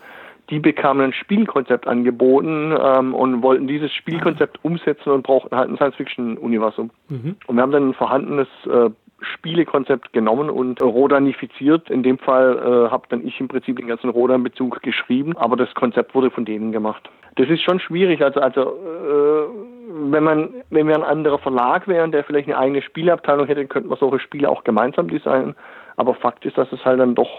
Die 0.49 0.60
bekamen 0.60 1.06
ein 1.06 1.13
Spielkonzept 1.13 1.88
angeboten 1.88 2.75
ähm, 2.78 3.13
und 3.13 3.41
wollten 3.41 3.67
dieses 3.67 3.93
Spielkonzept 3.93 4.60
umsetzen 4.63 5.12
und 5.12 5.23
brauchten 5.23 5.56
halt 5.56 5.69
ein 5.69 5.78
Science-Fiction-Universum. 5.78 6.89
Mhm. 7.10 7.36
Und 7.47 7.56
wir 7.56 7.62
haben 7.62 7.71
dann 7.71 7.89
ein 7.89 7.93
vorhandenes 7.93 8.47
äh, 8.65 8.89
Spielekonzept 9.21 10.12
genommen 10.12 10.49
und 10.49 10.82
rodanifiziert. 10.82 11.89
In 11.89 12.04
dem 12.04 12.17
Fall 12.17 12.58
äh, 12.58 12.91
habe 12.91 13.08
dann 13.10 13.25
ich 13.25 13.39
im 13.39 13.47
Prinzip 13.47 13.78
den 13.78 13.88
ganzen 13.88 14.10
Rodan-Bezug 14.10 14.82
geschrieben, 14.82 15.38
aber 15.38 15.56
das 15.56 15.73
Konzept 15.73 16.13
wurde 16.13 16.30
von 16.30 16.45
denen 16.45 16.71
gemacht. 16.71 17.10
Das 17.36 17.50
ist 17.50 17.62
schon 17.62 17.80
schwierig. 17.80 18.21
Also, 18.21 18.39
also 18.39 18.62
äh, 18.62 20.12
wenn 20.12 20.24
man, 20.24 20.50
wenn 20.69 20.88
wir 20.88 20.95
ein 20.95 21.04
anderer 21.04 21.39
Verlag 21.39 21.88
wären, 21.88 22.12
der 22.12 22.24
vielleicht 22.24 22.48
eine 22.48 22.58
eigene 22.58 22.82
Spieleabteilung 22.82 23.48
hätte, 23.48 23.65
könnten 23.65 23.89
wir 23.89 23.98
solche 23.98 24.19
Spiele 24.19 24.50
auch 24.50 24.63
gemeinsam 24.63 25.10
designen. 25.10 25.56
Aber 25.98 26.15
Fakt 26.15 26.45
ist, 26.45 26.58
dass 26.58 26.71
es 26.71 26.84
halt 26.86 27.00
dann 27.00 27.15
doch 27.15 27.30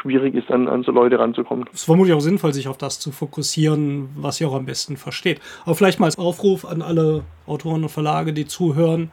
schwierig 0.00 0.34
ist, 0.34 0.50
an, 0.50 0.68
an 0.68 0.82
so 0.82 0.92
Leute 0.92 1.18
ranzukommen. 1.18 1.66
Es 1.68 1.80
ist 1.80 1.84
vermutlich 1.84 2.14
auch 2.14 2.20
sinnvoll, 2.20 2.52
sich 2.52 2.68
auf 2.68 2.78
das 2.78 2.98
zu 2.98 3.12
fokussieren, 3.12 4.10
was 4.16 4.40
ihr 4.40 4.48
auch 4.48 4.54
am 4.54 4.66
besten 4.66 4.96
versteht. 4.96 5.40
Aber 5.64 5.74
vielleicht 5.74 6.00
mal 6.00 6.06
als 6.06 6.18
Aufruf 6.18 6.64
an 6.64 6.82
alle 6.82 7.24
Autoren 7.46 7.82
und 7.82 7.90
Verlage, 7.90 8.32
die 8.32 8.46
zuhören. 8.46 9.10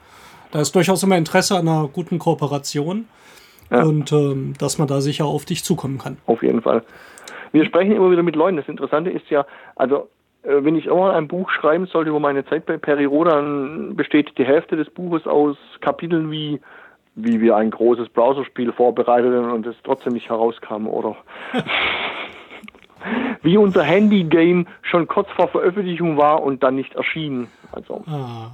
Da 0.51 0.61
ist 0.61 0.73
durchaus 0.75 1.03
immer 1.03 1.17
Interesse 1.17 1.57
an 1.57 1.67
einer 1.67 1.87
guten 1.87 2.17
Kooperation 2.17 3.07
ja. 3.69 3.83
und 3.83 4.11
ähm, 4.11 4.53
dass 4.57 4.77
man 4.77 4.87
da 4.87 5.01
sicher 5.01 5.25
auf 5.25 5.45
dich 5.45 5.63
zukommen 5.63 5.97
kann. 5.97 6.17
Auf 6.25 6.41
jeden 6.41 6.61
Fall. 6.61 6.83
Wir 7.51 7.65
sprechen 7.65 7.91
immer 7.91 8.11
wieder 8.11 8.23
mit 8.23 8.35
Leuten. 8.35 8.57
Das 8.57 8.67
Interessante 8.67 9.09
ist 9.09 9.29
ja, 9.29 9.45
also 9.75 10.07
wenn 10.43 10.75
ich 10.75 10.85
immer 10.85 11.13
ein 11.13 11.27
Buch 11.27 11.49
schreiben 11.51 11.85
sollte 11.87 12.09
über 12.09 12.19
meine 12.19 12.45
Zeit 12.45 12.65
bei 12.65 12.77
Periro, 12.77 13.23
dann 13.23 13.95
besteht 13.95 14.37
die 14.37 14.45
Hälfte 14.45 14.75
des 14.75 14.89
Buches 14.89 15.27
aus 15.27 15.57
Kapiteln 15.81 16.31
wie 16.31 16.59
wie 17.15 17.41
wir 17.41 17.57
ein 17.57 17.71
großes 17.71 18.09
Browserspiel 18.09 18.71
vorbereiteten 18.71 19.51
und 19.51 19.65
es 19.65 19.75
trotzdem 19.83 20.13
nicht 20.13 20.29
herauskam 20.29 20.87
oder 20.87 21.17
wie 23.41 23.57
unser 23.57 23.83
Handy-Game 23.83 24.67
schon 24.81 25.07
kurz 25.07 25.29
vor 25.31 25.47
Veröffentlichung 25.49 26.17
war 26.17 26.41
und 26.43 26.63
dann 26.63 26.75
nicht 26.75 26.95
erschien. 26.95 27.47
Also. 27.71 28.03
Ah. 28.07 28.51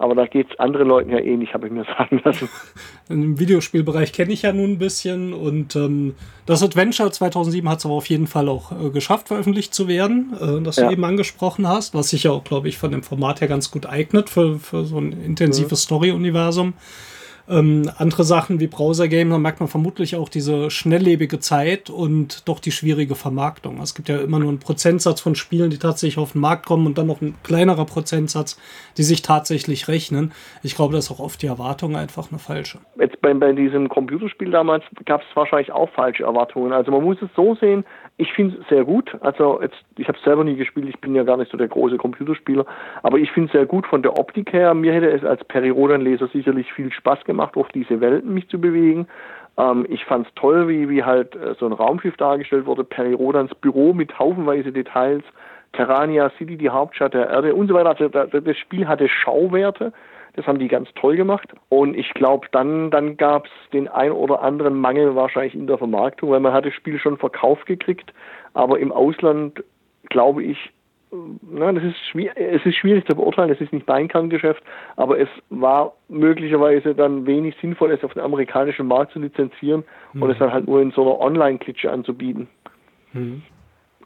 Aber 0.00 0.14
da 0.14 0.26
geht 0.26 0.52
es 0.52 0.58
anderen 0.60 0.86
Leuten 0.86 1.10
ja 1.10 1.18
ähnlich, 1.18 1.54
habe 1.54 1.66
ich 1.66 1.72
mir 1.72 1.84
sagen 1.98 2.20
lassen. 2.24 2.48
Im 3.08 3.38
Videospielbereich 3.38 4.12
kenne 4.12 4.32
ich 4.32 4.42
ja 4.42 4.52
nun 4.52 4.72
ein 4.72 4.78
bisschen 4.78 5.32
und 5.32 5.74
ähm, 5.74 6.14
das 6.46 6.62
Adventure 6.62 7.10
2007 7.10 7.68
hat 7.68 7.78
es 7.78 7.84
aber 7.84 7.94
auf 7.94 8.06
jeden 8.06 8.28
Fall 8.28 8.48
auch 8.48 8.70
äh, 8.72 8.90
geschafft, 8.90 9.28
veröffentlicht 9.28 9.74
zu 9.74 9.88
werden, 9.88 10.34
äh, 10.40 10.62
das 10.62 10.76
ja. 10.76 10.86
du 10.86 10.92
eben 10.92 11.04
angesprochen 11.04 11.66
hast, 11.66 11.94
was 11.94 12.10
sich 12.10 12.24
ja 12.24 12.30
auch, 12.30 12.44
glaube 12.44 12.68
ich, 12.68 12.78
von 12.78 12.92
dem 12.92 13.02
Format 13.02 13.40
her 13.40 13.48
ganz 13.48 13.70
gut 13.70 13.86
eignet 13.86 14.30
für, 14.30 14.58
für 14.58 14.84
so 14.84 14.98
ein 14.98 15.12
intensives 15.12 15.84
mhm. 15.84 15.86
Story-Universum. 15.86 16.74
Ähm, 17.50 17.90
andere 17.96 18.24
Sachen 18.24 18.60
wie 18.60 18.66
Browser-Game, 18.66 19.30
da 19.30 19.38
merkt 19.38 19.60
man 19.60 19.68
vermutlich 19.68 20.16
auch 20.16 20.28
diese 20.28 20.70
schnelllebige 20.70 21.38
Zeit 21.38 21.88
und 21.88 22.46
doch 22.48 22.60
die 22.60 22.72
schwierige 22.72 23.14
Vermarktung. 23.14 23.80
Es 23.80 23.94
gibt 23.94 24.08
ja 24.08 24.18
immer 24.18 24.38
nur 24.38 24.50
einen 24.50 24.58
Prozentsatz 24.58 25.20
von 25.20 25.34
Spielen, 25.34 25.70
die 25.70 25.78
tatsächlich 25.78 26.18
auf 26.18 26.32
den 26.32 26.42
Markt 26.42 26.66
kommen 26.66 26.86
und 26.86 26.98
dann 26.98 27.06
noch 27.06 27.22
ein 27.22 27.34
kleinerer 27.42 27.86
Prozentsatz, 27.86 28.60
die 28.98 29.02
sich 29.02 29.22
tatsächlich 29.22 29.88
rechnen. 29.88 30.32
Ich 30.62 30.76
glaube, 30.76 30.94
das 30.94 31.06
ist 31.06 31.10
auch 31.10 31.20
oft 31.20 31.40
die 31.40 31.46
Erwartung 31.46 31.96
einfach 31.96 32.30
eine 32.30 32.38
falsche. 32.38 32.78
Jetzt 32.98 33.20
bei, 33.22 33.32
bei 33.32 33.52
diesem 33.52 33.88
Computerspiel 33.88 34.50
damals 34.50 34.84
gab 35.06 35.22
es 35.22 35.26
wahrscheinlich 35.34 35.72
auch 35.72 35.88
falsche 35.90 36.24
Erwartungen. 36.24 36.72
Also 36.72 36.90
man 36.90 37.02
muss 37.02 37.16
es 37.22 37.30
so 37.34 37.54
sehen, 37.54 37.84
ich 38.18 38.32
finde 38.32 38.58
es 38.60 38.68
sehr 38.68 38.84
gut. 38.84 39.16
Also 39.20 39.60
jetzt, 39.62 39.76
ich 39.96 40.08
habe 40.08 40.18
es 40.18 40.24
selber 40.24 40.44
nie 40.44 40.56
gespielt, 40.56 40.88
ich 40.88 41.00
bin 41.00 41.14
ja 41.14 41.22
gar 41.22 41.36
nicht 41.36 41.50
so 41.50 41.56
der 41.56 41.68
große 41.68 41.96
Computerspieler, 41.96 42.66
aber 43.02 43.18
ich 43.18 43.30
finde 43.30 43.46
es 43.46 43.52
sehr 43.52 43.64
gut 43.64 43.86
von 43.86 44.02
der 44.02 44.18
Optik 44.18 44.52
her. 44.52 44.74
Mir 44.74 44.92
hätte 44.92 45.08
es 45.08 45.24
als 45.24 45.42
Periroden-Leser 45.44 46.26
sicherlich 46.28 46.72
viel 46.72 46.92
Spaß 46.92 47.24
gemacht, 47.24 47.56
auf 47.56 47.68
diese 47.68 48.00
Welten 48.00 48.34
mich 48.34 48.48
zu 48.48 48.60
bewegen. 48.60 49.06
Ähm, 49.56 49.86
ich 49.88 50.04
fand 50.04 50.26
es 50.26 50.34
toll, 50.34 50.68
wie, 50.68 50.88
wie 50.88 51.04
halt 51.04 51.36
äh, 51.36 51.54
so 51.58 51.66
ein 51.66 51.72
Raumschiff 51.72 52.16
dargestellt 52.16 52.66
wurde, 52.66 52.82
Perirodans 52.82 53.54
Büro 53.54 53.94
mit 53.94 54.18
haufenweise 54.18 54.72
Details, 54.72 55.22
Terrania 55.72 56.30
City, 56.38 56.56
die 56.56 56.70
Hauptstadt 56.70 57.14
der 57.14 57.28
Erde 57.28 57.54
und 57.54 57.68
so 57.68 57.74
weiter. 57.74 57.88
Also, 57.88 58.40
das 58.40 58.56
Spiel 58.56 58.88
hatte 58.88 59.08
Schauwerte. 59.08 59.92
Das 60.34 60.46
haben 60.46 60.58
die 60.58 60.68
ganz 60.68 60.88
toll 60.94 61.16
gemacht. 61.16 61.52
Und 61.68 61.96
ich 61.96 62.12
glaube, 62.14 62.46
dann, 62.52 62.90
dann 62.90 63.16
gab 63.16 63.46
es 63.46 63.52
den 63.72 63.88
ein 63.88 64.12
oder 64.12 64.42
anderen 64.42 64.80
Mangel 64.80 65.14
wahrscheinlich 65.14 65.54
in 65.54 65.66
der 65.66 65.78
Vermarktung, 65.78 66.30
weil 66.30 66.40
man 66.40 66.52
hat 66.52 66.66
das 66.66 66.74
Spiel 66.74 66.98
schon 66.98 67.16
verkauft 67.18 67.66
gekriegt. 67.66 68.12
Aber 68.54 68.78
im 68.78 68.92
Ausland, 68.92 69.62
glaube 70.08 70.42
ich, 70.44 70.72
na, 71.10 71.72
das 71.72 71.84
ist 71.84 71.96
es 72.36 72.66
ist 72.66 72.76
schwierig 72.76 73.06
zu 73.06 73.16
beurteilen, 73.16 73.48
das 73.48 73.60
ist 73.60 73.72
nicht 73.72 73.86
mein 73.86 74.08
Kerngeschäft, 74.08 74.62
aber 74.96 75.18
es 75.18 75.28
war 75.48 75.94
möglicherweise 76.08 76.94
dann 76.94 77.26
wenig 77.26 77.56
sinnvoll, 77.60 77.92
es 77.92 78.04
auf 78.04 78.12
den 78.12 78.22
amerikanischen 78.22 78.86
Markt 78.86 79.12
zu 79.12 79.18
lizenzieren 79.18 79.84
mhm. 80.12 80.22
und 80.22 80.30
es 80.30 80.38
dann 80.38 80.52
halt 80.52 80.66
nur 80.66 80.82
in 80.82 80.90
so 80.90 81.02
einer 81.02 81.18
Online-Klitsche 81.20 81.90
anzubieten. 81.90 82.48
Mhm. 83.12 83.42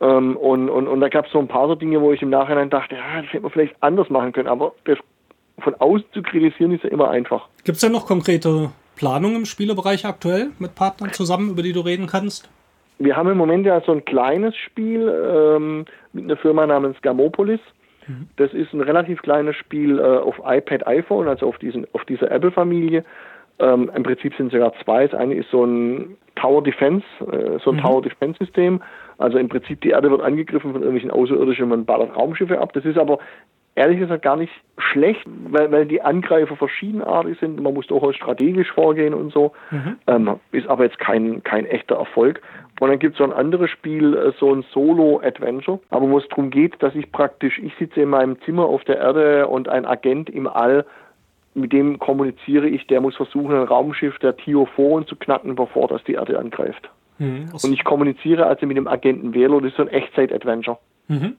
Ähm, 0.00 0.37
und, 0.37 0.68
und, 0.68 0.88
und 0.88 1.00
da 1.00 1.08
gab 1.08 1.26
es 1.26 1.32
so 1.32 1.38
ein 1.38 1.48
paar 1.48 1.68
so 1.68 1.74
Dinge, 1.74 2.00
wo 2.00 2.12
ich 2.12 2.22
im 2.22 2.30
Nachhinein 2.30 2.70
dachte, 2.70 2.96
ja, 2.96 3.22
das 3.22 3.32
hätte 3.32 3.42
man 3.42 3.52
vielleicht 3.52 3.76
anders 3.80 4.08
machen 4.11 4.32
können, 4.32 4.48
aber 4.48 4.72
das 4.85 4.98
von 5.62 5.75
außen 5.75 6.07
zu 6.12 6.22
kritisieren 6.22 6.72
ist 6.72 6.85
ja 6.85 6.90
immer 6.90 7.11
einfach. 7.11 7.48
Gibt 7.64 7.77
es 7.77 7.81
denn 7.81 7.92
noch 7.92 8.07
konkrete 8.07 8.70
Planungen 8.96 9.37
im 9.37 9.44
Spielebereich 9.44 10.05
aktuell 10.05 10.51
mit 10.59 10.75
Partnern 10.75 11.12
zusammen, 11.12 11.51
über 11.51 11.62
die 11.62 11.72
du 11.72 11.81
reden 11.81 12.07
kannst? 12.07 12.51
Wir 12.98 13.16
haben 13.16 13.31
im 13.31 13.38
Moment 13.38 13.66
ja 13.66 13.81
so 13.81 13.92
ein 13.92 14.05
kleines 14.05 14.57
Spiel 14.57 15.09
ähm, 15.09 15.87
mit 16.12 16.25
einer 16.25 16.37
Firma 16.37 16.66
namens 16.66 17.01
Gamopolis. 17.03 17.61
Mhm. 18.07 18.29
Das 18.37 18.53
ist 18.53 18.72
ein 18.72 18.81
relativ 18.81 19.22
kleines 19.22 19.57
Spiel 19.57 19.98
äh, 19.98 20.03
auf 20.03 20.38
iPad, 20.44 20.87
iPhone, 20.87 21.29
also 21.29 21.46
auf, 21.48 21.59
diesen, 21.59 21.87
auf 21.94 22.05
dieser 22.05 22.31
Apple-Familie. 22.31 23.05
Ähm, 23.59 23.90
Im 23.94 24.03
Prinzip 24.03 24.35
sind 24.37 24.53
sogar 24.53 24.72
zwei. 24.85 25.07
Das 25.07 25.18
eine 25.18 25.35
ist 25.35 25.51
so 25.51 25.64
ein 25.64 26.16
Tower 26.37 26.62
Defense, 26.62 27.05
äh, 27.20 27.59
so 27.64 27.70
ein 27.70 27.77
mhm. 27.77 27.81
Tower 27.81 28.03
Defense 28.03 28.38
System. 28.38 28.83
Also 29.18 29.38
im 29.38 29.48
Prinzip 29.48 29.81
die 29.81 29.90
Erde 29.90 30.11
wird 30.11 30.22
angegriffen 30.22 30.72
von 30.72 30.83
irgendwelchen 30.83 31.11
Außerirdischen, 31.11 31.68
man 31.68 31.85
ballert 31.85 32.16
Raumschiffe 32.16 32.59
ab. 32.61 32.72
Das 32.72 32.85
ist 32.85 32.98
aber 32.98 33.18
ehrlich 33.74 33.98
gesagt 33.98 34.22
gar 34.22 34.37
nicht 34.37 34.52
schlecht, 34.76 35.22
weil, 35.48 35.72
weil 35.72 35.87
die 35.87 36.02
Angreifer 36.02 36.56
verschiedenartig 36.56 37.38
sind. 37.38 37.61
Man 37.61 37.74
muss 37.74 37.87
durchaus 37.87 38.16
strategisch 38.16 38.70
vorgehen 38.72 39.14
und 39.14 39.32
so. 39.32 39.52
Mhm. 39.70 39.96
Ähm, 40.06 40.40
ist 40.52 40.68
aber 40.68 40.85
jetzt 40.85 40.98
kein, 40.98 41.42
kein 41.42 41.64
echter 41.66 41.96
Erfolg. 41.96 42.42
Und 42.81 42.88
dann 42.88 42.98
gibt 42.98 43.14
es 43.14 43.18
so 43.18 43.25
ein 43.25 43.33
anderes 43.33 43.70
Spiel, 43.70 44.14
äh, 44.14 44.33
so 44.38 44.52
ein 44.52 44.64
Solo-Adventure, 44.73 45.81
aber 45.90 46.08
wo 46.08 46.18
es 46.18 46.29
darum 46.29 46.50
geht, 46.50 46.83
dass 46.83 46.94
ich 46.94 47.10
praktisch, 47.12 47.58
ich 47.58 47.73
sitze 47.79 48.00
in 48.00 48.10
meinem 48.10 48.40
Zimmer 48.42 48.66
auf 48.66 48.85
der 48.85 48.98
Erde 48.98 49.46
und 49.46 49.68
ein 49.68 49.87
Agent 49.87 50.29
im 50.29 50.46
All, 50.46 50.85
mit 51.54 51.73
dem 51.73 51.98
kommuniziere 51.98 52.66
ich, 52.66 52.87
der 52.87 53.00
muss 53.00 53.14
versuchen, 53.14 53.54
ein 53.54 53.64
Raumschiff 53.64 54.18
der 54.18 54.37
Tiophoren 54.37 55.06
zu 55.06 55.16
knacken, 55.16 55.54
bevor 55.54 55.87
das 55.87 56.02
die 56.04 56.14
Erde 56.14 56.38
angreift. 56.38 56.90
Mhm. 57.18 57.50
Und 57.52 57.73
ich 57.73 57.85
kommuniziere 57.85 58.46
also 58.46 58.66
mit 58.66 58.77
dem 58.77 58.88
Agenten 58.88 59.35
Velo, 59.35 59.60
das 59.60 59.70
ist 59.70 59.77
so 59.77 59.83
ein 59.83 59.88
Echtzeit-Adventure. 59.88 60.79
Mhm 61.08 61.37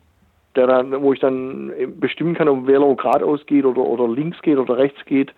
der 0.55 0.67
dann, 0.67 1.01
wo 1.01 1.13
ich 1.13 1.19
dann 1.19 1.71
bestimmen 1.99 2.35
kann, 2.35 2.47
ob 2.47 2.67
Velo 2.67 2.95
geradeaus 2.95 3.45
geht 3.45 3.65
oder, 3.65 3.81
oder 3.81 4.07
links 4.07 4.41
geht 4.41 4.57
oder 4.57 4.77
rechts 4.77 5.03
geht. 5.05 5.33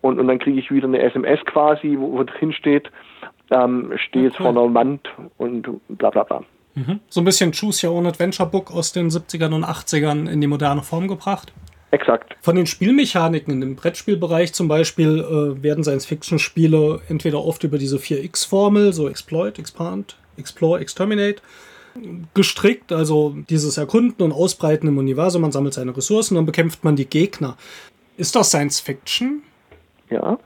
Und, 0.00 0.18
und 0.18 0.28
dann 0.28 0.38
kriege 0.38 0.58
ich 0.58 0.70
wieder 0.70 0.86
eine 0.86 1.02
SMS 1.02 1.44
quasi, 1.44 1.96
wo, 1.98 2.12
wo 2.12 2.24
drin 2.24 2.52
steht, 2.52 2.90
ähm, 3.50 3.92
stehe 3.96 4.26
jetzt 4.26 4.36
vor 4.36 4.48
einer 4.48 4.72
Wand 4.72 5.08
und 5.36 5.68
bla 5.88 6.10
bla 6.10 6.22
bla. 6.22 6.42
Mhm. 6.74 7.00
So 7.08 7.20
ein 7.20 7.24
bisschen 7.24 7.52
Choose 7.52 7.86
Your 7.86 7.94
Own 7.94 8.06
Adventure 8.06 8.48
Book 8.48 8.72
aus 8.72 8.92
den 8.92 9.08
70ern 9.08 9.54
und 9.54 9.64
80ern 9.64 10.30
in 10.30 10.40
die 10.40 10.46
moderne 10.46 10.82
Form 10.82 11.08
gebracht. 11.08 11.52
Exakt. 11.90 12.36
Von 12.40 12.54
den 12.54 12.66
Spielmechaniken 12.66 13.62
im 13.62 13.74
Brettspielbereich 13.74 14.52
zum 14.52 14.68
Beispiel 14.68 15.18
äh, 15.18 15.62
werden 15.62 15.82
Science-Fiction-Spiele 15.82 17.00
entweder 17.08 17.44
oft 17.44 17.64
über 17.64 17.78
diese 17.78 17.96
4x-Formel, 17.96 18.92
so 18.92 19.08
Exploit, 19.08 19.58
Expand, 19.58 20.16
Explore, 20.36 20.80
Exterminate, 20.80 21.42
gestrickt, 22.34 22.92
also 22.92 23.34
dieses 23.48 23.78
Erkunden 23.78 24.22
und 24.22 24.32
Ausbreiten 24.32 24.88
im 24.88 24.98
Universum, 24.98 25.42
man 25.42 25.52
sammelt 25.52 25.74
seine 25.74 25.96
Ressourcen, 25.96 26.34
dann 26.34 26.46
bekämpft 26.46 26.84
man 26.84 26.96
die 26.96 27.08
Gegner. 27.08 27.56
Ist 28.16 28.36
das 28.36 28.50
Science 28.50 28.80
Fiction? 28.80 29.42
Ja. 30.10 30.38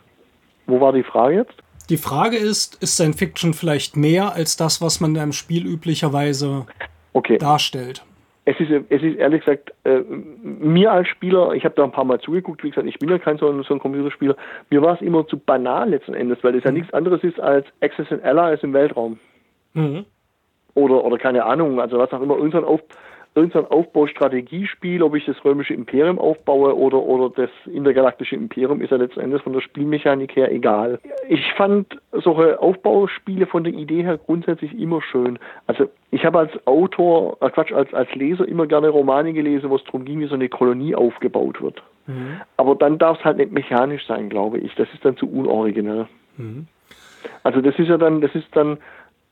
Wo 0.67 0.81
war 0.81 0.93
die 0.93 1.03
Frage 1.03 1.37
jetzt? 1.37 1.55
Die 1.91 1.97
Frage 1.97 2.37
ist, 2.37 2.83
ist 2.83 2.95
Science 2.95 3.19
Fiction 3.19 3.53
vielleicht 3.53 3.97
mehr 3.97 4.33
als 4.33 4.57
das, 4.57 4.81
was 4.81 5.01
man 5.01 5.15
in 5.15 5.21
einem 5.21 5.33
Spiel 5.33 5.67
üblicherweise 5.67 6.67
okay. 7.13 7.39
darstellt? 7.39 8.05
Es 8.47 8.59
ist, 8.61 8.71
es 8.71 9.03
ist 9.03 9.17
ehrlich 9.17 9.43
gesagt, 9.45 9.73
äh, 9.85 10.01
mir 10.43 10.93
als 10.93 11.09
Spieler, 11.09 11.53
ich 11.53 11.65
habe 11.65 11.75
da 11.75 11.85
ein 11.85 11.93
paar 11.93 12.05
Mal 12.05 12.21
zugeguckt, 12.21 12.63
wie 12.63 12.69
gesagt, 12.69 12.87
ich 12.87 12.99
bin 12.99 13.09
ja 13.09 13.19
kein 13.19 13.39
so 13.39 13.49
ein, 13.49 13.63
so 13.63 13.73
ein 13.73 13.81
Computerspieler, 13.81 14.37
mir 14.69 14.83
war 14.83 14.95
es 14.95 15.01
immer 15.01 15.27
zu 15.27 15.39
banal 15.39 15.89
letzten 15.89 16.13
Endes, 16.13 16.39
weil 16.43 16.53
das 16.53 16.63
mhm. 16.63 16.67
ja 16.67 16.73
nichts 16.73 16.95
anderes 16.95 17.25
ist 17.25 17.41
als 17.41 17.67
Access 17.81 18.13
and 18.13 18.23
Allies 18.23 18.63
im 18.63 18.75
Weltraum. 18.75 19.19
Mhm 19.73 20.05
oder, 20.75 21.05
oder 21.05 21.19
keine 21.19 21.45
Ahnung, 21.45 21.81
also 21.81 21.99
was 21.99 22.13
auch 22.13 22.21
immer, 22.21 22.37
irgendein, 22.37 22.65
Auf, 22.65 22.81
irgendein 23.35 23.67
Aufbaustrategiespiel, 23.67 25.03
ob 25.03 25.15
ich 25.15 25.25
das 25.25 25.45
römische 25.45 25.75
Imperium 25.75 26.19
aufbaue 26.19 26.77
oder, 26.77 26.99
oder 26.99 27.31
das 27.31 27.51
intergalaktische 27.67 28.37
Imperium, 28.37 28.81
ist 28.81 28.91
ja 28.91 28.97
letzten 28.97 29.21
Endes 29.21 29.43
von 29.43 29.53
der 29.53 29.61
Spielmechanik 29.61 30.37
her 30.37 30.53
egal. 30.53 31.01
Ich 31.29 31.53
fand 31.55 31.99
solche 32.13 32.61
Aufbauspiele 32.61 33.47
von 33.47 33.65
der 33.65 33.73
Idee 33.73 34.03
her 34.03 34.19
grundsätzlich 34.19 34.79
immer 34.79 35.03
schön. 35.03 35.39
Also 35.67 35.89
ich 36.11 36.25
habe 36.25 36.39
als 36.39 36.67
Autor, 36.67 37.37
äh 37.41 37.51
Quatsch, 37.51 37.73
als, 37.73 37.93
als 37.93 38.13
Leser 38.15 38.47
immer 38.47 38.67
gerne 38.67 38.89
Romane 38.89 39.33
gelesen, 39.33 39.71
wo 39.71 39.77
es 39.77 39.85
darum 39.85 40.05
ging, 40.05 40.21
wie 40.21 40.27
so 40.27 40.35
eine 40.35 40.49
Kolonie 40.49 40.95
aufgebaut 40.95 41.61
wird. 41.61 41.83
Mhm. 42.07 42.41
Aber 42.57 42.77
dann 42.77 42.99
darf 42.99 43.19
es 43.19 43.25
halt 43.25 43.39
nicht 43.39 43.53
mechanisch 43.53 44.07
sein, 44.07 44.29
glaube 44.29 44.59
ich. 44.59 44.75
Das 44.77 44.89
ist 44.95 45.05
dann 45.05 45.17
zu 45.17 45.29
unoriginell. 45.29 46.07
Mhm. 46.37 46.67
Also 47.43 47.61
das 47.61 47.77
ist 47.79 47.89
ja 47.89 47.97
dann, 47.97 48.21
das 48.21 48.35
ist 48.35 48.49
dann, 48.53 48.79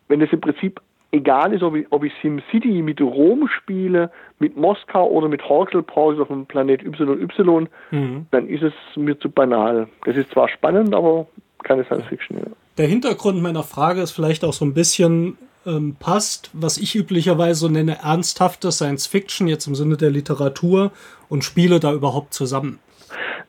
wenn 0.09 0.20
das 0.20 0.32
im 0.32 0.40
Prinzip 0.40 0.80
egal 1.13 1.53
ist, 1.53 1.63
ob 1.63 1.77
ich, 1.77 1.87
ob 1.91 2.03
ich 2.03 2.13
SimCity 2.21 2.83
mit 2.83 3.01
Rom 3.01 3.49
spiele, 3.49 4.11
mit 4.39 4.57
Moskau 4.57 5.09
oder 5.09 5.29
mit 5.29 5.49
Horkel 5.49 5.83
Park 5.83 6.19
auf 6.19 6.29
dem 6.29 6.47
Planet 6.47 6.83
YY, 6.83 7.69
mhm. 7.91 8.27
dann 8.31 8.49
ist 8.49 8.63
es 8.63 8.73
mir 8.97 9.19
zu 9.19 9.31
banal. 9.31 9.87
Das 10.05 10.17
ist 10.17 10.31
zwar 10.33 10.49
spannend, 10.49 10.95
aber 10.95 11.27
keine 11.63 11.85
Science 11.85 12.07
Fiction. 12.07 12.39
Ja. 12.39 12.51
Der 12.79 12.87
Hintergrund 12.87 13.41
meiner 13.43 13.63
Frage 13.63 14.01
ist 14.01 14.13
vielleicht 14.13 14.45
auch 14.45 14.55
so 14.55 14.65
ein 14.65 14.75
bisschen 14.75 15.37
ähm, 15.67 15.97
passt, 16.01 16.51
was 16.55 16.79
ich 16.79 16.97
üblicherweise 16.97 17.61
so 17.61 17.69
nenne, 17.69 17.99
ernsthafte 18.03 18.73
Science 18.73 19.07
Fiction, 19.07 19.47
jetzt 19.47 19.67
im 19.67 19.75
Sinne 19.75 19.97
der 19.97 20.11
Literatur 20.11 20.91
und 21.29 21.45
Spiele 21.45 21.79
da 21.79 21.93
überhaupt 21.93 22.35
zusammen? 22.35 22.79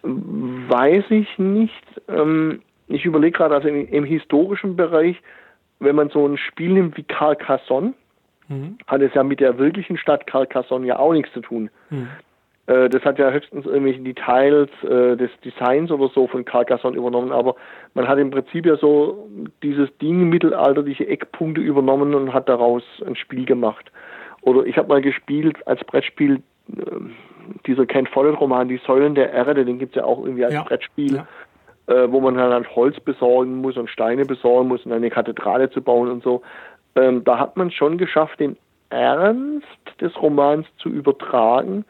Weiß 0.04 1.06
ich 1.10 1.28
nicht. 1.38 1.84
Ähm, 2.10 2.62
ich 2.88 3.06
überlege 3.06 3.38
gerade, 3.38 3.56
also 3.56 3.70
im, 3.70 3.88
im 3.88 4.04
historischen 4.04 4.76
Bereich 4.76 5.16
wenn 5.84 5.96
man 5.96 6.10
so 6.10 6.28
ein 6.28 6.38
Spiel 6.38 6.74
nimmt 6.74 6.98
wie 6.98 7.04
Carcassonne, 7.04 7.94
mhm. 8.48 8.78
hat 8.88 9.02
es 9.02 9.14
ja 9.14 9.24
mit 9.24 9.40
der 9.40 9.58
wirklichen 9.58 9.98
Stadt 9.98 10.28
Carcassonne 10.28 10.88
ja 10.88 11.00
auch 11.00 11.14
nichts 11.14 11.32
zu 11.34 11.42
tun. 11.42 11.70
Mhm. 11.90 12.10
Äh, 12.68 12.90
das 12.90 13.04
hat 13.04 13.20
ja 13.20 13.32
höchstens 13.32 13.66
irgendwelche 13.66 14.02
Details 14.02 14.70
äh, 14.84 15.18
des 15.18 15.32
Designs 15.44 15.92
oder 15.92 16.10
so 16.10 16.28
von 16.28 16.46
Carcassonne 16.46 16.96
übernommen, 16.96 17.32
aber 17.32 17.56
man 17.94 18.08
hat 18.08 18.20
im 18.20 18.32
Prinzip 18.32 18.66
ja 18.66 18.78
so 18.78 19.28
dieses 19.62 19.96
Ding 19.98 20.30
mittelalterliche 20.30 21.08
Eckpunkte 21.08 21.62
übernommen 21.62 22.16
und 22.16 22.34
hat 22.34 22.48
daraus 22.48 22.84
ein 23.06 23.16
Spiel 23.16 23.46
gemacht. 23.46 23.92
Oder 24.42 24.66
ich 24.66 24.78
habe 24.78 24.90
mal 24.90 25.02
gespielt 25.02 25.66
als 25.68 25.84
Brettspiel 25.84 26.42
äh, 26.76 26.82
dieser 27.68 27.86
Ken 27.86 28.08
Follett 28.08 28.40
Roman, 28.40 28.70
Die 28.70 28.80
Säulen 28.86 29.16
der 29.16 29.32
Erde, 29.34 29.66
den 29.66 29.80
gibt 29.80 29.96
es 29.96 30.02
ja 30.02 30.06
auch 30.06 30.24
irgendwie 30.24 30.46
als 30.46 30.54
ja. 30.54 30.64
Brettspiel. 30.64 31.16
Ja 31.16 31.28
äh, 31.88 32.08
wo 32.10 32.22
man 32.22 32.38
halt 32.38 32.76
Holz 32.76 33.00
besorgen 33.00 33.58
muss 33.58 33.78
und 33.78 33.90
Steine 33.90 34.26
besorgen 34.26 34.70
muss, 34.70 34.86
um 34.86 34.92
eine 34.92 35.10
Kathedrale 35.10 35.70
zu 35.70 35.82
bauen 35.82 36.10
und 36.10 36.24
so. 36.24 36.42
Ähm, 36.96 37.24
da 37.24 37.40
hat 37.40 37.58
man 37.58 37.72
schon 37.72 37.98
geschafft, 37.98 38.40
den 38.40 38.58
Ernst 38.90 39.68
des 40.00 40.16
Romans 40.22 40.68
zu 40.78 40.90
übertragen. 40.90 41.86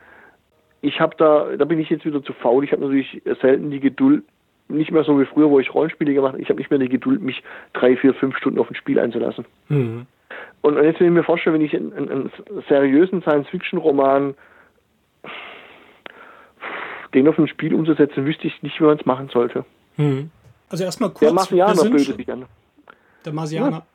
Ich 0.81 0.99
habe 0.99 1.15
da, 1.17 1.55
da 1.57 1.65
bin 1.65 1.79
ich 1.79 1.89
jetzt 1.89 2.05
wieder 2.05 2.23
zu 2.23 2.33
faul. 2.33 2.63
Ich 2.63 2.71
habe 2.71 2.81
natürlich 2.81 3.21
selten 3.41 3.71
die 3.71 3.79
Geduld, 3.79 4.23
nicht 4.69 4.91
mehr 4.91 5.03
so 5.03 5.19
wie 5.19 5.25
früher, 5.25 5.49
wo 5.49 5.59
ich 5.59 5.73
Rollenspiele 5.73 6.13
gemacht 6.13 6.33
habe. 6.33 6.41
Ich 6.41 6.49
habe 6.49 6.57
nicht 6.57 6.69
mehr 6.69 6.79
die 6.79 6.89
Geduld, 6.89 7.21
mich 7.21 7.43
drei, 7.73 7.95
vier, 7.97 8.13
fünf 8.13 8.37
Stunden 8.37 8.59
auf 8.59 8.69
ein 8.69 8.75
Spiel 8.75 8.99
einzulassen. 8.99 9.45
Mhm. 9.69 10.07
Und 10.61 10.81
jetzt, 10.81 10.99
wenn 10.99 11.07
ich 11.07 11.13
mir 11.13 11.23
vorstelle, 11.23 11.55
wenn 11.55 11.65
ich 11.65 11.75
einen, 11.75 11.93
einen 11.93 12.31
seriösen 12.69 13.21
Science-Fiction-Roman 13.21 14.35
den 17.13 17.27
auf 17.27 17.37
ein 17.37 17.47
Spiel 17.47 17.73
umzusetzen, 17.73 18.25
wüsste 18.25 18.47
ich 18.47 18.63
nicht, 18.63 18.79
wie 18.79 18.85
man 18.85 18.97
es 18.97 19.05
machen 19.05 19.29
sollte. 19.29 19.65
Hm. 19.95 20.29
Also 20.69 20.83
erstmal 20.83 21.09
kurz. 21.09 21.21
Der 21.21 21.33
Marsianer 21.33 21.89
böse 21.89 22.15
sich 22.15 22.31
an. 22.31 22.45
Der 23.25 23.33
Marsianer. 23.33 23.71
Ja, 23.71 23.85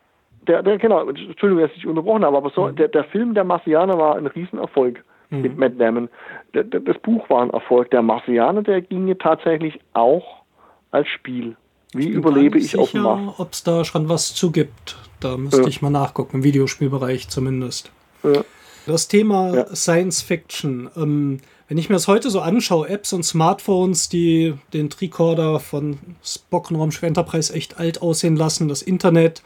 der, 0.47 0.63
der, 0.63 0.79
genau, 0.79 1.09
Entschuldigung, 1.09 1.59
dass 1.59 1.77
ich 1.77 1.87
unterbrochen 1.87 2.25
habe, 2.25 2.37
aber 2.37 2.51
so, 2.51 2.69
hm. 2.69 2.77
der, 2.77 2.89
der 2.89 3.05
Film 3.05 3.35
Der 3.35 3.45
Marsianer 3.45 3.99
war 3.99 4.17
ein 4.17 4.27
Riesenerfolg 4.27 5.05
hm. 5.31 5.43
mit 5.43 5.59
Matt 5.59 5.79
Damon. 5.79 6.09
Der, 6.55 6.65
der, 6.65 6.81
das 6.81 6.99
Buch 6.99 7.29
war 7.29 7.43
ein 7.43 7.51
Erfolg. 7.51 7.91
Der 7.91 8.03
Marsianer, 8.03 8.63
der 8.63 8.81
ging 8.81 9.17
tatsächlich 9.19 9.81
auch 9.93 10.43
als 10.91 11.09
Spiel. 11.09 11.57
Wie 11.95 12.11
ich 12.11 12.15
überlebe 12.15 12.59
ich 12.59 12.77
auf 12.79 12.93
dem 12.93 13.03
Mars? 13.03 13.35
Ob 13.39 13.53
es 13.53 13.65
da 13.65 13.85
schon 13.85 14.09
was 14.09 14.35
zu 14.35 14.53
gibt. 14.53 14.97
Da 15.21 15.37
müsste 15.37 15.63
ja. 15.63 15.69
ich 15.69 15.83
mal 15.83 15.91
nachgucken, 15.91 16.39
im 16.39 16.45
Videospielbereich 16.45 17.29
zumindest. 17.29 17.91
Ja. 18.23 18.45
Das 18.87 19.09
Thema 19.09 19.55
ja. 19.55 19.67
Science 19.75 20.23
Fiction. 20.23 20.91
Ähm, 20.97 21.41
wenn 21.69 21.77
ich 21.77 21.91
mir 21.91 21.97
das 21.97 22.09
heute 22.09 22.31
so 22.31 22.41
anschaue, 22.41 22.89
Apps 22.89 23.13
und 23.13 23.23
Smartphones, 23.23 24.09
die 24.09 24.55
den 24.73 24.89
Tricorder 24.89 25.61
von 25.61 25.99
Spock 26.25 26.71
und 26.71 26.77
Raumschiff 26.77 27.03
Enterprise 27.03 27.53
echt 27.53 27.79
alt 27.79 28.01
aussehen 28.01 28.37
lassen, 28.37 28.69
das 28.69 28.81
Internet, 28.81 29.43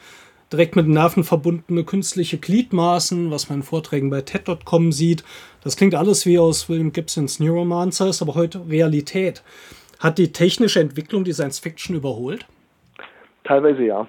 direkt 0.53 0.77
mit 0.77 0.87
Nerven 0.87 1.25
verbundene 1.25 1.83
künstliche 1.83 2.39
Gliedmaßen, 2.39 3.31
was 3.31 3.49
man 3.49 3.61
in 3.61 3.63
Vorträgen 3.65 4.11
bei 4.11 4.21
TED.com 4.21 4.93
sieht, 4.93 5.25
das 5.65 5.77
klingt 5.77 5.97
alles 5.97 6.25
wie 6.25 6.39
aus 6.39 6.69
William 6.69 6.93
Gibsons 6.93 7.41
Neuromancer, 7.41 8.09
ist 8.09 8.23
aber 8.23 8.35
heute 8.35 8.69
Realität. 8.69 9.43
Hat 9.99 10.19
die 10.19 10.33
technische 10.33 10.81
Entwicklung 10.81 11.25
die 11.25 11.33
Science 11.33 11.59
Fiction 11.59 11.97
überholt? 11.97 12.47
Teilweise 13.45 13.83
ja. 13.83 14.07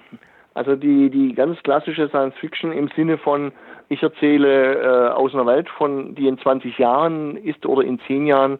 Also 0.54 0.76
die, 0.76 1.10
die 1.10 1.34
ganz 1.34 1.60
klassische 1.64 2.08
Science 2.08 2.34
Fiction 2.40 2.72
im 2.72 2.88
Sinne 2.94 3.18
von 3.18 3.50
ich 3.88 4.02
erzähle 4.02 4.74
äh, 4.74 5.08
aus 5.12 5.34
einer 5.34 5.46
Welt, 5.46 5.68
von 5.68 6.14
die 6.14 6.28
in 6.28 6.38
20 6.38 6.78
Jahren 6.78 7.36
ist 7.36 7.66
oder 7.66 7.82
in 7.82 8.00
10 8.00 8.26
Jahren, 8.26 8.58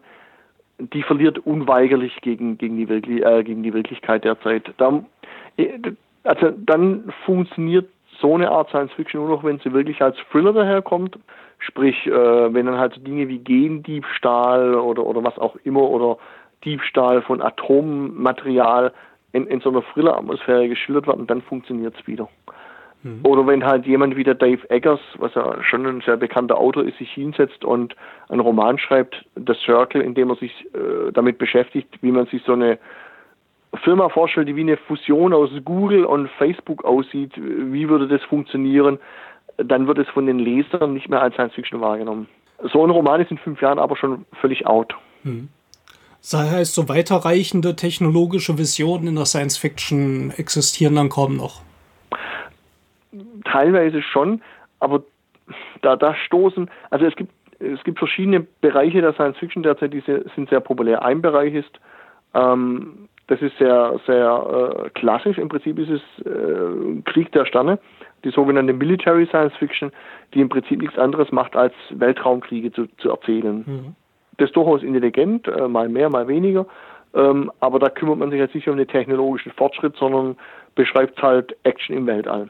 die 0.77 1.03
verliert 1.03 1.39
unweigerlich 1.39 2.19
gegen, 2.21 2.57
gegen, 2.57 2.77
die, 2.77 2.89
Wirkli 2.89 3.21
äh, 3.21 3.43
gegen 3.43 3.63
die 3.63 3.73
Wirklichkeit 3.73 4.23
der 4.23 4.39
Zeit. 4.41 4.71
Da, 4.77 5.03
äh, 5.57 5.79
also 6.23 6.51
dann 6.51 7.11
funktioniert 7.25 7.89
so 8.19 8.35
eine 8.35 8.49
Art 8.49 8.69
Science 8.69 8.93
Fiction 8.93 9.21
nur 9.21 9.29
noch, 9.29 9.43
wenn 9.43 9.59
sie 9.59 9.73
wirklich 9.73 10.01
als 10.01 10.17
Thriller 10.31 10.53
daherkommt. 10.53 11.17
Sprich, 11.59 12.05
äh, 12.07 12.11
wenn 12.11 12.65
dann 12.65 12.77
halt 12.77 13.05
Dinge 13.05 13.27
wie 13.27 13.39
Gendiebstahl 13.39 14.75
oder, 14.75 15.05
oder 15.05 15.23
was 15.23 15.37
auch 15.37 15.55
immer 15.63 15.89
oder 15.89 16.17
Diebstahl 16.63 17.21
von 17.21 17.41
Atommaterial 17.41 18.93
in, 19.31 19.47
in 19.47 19.59
so 19.61 19.69
einer 19.69 19.83
Thriller-Atmosphäre 19.93 20.67
geschildert 20.67 21.07
werden, 21.07 21.27
dann 21.27 21.41
funktioniert 21.41 21.95
es 21.99 22.07
wieder. 22.07 22.29
Mhm. 23.05 23.19
Oder 23.23 23.45
wenn 23.45 23.63
halt 23.63 23.85
jemand 23.85 24.15
wie 24.15 24.23
der 24.23 24.33
Dave 24.33 24.67
Eggers, 24.71 24.99
was 25.19 25.35
ja 25.35 25.63
schon 25.63 25.85
ein 25.85 26.01
sehr 26.01 26.17
bekannter 26.17 26.57
Autor 26.57 26.85
ist, 26.85 26.97
sich 26.97 27.11
hinsetzt 27.11 27.63
und 27.63 27.95
einen 28.29 28.39
Roman 28.39 28.79
schreibt, 28.79 29.23
The 29.35 29.53
Circle, 29.63 30.01
in 30.01 30.15
dem 30.15 30.31
er 30.31 30.35
sich 30.37 30.51
äh, 30.73 31.11
damit 31.13 31.37
beschäftigt, 31.37 31.99
wie 32.01 32.11
man 32.11 32.25
sich 32.25 32.41
so 32.47 32.53
eine 32.53 32.79
Firma 33.83 34.09
vorstellt, 34.09 34.47
die 34.47 34.55
wie 34.55 34.61
eine 34.61 34.77
Fusion 34.77 35.33
aus 35.33 35.51
Google 35.63 36.03
und 36.03 36.29
Facebook 36.39 36.83
aussieht, 36.83 37.33
wie 37.37 37.87
würde 37.87 38.07
das 38.07 38.23
funktionieren, 38.23 38.97
dann 39.57 39.85
wird 39.85 39.99
es 39.99 40.07
von 40.09 40.25
den 40.25 40.39
Lesern 40.39 40.93
nicht 40.93 41.07
mehr 41.07 41.21
als 41.21 41.35
Science 41.35 41.53
Fiction 41.53 41.81
wahrgenommen. 41.81 42.27
So 42.73 42.83
ein 42.83 42.89
Roman 42.89 43.21
ist 43.21 43.29
in 43.29 43.37
fünf 43.37 43.61
Jahren 43.61 43.77
aber 43.77 43.95
schon 43.97 44.25
völlig 44.41 44.65
out. 44.65 44.95
Mhm. 45.21 45.49
Das 46.21 46.51
heißt, 46.51 46.73
so 46.73 46.89
weiterreichende 46.89 47.75
technologische 47.75 48.57
Visionen 48.57 49.09
in 49.09 49.15
der 49.15 49.25
Science 49.25 49.57
Fiction 49.57 50.33
existieren 50.35 50.95
dann 50.95 51.09
kaum 51.09 51.37
noch 51.37 51.64
teilweise 53.43 54.01
schon, 54.01 54.41
aber 54.79 55.03
da, 55.81 55.95
da 55.95 56.15
stoßen, 56.15 56.69
also 56.89 57.05
es 57.05 57.15
gibt, 57.15 57.31
es 57.59 57.83
gibt 57.83 57.99
verschiedene 57.99 58.45
Bereiche 58.61 59.01
der 59.01 59.13
Science 59.13 59.37
Fiction 59.37 59.63
derzeit, 59.63 59.93
die 59.93 60.01
sind 60.01 60.49
sehr 60.49 60.59
populär. 60.59 61.03
Ein 61.03 61.21
Bereich 61.21 61.53
ist, 61.53 61.79
ähm, 62.33 63.07
das 63.27 63.41
ist 63.41 63.57
sehr, 63.57 63.99
sehr 64.05 64.85
äh, 64.85 64.89
klassisch, 64.89 65.37
im 65.37 65.49
Prinzip 65.49 65.79
ist 65.79 65.89
es 65.89 66.25
äh, 66.25 67.01
Krieg 67.05 67.31
der 67.31 67.45
Sterne, 67.45 67.79
die 68.23 68.29
sogenannte 68.31 68.73
Military 68.73 69.25
Science 69.27 69.55
Fiction, 69.57 69.91
die 70.33 70.41
im 70.41 70.49
Prinzip 70.49 70.81
nichts 70.81 70.97
anderes 70.97 71.31
macht, 71.31 71.55
als 71.55 71.73
Weltraumkriege 71.91 72.71
zu, 72.71 72.87
zu 72.97 73.09
erzählen. 73.09 73.63
Mhm. 73.65 73.95
Das 74.37 74.49
ist 74.49 74.55
durchaus 74.55 74.83
intelligent, 74.83 75.47
äh, 75.47 75.67
mal 75.67 75.87
mehr, 75.87 76.09
mal 76.09 76.27
weniger, 76.27 76.65
ähm, 77.13 77.51
aber 77.61 77.79
da 77.79 77.89
kümmert 77.89 78.17
man 78.17 78.29
sich 78.29 78.39
jetzt 78.39 78.53
nicht 78.53 78.67
um 78.67 78.77
den 78.77 78.87
technologischen 78.87 79.53
Fortschritt, 79.53 79.95
sondern 79.95 80.35
beschreibt 80.75 81.21
halt 81.23 81.55
Action 81.63 81.95
im 81.95 82.05
Weltall. 82.05 82.49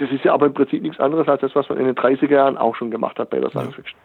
Das 0.00 0.10
ist 0.10 0.24
ja 0.24 0.32
aber 0.32 0.46
im 0.46 0.54
Prinzip 0.54 0.82
nichts 0.82 0.98
anderes 0.98 1.28
als 1.28 1.42
das, 1.42 1.54
was 1.54 1.68
man 1.68 1.78
in 1.78 1.84
den 1.84 1.94
30er 1.94 2.30
Jahren 2.30 2.56
auch 2.56 2.74
schon 2.74 2.90
gemacht 2.90 3.18
hat 3.18 3.28
bei 3.28 3.38
der 3.38 3.50
Science 3.50 3.74
Fiction. 3.74 3.98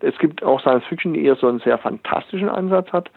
es 0.00 0.16
gibt 0.18 0.42
auch 0.42 0.60
Science 0.60 0.84
Fiction, 0.84 1.14
die 1.14 1.24
eher 1.24 1.36
so 1.36 1.48
einen 1.48 1.60
sehr 1.60 1.78
fantastischen 1.78 2.50
Ansatz 2.50 2.92
hat, 2.92 3.10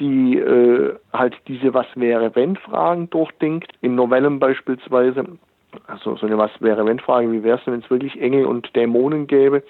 die 0.00 0.38
äh, 0.38 0.94
halt 1.12 1.36
diese 1.46 1.72
Was 1.72 1.86
wäre 1.94 2.34
wenn 2.34 2.56
Fragen 2.56 3.08
durchdenkt, 3.10 3.72
in 3.80 3.94
Novellen 3.94 4.40
beispielsweise. 4.40 5.24
Also 5.86 6.16
so 6.16 6.26
eine 6.26 6.36
Was 6.36 6.50
wäre 6.58 6.84
wenn 6.84 6.98
Frage, 6.98 7.30
wie 7.30 7.44
wäre 7.44 7.58
es 7.58 7.64
denn, 7.64 7.74
wenn 7.74 7.80
es 7.80 7.90
wirklich 7.90 8.20
Engel 8.20 8.46
und 8.46 8.74
Dämonen 8.74 9.28
gäbe? 9.28 9.62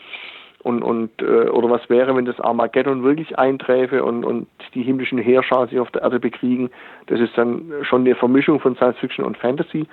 Und, 0.63 0.83
und 0.83 1.11
äh, 1.21 1.49
oder 1.51 1.69
was 1.69 1.91
wäre, 1.91 2.17
wenn 2.17 2.25
das 2.25 2.41
Armageddon 2.41 3.03
wirklich 3.03 3.39
einträfe 3.39 4.03
und, 4.03 4.25
und 4.25 4.47
die 4.75 4.83
himmlischen 4.83 5.19
Heerschar 5.19 5.67
sich 5.67 5.79
auf 5.79 5.91
der 5.91 6.03
Erde 6.03 6.21
bekriegen? 6.21 6.71
Das 7.09 7.21
ist 7.21 7.37
dann 7.37 7.71
schon 7.83 8.03
eine 8.03 8.15
Vermischung 8.15 8.61
von 8.61 8.77
Science 8.77 8.99
Fiction 8.99 9.25
und 9.27 9.37
Fantasy. 9.37 9.87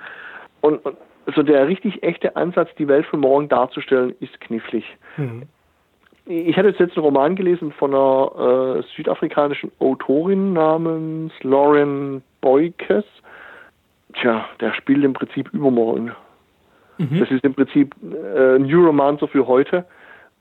Und, 0.60 0.84
und 0.84 0.96
so 1.34 1.42
der 1.42 1.68
richtig 1.68 2.02
echte 2.02 2.36
Ansatz, 2.36 2.70
die 2.78 2.88
Welt 2.88 3.06
von 3.06 3.20
morgen 3.20 3.48
darzustellen, 3.48 4.14
ist 4.20 4.40
knifflig. 4.40 4.84
Mhm. 5.16 5.42
Ich 6.26 6.56
hatte 6.56 6.68
jetzt 6.68 6.80
einen 6.80 7.04
Roman 7.04 7.34
gelesen 7.34 7.72
von 7.72 7.94
einer 7.94 8.78
äh, 8.78 8.82
südafrikanischen 8.94 9.72
Autorin 9.80 10.52
namens 10.52 11.32
Lauren 11.42 12.22
Boykes. 12.40 13.04
Tja, 14.14 14.44
der 14.60 14.72
spielt 14.74 15.04
im 15.04 15.12
Prinzip 15.12 15.52
übermorgen. 15.52 16.12
Mhm. 16.98 17.18
Das 17.18 17.30
ist 17.30 17.44
im 17.44 17.54
Prinzip 17.54 17.94
äh, 18.02 18.56
ein 18.56 18.62
New 18.62 18.84
Romancer 18.84 19.28
für 19.28 19.46
heute. 19.46 19.84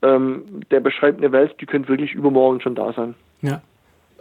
Ähm, 0.02 0.44
der 0.70 0.80
beschreibt 0.80 1.18
eine 1.18 1.32
Welt, 1.32 1.56
die 1.60 1.66
könnte 1.66 1.90
wirklich 1.90 2.14
übermorgen 2.14 2.62
schon 2.62 2.76
da 2.76 2.94
sein. 2.94 3.16
Ja 3.42 3.62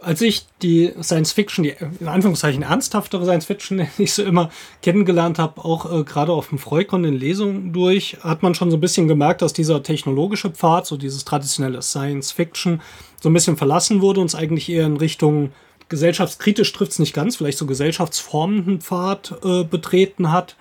als 0.01 0.21
ich 0.21 0.45
die 0.61 0.93
Science 1.01 1.31
Fiction, 1.31 1.63
die 1.63 1.75
in 1.99 2.07
Anführungszeichen 2.07 2.63
ernsthaftere 2.63 3.23
Science 3.23 3.45
Fiction, 3.45 3.87
nicht 3.97 4.13
so 4.13 4.23
immer 4.23 4.49
kennengelernt 4.81 5.39
habe, 5.39 5.63
auch 5.63 5.91
äh, 5.91 6.03
gerade 6.03 6.31
auf 6.31 6.49
dem 6.49 6.57
Freukon 6.57 7.05
in 7.05 7.15
Lesungen 7.15 7.73
durch, 7.73 8.17
hat 8.21 8.43
man 8.43 8.55
schon 8.55 8.71
so 8.71 8.77
ein 8.77 8.81
bisschen 8.81 9.07
gemerkt, 9.07 9.41
dass 9.41 9.53
dieser 9.53 9.83
technologische 9.83 10.49
Pfad, 10.49 10.85
so 10.85 10.97
dieses 10.97 11.25
traditionelle 11.25 11.81
Science 11.81 12.31
Fiction, 12.31 12.81
so 13.21 13.29
ein 13.29 13.33
bisschen 13.33 13.57
verlassen 13.57 14.01
wurde 14.01 14.21
und 14.21 14.27
es 14.27 14.35
eigentlich 14.35 14.69
eher 14.69 14.85
in 14.85 14.97
Richtung 14.97 15.51
gesellschaftskritisch 15.89 16.71
trifft 16.71 16.93
es 16.93 16.99
nicht 16.99 17.13
ganz, 17.13 17.35
vielleicht 17.35 17.57
so 17.57 17.65
gesellschaftsformenden 17.65 18.79
Pfad 18.79 19.35
äh, 19.43 19.63
betreten 19.63 20.31
hat. 20.31 20.55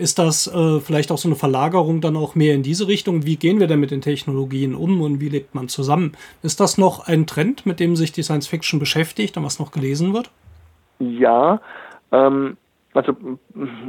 Ist 0.00 0.18
das 0.18 0.46
äh, 0.46 0.80
vielleicht 0.80 1.12
auch 1.12 1.18
so 1.18 1.28
eine 1.28 1.36
Verlagerung 1.36 2.00
dann 2.00 2.16
auch 2.16 2.34
mehr 2.34 2.54
in 2.54 2.62
diese 2.62 2.88
Richtung? 2.88 3.26
Wie 3.26 3.36
gehen 3.36 3.60
wir 3.60 3.66
denn 3.66 3.80
mit 3.80 3.90
den 3.90 4.00
Technologien 4.00 4.74
um 4.74 5.02
und 5.02 5.20
wie 5.20 5.28
lebt 5.28 5.54
man 5.54 5.68
zusammen? 5.68 6.12
Ist 6.42 6.58
das 6.58 6.78
noch 6.78 7.06
ein 7.06 7.26
Trend, 7.26 7.66
mit 7.66 7.80
dem 7.80 7.96
sich 7.96 8.10
die 8.10 8.22
Science 8.22 8.48
Fiction 8.48 8.80
beschäftigt 8.80 9.36
und 9.36 9.44
was 9.44 9.60
noch 9.60 9.72
gelesen 9.72 10.14
wird? 10.14 10.30
Ja, 11.00 11.60
ähm, 12.12 12.56
also 12.94 13.14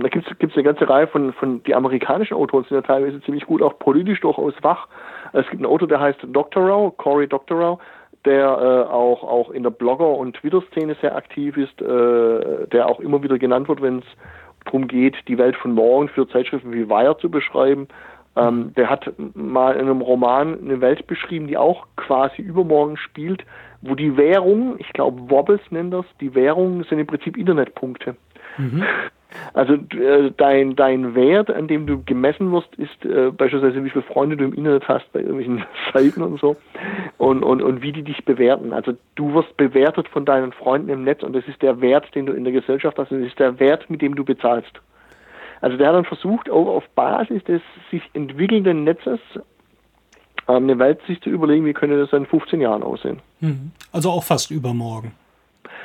da 0.02 0.08
gibt 0.10 0.28
es 0.28 0.54
eine 0.54 0.64
ganze 0.64 0.90
Reihe 0.90 1.08
von, 1.08 1.32
von 1.32 1.64
die 1.64 1.74
amerikanischen 1.74 2.34
Autoren 2.34 2.66
sind 2.66 2.76
ja 2.76 2.82
teilweise 2.82 3.22
ziemlich 3.22 3.46
gut, 3.46 3.62
auch 3.62 3.80
politisch 3.80 4.20
durchaus 4.20 4.54
wach. 4.64 4.90
Es 5.32 5.48
gibt 5.50 5.64
einen 5.64 5.72
Autor, 5.72 5.88
der 5.88 6.02
heißt 6.02 6.20
Doctorow, 6.28 6.92
Cory 6.98 7.30
Doctorow, 7.30 7.80
der 8.26 8.48
äh, 8.48 8.92
auch, 8.92 9.24
auch 9.24 9.52
in 9.52 9.64
der 9.64 9.70
Blogger- 9.70 10.18
und 10.18 10.36
Twitter-Szene 10.36 10.98
sehr 11.00 11.16
aktiv 11.16 11.56
ist, 11.56 11.82
äh, 11.82 12.68
der 12.68 12.88
auch 12.88 13.00
immer 13.00 13.24
wieder 13.24 13.40
genannt 13.40 13.70
wird, 13.70 13.82
wenn 13.82 14.00
es 14.00 14.06
darum 14.72 14.88
geht, 14.88 15.16
die 15.28 15.38
Welt 15.38 15.58
von 15.58 15.74
morgen 15.74 16.08
für 16.08 16.28
Zeitschriften 16.28 16.72
wie 16.72 16.90
Wire 16.90 17.18
zu 17.18 17.30
beschreiben. 17.30 17.88
Ähm, 18.38 18.74
der 18.76 18.90
hat 18.90 19.12
mal 19.36 19.74
in 19.76 19.82
einem 19.82 20.02
Roman 20.02 20.58
eine 20.60 20.80
Welt 20.80 21.06
beschrieben, 21.08 21.48
die 21.48 21.58
auch 21.58 21.86
quasi 21.98 22.42
übermorgen 22.42 22.96
spielt, 22.96 23.44
wo 23.82 23.96
die 23.96 24.16
Währung, 24.16 24.76
ich 24.80 24.94
glaube 24.94 25.30
Wobbles 25.30 25.60
nennt 25.70 25.94
das, 25.94 26.06
die 26.22 26.34
Währung 26.34 26.84
sind 26.86 27.00
im 27.00 27.08
Prinzip 27.08 27.36
Internetpunkte. 27.36 28.16
Mhm. 28.58 28.84
Also 29.54 29.74
äh, 29.74 30.32
dein, 30.36 30.76
dein 30.76 31.16
Wert, 31.16 31.50
an 31.50 31.68
dem 31.68 31.88
du 31.88 32.04
gemessen 32.04 32.52
wirst, 32.52 32.74
ist 32.76 33.06
äh, 33.06 33.32
beispielsweise, 33.32 33.84
wie 33.84 33.90
viele 33.90 34.04
Freunde 34.04 34.38
du 34.38 34.46
im 34.46 34.54
Internet 34.54 34.88
hast 34.88 35.12
bei 35.14 35.20
irgendwelchen 35.20 35.64
Seiten 35.94 36.22
und 36.22 36.40
so 36.40 36.56
und, 37.18 37.44
und, 37.44 37.62
und 37.62 37.82
wie 37.82 37.92
die 37.92 38.04
dich 38.04 38.24
bewerten. 38.26 38.74
Also 38.74 38.94
du 39.16 39.34
wirst 39.34 39.56
bewertet 39.58 40.08
von 40.08 40.26
deinen 40.26 40.52
Freunden 40.52 40.90
im 40.90 41.04
Netz 41.04 41.24
und 41.24 41.34
das 41.34 41.48
ist 41.48 41.62
der 41.62 41.82
Wert, 41.82 42.14
den 42.16 42.26
du 42.26 42.34
in 42.34 42.44
der 42.44 42.54
Gesellschaft 42.54 42.98
hast, 42.98 43.12
das 43.12 43.20
ist 43.20 43.40
der 43.40 43.60
Wert, 43.60 43.90
mit 43.90 44.02
dem 44.02 44.16
du 44.16 44.24
bezahlst. 44.24 44.82
Also 45.62 45.78
der 45.78 45.88
hat 45.88 45.96
dann 45.96 46.06
versucht, 46.06 46.50
auch 46.50 46.68
auf 46.68 46.90
Basis 46.96 47.44
des 47.44 47.62
sich 47.92 48.02
entwickelnden 48.14 48.84
Netzes 48.84 49.20
ähm, 50.48 50.64
eine 50.64 50.80
Welt 50.80 51.00
sich 51.08 51.22
zu 51.22 51.30
überlegen, 51.30 51.66
wie 51.66 51.74
könnte 51.74 52.00
das 52.00 52.12
in 52.14 52.26
15 52.26 52.62
Jahren 52.62 52.84
aussehen. 52.84 53.20
Mhm. 53.40 53.72
Also 53.92 54.10
auch 54.10 54.24
fast 54.24 54.52
übermorgen. 54.52 55.14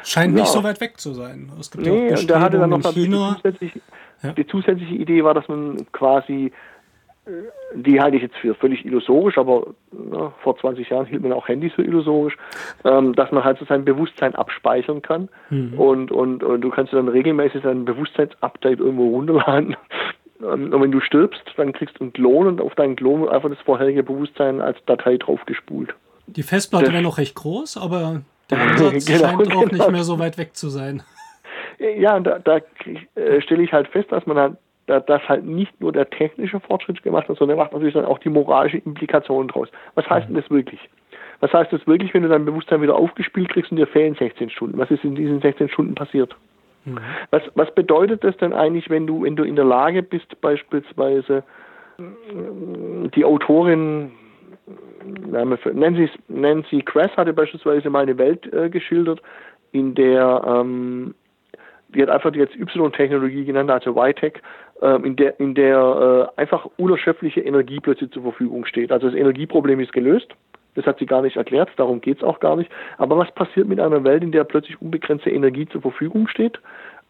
Scheint 0.07 0.37
ja. 0.37 0.43
nicht 0.43 0.53
so 0.53 0.63
weit 0.63 0.81
weg 0.81 1.01
zu 1.01 1.15
sein. 1.15 1.51
Es 1.59 1.69
gibt 1.69 1.85
nee, 1.85 2.09
ja 2.09 2.15
auch 2.15 2.21
und 2.21 2.31
da 2.31 2.41
hatte 2.41 2.59
dann 2.59 2.71
noch 2.71 2.93
China. 2.93 3.33
Die 3.33 3.43
zusätzliche, 3.43 3.81
ja. 4.23 4.33
die 4.33 4.47
zusätzliche 4.47 4.95
Idee 4.95 5.25
war, 5.25 5.35
dass 5.35 5.49
man 5.49 5.85
quasi, 5.91 6.53
äh, 7.27 7.31
die 7.75 8.01
halte 8.01 8.17
ich 8.17 8.23
jetzt 8.23 8.37
für 8.37 8.55
völlig 8.55 8.85
illusorisch, 8.85 9.37
aber 9.37 9.67
na, 9.91 10.33
vor 10.45 10.57
20 10.57 10.89
Jahren 10.89 11.07
hielt 11.07 11.23
man 11.23 11.33
auch 11.33 11.49
Handys 11.49 11.73
für 11.73 11.83
illusorisch, 11.83 12.37
ähm, 12.85 13.17
dass 13.17 13.33
man 13.33 13.43
halt 13.43 13.59
so 13.59 13.65
sein 13.65 13.85
Bewusstsein 13.85 14.37
abspeichern 14.37 15.03
kann 15.03 15.29
mhm. 15.51 15.75
und, 15.75 16.13
und, 16.13 16.45
und 16.45 16.61
du 16.61 16.71
kannst 16.71 16.93
dann 16.93 17.09
regelmäßig 17.09 17.65
sein 17.65 17.85
Bewusstseinsupdate 17.85 18.79
irgendwo 18.79 19.09
runterladen. 19.09 19.77
Ähm, 20.39 20.71
und 20.71 20.83
wenn 20.83 20.93
du 20.93 21.01
stirbst, 21.01 21.41
dann 21.57 21.73
kriegst 21.73 21.99
du 21.99 22.05
einen 22.05 22.13
Klon 22.13 22.47
und 22.47 22.61
auf 22.61 22.75
deinen 22.75 22.95
Klon 22.95 23.27
einfach 23.27 23.49
das 23.49 23.59
vorherige 23.61 24.03
Bewusstsein 24.03 24.61
als 24.61 24.77
Datei 24.85 25.17
draufgespult. 25.17 25.95
Die 26.27 26.43
Festplatte 26.43 26.93
wäre 26.93 27.03
noch 27.03 27.17
recht 27.17 27.35
groß, 27.35 27.79
aber 27.79 28.21
der 28.51 28.61
Ansatz 28.61 29.07
genau, 29.07 29.18
scheint 29.18 29.57
auch 29.57 29.68
genau. 29.68 29.72
nicht 29.72 29.90
mehr 29.90 30.05
so 30.05 30.18
weit 30.18 30.38
weg 30.38 30.57
zu 30.57 30.68
sein. 30.68 31.03
Ja, 31.78 32.18
da, 32.20 32.38
da 32.38 32.61
äh, 33.14 33.40
stelle 33.42 33.62
ich 33.62 33.72
halt 33.72 33.88
fest, 33.88 34.11
dass 34.11 34.26
man 34.26 34.38
halt, 34.38 34.57
da, 34.86 35.01
dass 35.01 35.22
halt 35.28 35.44
nicht 35.44 35.78
nur 35.80 35.92
der 35.92 36.09
technische 36.09 36.61
Fortschritt 36.61 37.03
gemacht 37.03 37.28
hat, 37.28 37.38
sondern 37.38 37.59
er 37.59 37.62
macht 37.62 37.72
natürlich 37.72 37.94
dann 37.94 38.05
auch 38.05 38.18
die 38.18 38.30
moralische 38.30 38.78
Implikation 38.78 39.49
draus. 39.49 39.68
Was 39.94 40.09
heißt 40.09 40.28
denn 40.28 40.36
das 40.36 40.49
wirklich? 40.51 40.80
Was 41.40 41.53
heißt 41.53 41.72
das 41.72 41.86
wirklich, 41.86 42.14
wenn 42.14 42.22
du 42.22 42.28
dein 42.28 42.44
Bewusstsein 42.44 42.80
wieder 42.80 42.97
aufgespielt 42.97 43.51
kriegst 43.51 43.70
und 43.70 43.76
dir 43.76 43.86
fehlen 43.86 44.14
16 44.14 44.51
Stunden? 44.51 44.78
Was 44.78 44.90
ist 44.90 45.05
in 45.05 45.14
diesen 45.14 45.40
16 45.40 45.68
Stunden 45.68 45.94
passiert? 45.94 46.34
Mhm. 46.86 46.99
Was, 47.30 47.42
was 47.55 47.74
bedeutet 47.74 48.24
das 48.24 48.36
denn 48.38 48.55
eigentlich, 48.55 48.88
wenn 48.88 49.07
du, 49.07 49.24
wenn 49.24 49.36
du 49.36 49.44
in 49.44 49.57
der 49.57 49.66
Lage 49.66 50.03
bist, 50.03 50.40
beispielsweise 50.40 51.42
die 53.14 53.24
Autorin 53.24 54.12
Nancy, 55.73 56.11
Nancy 56.29 56.83
Kress 56.83 57.17
hatte 57.17 57.33
beispielsweise 57.33 57.89
mal 57.91 58.03
eine 58.03 58.19
Welt 58.19 58.53
äh, 58.53 58.69
geschildert, 58.69 59.23
in 59.73 59.95
der 59.95 60.43
ähm, 60.47 61.14
die 61.89 62.03
hat 62.03 62.11
einfach 62.11 62.35
jetzt 62.35 62.57
Y-Technologie 62.57 63.45
genannt, 63.45 63.71
also 63.71 63.91
Y-Tech, 63.91 64.35
ähm, 64.83 65.05
in 65.05 65.17
der, 65.17 65.39
in 65.41 65.55
der 65.55 66.31
äh, 66.37 66.41
einfach 66.41 66.67
unerschöpfliche 66.77 67.41
Energie 67.41 67.81
plötzlich 67.81 68.11
zur 68.11 68.23
Verfügung 68.23 68.67
steht. 68.67 68.93
Also 68.93 69.07
das 69.09 69.17
Energieproblem 69.17 69.81
ist 69.81 69.93
gelöst. 69.93 70.35
Das 70.75 70.85
hat 70.85 70.99
sie 70.99 71.07
gar 71.07 71.23
nicht 71.23 71.37
erklärt, 71.37 71.71
darum 71.77 72.03
geht 72.03 72.19
es 72.19 72.23
auch 72.23 72.39
gar 72.39 72.55
nicht. 72.57 72.71
Aber 72.99 73.17
was 73.17 73.33
passiert 73.33 73.67
mit 73.67 73.81
einer 73.81 74.05
Welt, 74.05 74.23
in 74.23 74.33
der 74.33 74.45
plötzlich 74.45 74.81
unbegrenzte 74.83 75.31
Energie 75.31 75.67
zur 75.67 75.81
Verfügung 75.81 76.29
steht 76.29 76.61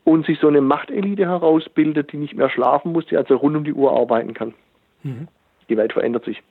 und 0.04 0.24
sich 0.24 0.38
so 0.38 0.46
eine 0.46 0.60
Machtelite 0.60 1.26
herausbildet, 1.26 2.12
die 2.12 2.18
nicht 2.18 2.36
mehr 2.36 2.48
schlafen 2.48 2.92
muss, 2.92 3.06
die 3.06 3.16
also 3.16 3.34
rund 3.34 3.56
um 3.56 3.64
die 3.64 3.72
Uhr 3.72 3.90
arbeiten 3.90 4.34
kann? 4.34 4.54
Mhm. 5.02 5.26
Die 5.68 5.76
Welt 5.76 5.92
verändert 5.92 6.24
sich. 6.24 6.42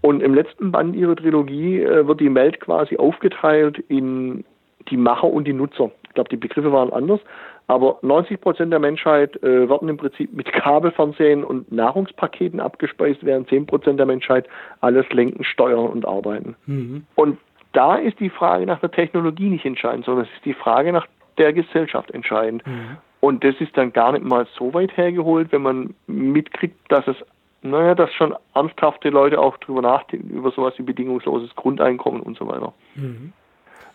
Und 0.00 0.22
im 0.22 0.34
letzten 0.34 0.72
Band 0.72 0.96
ihrer 0.96 1.16
Trilogie 1.16 1.82
äh, 1.82 2.06
wird 2.06 2.20
die 2.20 2.34
Welt 2.34 2.60
quasi 2.60 2.96
aufgeteilt 2.96 3.78
in 3.88 4.44
die 4.88 4.96
Macher 4.96 5.28
und 5.28 5.46
die 5.46 5.52
Nutzer. 5.52 5.90
Ich 6.04 6.14
glaube, 6.14 6.30
die 6.30 6.36
Begriffe 6.36 6.72
waren 6.72 6.92
anders, 6.92 7.20
aber 7.66 7.98
90 8.02 8.40
Prozent 8.40 8.72
der 8.72 8.80
Menschheit 8.80 9.40
äh, 9.42 9.68
werden 9.68 9.88
im 9.88 9.96
Prinzip 9.96 10.32
mit 10.32 10.52
Kabelfernsehen 10.52 11.44
und 11.44 11.70
Nahrungspaketen 11.70 12.58
abgespeist, 12.58 13.24
während 13.24 13.48
10 13.48 13.66
Prozent 13.66 13.98
der 13.98 14.06
Menschheit 14.06 14.48
alles 14.80 15.08
lenken, 15.10 15.44
steuern 15.44 15.86
und 15.86 16.06
arbeiten. 16.06 16.56
Mhm. 16.66 17.04
Und 17.14 17.38
da 17.72 17.94
ist 17.94 18.18
die 18.18 18.30
Frage 18.30 18.66
nach 18.66 18.80
der 18.80 18.90
Technologie 18.90 19.48
nicht 19.48 19.64
entscheidend, 19.64 20.04
sondern 20.04 20.24
es 20.24 20.32
ist 20.32 20.44
die 20.44 20.54
Frage 20.54 20.92
nach 20.92 21.06
der 21.38 21.52
Gesellschaft 21.52 22.10
entscheidend. 22.10 22.66
Mhm. 22.66 22.96
Und 23.20 23.44
das 23.44 23.54
ist 23.60 23.76
dann 23.76 23.92
gar 23.92 24.12
nicht 24.12 24.24
mal 24.24 24.46
so 24.58 24.74
weit 24.74 24.96
hergeholt, 24.96 25.52
wenn 25.52 25.62
man 25.62 25.94
mitkriegt, 26.06 26.76
dass 26.90 27.06
es 27.06 27.16
naja, 27.62 27.94
dass 27.94 28.12
schon 28.14 28.34
ernsthafte 28.54 29.10
Leute 29.10 29.38
auch 29.38 29.56
drüber 29.58 29.82
nachdenken, 29.82 30.30
über 30.30 30.50
sowas 30.50 30.74
wie 30.78 30.82
bedingungsloses 30.82 31.54
Grundeinkommen 31.56 32.22
und 32.22 32.38
so 32.38 32.46
weiter. 32.48 32.72
Mhm. 32.94 33.32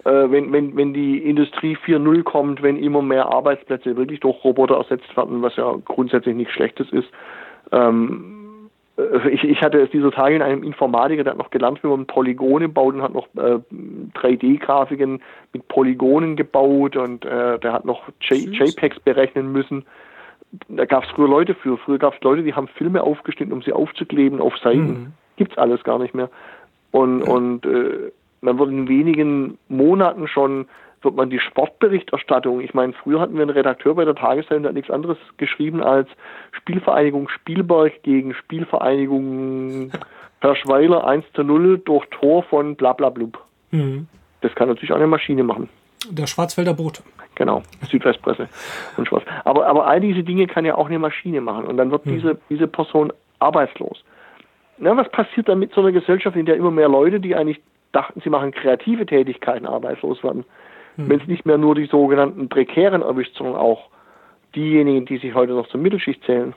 Äh, 0.06 0.30
wenn, 0.30 0.54
wenn, 0.54 0.76
wenn 0.76 0.94
die 0.94 1.18
Industrie 1.18 1.76
4.0 1.76 2.24
kommt, 2.24 2.62
wenn 2.62 2.78
immer 2.78 3.02
mehr 3.02 3.26
Arbeitsplätze 3.26 3.98
wirklich 3.98 4.20
durch 4.20 4.44
Roboter 4.44 4.78
ersetzt 4.78 5.18
werden, 5.18 5.42
was 5.42 5.56
ja 5.56 5.76
grundsätzlich 5.84 6.36
nichts 6.36 6.54
Schlechtes 6.54 6.92
ist. 6.92 7.08
Ähm, 7.72 8.70
äh, 8.98 9.30
ich, 9.30 9.44
ich 9.44 9.62
hatte 9.62 9.82
es 9.82 9.90
dieser 9.90 10.12
Tage 10.12 10.36
in 10.36 10.44
einem 10.44 10.62
Informatiker, 10.62 11.24
der 11.24 11.32
hat 11.32 11.40
noch 11.40 11.50
gelernt, 11.50 11.84
wie 11.84 11.88
man 11.88 12.06
Polygone 12.06 12.70
baut 12.70 12.94
und 12.94 13.02
hat 13.02 13.14
noch 13.16 13.28
äh, 13.36 13.60
3D-Grafiken 14.14 15.24
mit 15.54 15.68
Polygonen 15.70 16.36
gebaut 16.36 16.96
und 16.96 17.26
äh, 17.26 17.58
der 17.58 17.74
hat 17.74 17.86
noch 17.86 18.04
J 18.22 18.38
JPEGs 18.54 19.00
berechnen 19.00 19.52
müssen 19.52 19.86
da 20.68 20.86
gab 20.86 21.04
es 21.04 21.10
früher 21.12 21.28
Leute 21.28 21.56
für. 21.56 21.78
Früher 21.78 21.98
gab 21.98 22.16
es 22.16 22.22
Leute, 22.22 22.44
die 22.44 22.54
haben 22.54 22.68
Filme 22.68 23.04
aufgeschnitten, 23.04 23.54
um 23.54 23.62
sie 23.62 23.74
aufzukleben 23.74 24.42
auf 24.42 24.58
Seiten. 24.58 24.88
Mhm. 24.88 25.14
Gibt's 25.38 25.58
alles 25.58 25.84
gar 25.84 26.00
nicht 26.00 26.14
mehr. 26.14 26.30
Und, 26.92 27.26
ja. 27.26 27.32
und 27.32 27.66
äh, 27.66 28.12
man 28.42 28.60
wird 28.60 28.70
in 28.70 28.88
wenigen 28.88 29.58
Monaten 29.68 30.28
schon 30.28 30.68
wird 31.06 31.16
man 31.16 31.30
die 31.30 31.40
Sportberichterstattung, 31.40 32.60
ich 32.62 32.74
meine, 32.74 32.94
früher 32.94 33.22
hatten 33.22 33.36
wir 33.36 33.44
einen 33.44 33.52
Redakteur 33.52 33.94
bei 33.94 34.06
der 34.06 34.16
Tageszeitung, 34.16 34.64
der 34.64 34.70
hat 34.70 34.76
nichts 34.76 34.90
anderes 34.90 35.18
geschrieben 35.38 35.84
als 35.84 36.10
Spielvereinigung 36.52 37.30
Spielberg 37.30 38.02
gegen 38.02 38.34
Spielvereinigung 38.34 39.92
Herr 40.42 40.56
Schweiler 40.56 41.08
1 41.08 41.26
zu 41.34 41.44
0 41.44 41.80
durch 41.86 42.06
Tor 42.10 42.44
von 42.44 42.76
blablablub. 42.76 43.40
Mhm. 43.72 44.08
Das 44.42 44.54
kann 44.56 44.68
natürlich 44.68 44.92
auch 44.92 44.98
eine 44.98 45.08
Maschine 45.08 45.44
machen. 45.44 45.70
Der 46.10 46.28
Schwarzwälder 46.28 46.74
Bote. 46.74 47.02
Genau, 47.36 47.64
Südwestpresse 47.90 48.48
und 48.98 49.08
Schwarz. 49.08 49.24
Aber, 49.44 49.68
aber 49.68 49.88
all 49.88 50.00
diese 50.00 50.24
Dinge 50.24 50.48
kann 50.48 50.66
ja 50.66 50.76
auch 50.76 50.88
eine 50.88 51.00
Maschine 51.00 51.42
machen 51.42 51.66
und 51.66 51.78
dann 51.78 51.92
wird 51.92 52.06
mhm. 52.06 52.16
diese, 52.16 52.38
diese 52.50 52.68
Person 52.68 53.12
arbeitslos. 53.40 54.04
Na, 54.78 54.96
was 54.96 55.10
passiert 55.10 55.48
dann 55.48 55.60
mit 55.60 55.74
so 55.74 55.82
einer 55.82 55.92
Gesellschaft, 55.92 56.36
in 56.36 56.46
der 56.46 56.56
immer 56.56 56.72
mehr 56.72 56.90
Leute, 56.90 57.20
die 57.20 57.36
eigentlich 57.36 57.62
dachten, 57.92 58.22
sie 58.22 58.30
machen 58.30 58.52
kreative 58.52 59.06
Tätigkeiten, 59.06 59.66
arbeitslos 59.66 60.24
werden? 60.24 60.46
Mhm. 60.98 61.10
Wenn 61.10 61.22
es 61.22 61.28
nicht 61.28 61.46
mehr 61.46 61.58
nur 61.58 61.76
die 61.76 61.86
sogenannten 61.86 62.50
Prekären 62.50 63.02
erwischt, 63.02 63.36
sondern 63.38 63.56
auch 63.56 63.90
diejenigen, 64.56 65.06
die 65.06 65.18
sich 65.18 65.34
heute 65.34 65.54
noch 65.54 65.68
zur 65.68 65.82
Mittelschicht 65.82 66.24
zählen. 66.26 66.54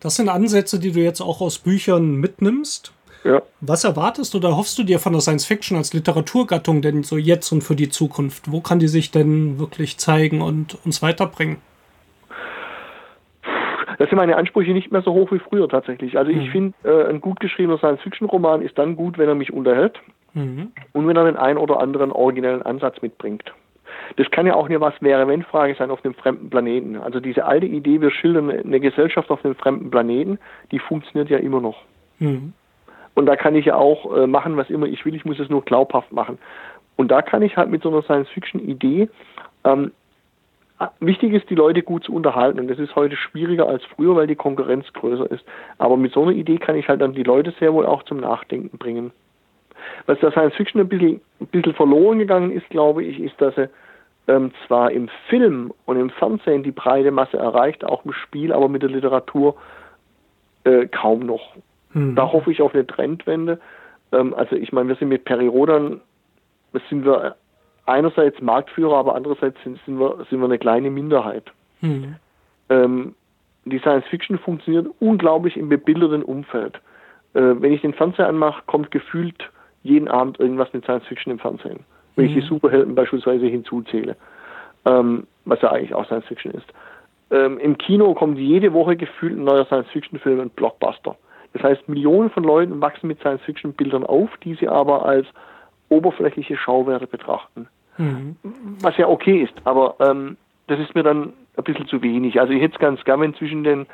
Das 0.00 0.16
sind 0.16 0.28
Ansätze, 0.28 0.78
die 0.78 0.92
du 0.92 1.00
jetzt 1.00 1.20
auch 1.20 1.40
aus 1.40 1.58
Büchern 1.58 2.16
mitnimmst. 2.16 2.92
Ja. 3.24 3.42
Was 3.60 3.84
erwartest 3.84 4.34
oder 4.34 4.56
hoffst 4.56 4.78
du 4.78 4.82
dir 4.82 4.98
von 4.98 5.12
der 5.12 5.20
Science 5.20 5.46
Fiction 5.46 5.76
als 5.76 5.92
Literaturgattung 5.92 6.82
denn 6.82 7.02
so 7.04 7.16
jetzt 7.16 7.52
und 7.52 7.62
für 7.62 7.76
die 7.76 7.88
Zukunft? 7.88 8.50
Wo 8.50 8.60
kann 8.60 8.80
die 8.80 8.88
sich 8.88 9.10
denn 9.10 9.58
wirklich 9.58 9.98
zeigen 9.98 10.42
und 10.42 10.76
uns 10.84 11.02
weiterbringen? 11.02 11.58
Das 13.98 14.08
sind 14.08 14.16
meine 14.16 14.36
Ansprüche 14.36 14.72
nicht 14.72 14.90
mehr 14.90 15.02
so 15.02 15.12
hoch 15.12 15.30
wie 15.30 15.38
früher 15.38 15.68
tatsächlich. 15.68 16.18
Also 16.18 16.32
ich 16.32 16.48
mhm. 16.48 16.50
finde, 16.50 16.74
äh, 16.82 17.08
ein 17.08 17.20
gut 17.20 17.38
geschriebener 17.38 17.78
Science-Fiction-Roman 17.78 18.62
ist 18.62 18.76
dann 18.76 18.96
gut, 18.96 19.18
wenn 19.18 19.28
er 19.28 19.36
mich 19.36 19.52
unterhält 19.52 20.00
mhm. 20.34 20.72
und 20.92 21.06
wenn 21.06 21.16
er 21.16 21.24
den 21.24 21.36
einen 21.36 21.58
oder 21.58 21.78
anderen 21.78 22.10
originellen 22.10 22.62
Ansatz 22.62 23.00
mitbringt. 23.00 23.52
Das 24.16 24.30
kann 24.30 24.46
ja 24.46 24.54
auch 24.54 24.66
eine 24.66 24.80
Was-wäre-wenn-Frage 24.80 25.76
sein 25.78 25.90
auf 25.90 26.04
einem 26.04 26.14
fremden 26.14 26.50
Planeten. 26.50 26.96
Also 26.96 27.20
diese 27.20 27.44
alte 27.44 27.66
Idee, 27.66 28.00
wir 28.00 28.10
schildern 28.10 28.50
eine 28.50 28.80
Gesellschaft 28.80 29.30
auf 29.30 29.44
einem 29.44 29.54
fremden 29.54 29.90
Planeten, 29.90 30.38
die 30.72 30.80
funktioniert 30.80 31.30
ja 31.30 31.38
immer 31.38 31.60
noch. 31.60 31.76
Mhm. 32.18 32.54
Und 33.14 33.26
da 33.26 33.36
kann 33.36 33.54
ich 33.54 33.66
ja 33.66 33.76
auch 33.76 34.16
äh, 34.16 34.26
machen, 34.26 34.56
was 34.56 34.70
immer 34.70 34.86
ich 34.86 35.04
will, 35.04 35.14
ich 35.14 35.24
muss 35.24 35.38
es 35.38 35.50
nur 35.50 35.64
glaubhaft 35.64 36.12
machen. 36.12 36.38
Und 36.96 37.08
da 37.10 37.22
kann 37.22 37.42
ich 37.42 37.56
halt 37.56 37.70
mit 37.70 37.82
so 37.82 37.90
einer 37.90 38.02
Science-Fiction-Idee, 38.02 39.08
ähm, 39.64 39.92
wichtig 41.00 41.32
ist, 41.32 41.48
die 41.50 41.54
Leute 41.54 41.82
gut 41.82 42.04
zu 42.04 42.14
unterhalten. 42.14 42.58
Und 42.58 42.68
das 42.68 42.78
ist 42.78 42.96
heute 42.96 43.16
schwieriger 43.16 43.68
als 43.68 43.84
früher, 43.84 44.16
weil 44.16 44.26
die 44.26 44.36
Konkurrenz 44.36 44.92
größer 44.92 45.30
ist. 45.30 45.44
Aber 45.78 45.96
mit 45.96 46.12
so 46.12 46.22
einer 46.22 46.32
Idee 46.32 46.58
kann 46.58 46.76
ich 46.76 46.88
halt 46.88 47.00
dann 47.00 47.14
die 47.14 47.22
Leute 47.22 47.52
sehr 47.58 47.72
wohl 47.72 47.86
auch 47.86 48.02
zum 48.04 48.18
Nachdenken 48.18 48.78
bringen. 48.78 49.12
Was 50.06 50.18
der 50.20 50.32
Science 50.32 50.54
Fiction 50.54 50.80
ein 50.80 50.88
bisschen, 50.88 51.20
ein 51.40 51.46
bisschen 51.46 51.74
verloren 51.74 52.18
gegangen 52.18 52.50
ist, 52.50 52.68
glaube 52.70 53.04
ich, 53.04 53.20
ist, 53.20 53.40
dass 53.40 53.56
er 53.56 53.68
ähm, 54.28 54.52
zwar 54.66 54.92
im 54.92 55.08
Film 55.28 55.72
und 55.86 55.98
im 55.98 56.10
Fernsehen 56.10 56.62
die 56.62 56.70
breite 56.70 57.10
Masse 57.10 57.36
erreicht, 57.36 57.84
auch 57.84 58.04
im 58.04 58.12
Spiel, 58.12 58.52
aber 58.52 58.68
mit 58.68 58.82
der 58.82 58.90
Literatur 58.90 59.56
äh, 60.64 60.86
kaum 60.86 61.20
noch. 61.20 61.56
Mhm. 61.94 62.14
Da 62.14 62.30
hoffe 62.32 62.50
ich 62.50 62.62
auf 62.62 62.74
eine 62.74 62.86
Trendwende. 62.86 63.60
Ähm, 64.12 64.34
also 64.34 64.56
ich 64.56 64.72
meine, 64.72 64.88
wir 64.88 64.96
sind 64.96 65.08
mit 65.08 65.24
Perirodan, 65.24 66.00
sind 66.88 67.04
wir 67.04 67.36
einerseits 67.86 68.40
Marktführer, 68.40 68.96
aber 68.96 69.14
andererseits 69.14 69.56
sind, 69.64 69.78
sind, 69.84 69.98
wir, 69.98 70.24
sind 70.30 70.38
wir 70.40 70.46
eine 70.46 70.58
kleine 70.58 70.90
Minderheit. 70.90 71.50
Mhm. 71.80 72.16
Ähm, 72.68 73.14
die 73.64 73.78
Science 73.78 74.06
Fiction 74.06 74.38
funktioniert 74.38 74.88
unglaublich 75.00 75.56
im 75.56 75.68
bebilderten 75.68 76.22
Umfeld. 76.22 76.76
Äh, 77.34 77.40
wenn 77.40 77.72
ich 77.72 77.80
den 77.80 77.94
Fernseher 77.94 78.28
anmache, 78.28 78.62
kommt 78.66 78.90
gefühlt 78.90 79.50
jeden 79.82 80.08
Abend 80.08 80.38
irgendwas 80.40 80.72
mit 80.72 80.84
Science 80.84 81.06
Fiction 81.06 81.32
im 81.32 81.38
Fernsehen. 81.38 81.80
Wenn 82.16 82.26
mhm. 82.26 82.30
ich 82.30 82.42
die 82.42 82.48
Superhelden 82.48 82.94
beispielsweise 82.94 83.46
hinzuzähle, 83.46 84.16
ähm, 84.84 85.26
was 85.44 85.60
ja 85.62 85.72
eigentlich 85.72 85.94
auch 85.94 86.06
Science 86.06 86.26
Fiction 86.26 86.52
ist. 86.52 86.66
Ähm, 87.30 87.58
Im 87.58 87.78
Kino 87.78 88.14
kommt 88.14 88.38
jede 88.38 88.72
Woche 88.72 88.96
gefühlt 88.96 89.36
ein 89.36 89.44
neuer 89.44 89.64
Science 89.64 89.88
Fiction 89.88 90.18
Film, 90.18 90.40
ein 90.40 90.50
Blockbuster. 90.50 91.16
Das 91.52 91.62
heißt, 91.62 91.88
Millionen 91.88 92.30
von 92.30 92.44
Leuten 92.44 92.80
wachsen 92.80 93.08
mit 93.08 93.20
Science-Fiction-Bildern 93.20 94.04
auf, 94.04 94.30
die 94.42 94.54
sie 94.54 94.68
aber 94.68 95.04
als 95.04 95.26
oberflächliche 95.88 96.56
Schauwerte 96.56 97.06
betrachten. 97.06 97.68
Mhm. 97.98 98.36
Was 98.80 98.96
ja 98.96 99.08
okay 99.08 99.42
ist, 99.42 99.54
aber 99.64 99.96
ähm, 100.00 100.36
das 100.66 100.80
ist 100.80 100.94
mir 100.94 101.02
dann 101.02 101.34
ein 101.56 101.64
bisschen 101.64 101.86
zu 101.86 102.02
wenig. 102.02 102.40
Also 102.40 102.52
ich 102.52 102.62
hätte 102.62 102.74
es 102.74 102.80
ganz 102.80 103.04
gern, 103.04 103.20
wenn 103.20 103.34
zwischen 103.34 103.64
den 103.64 103.86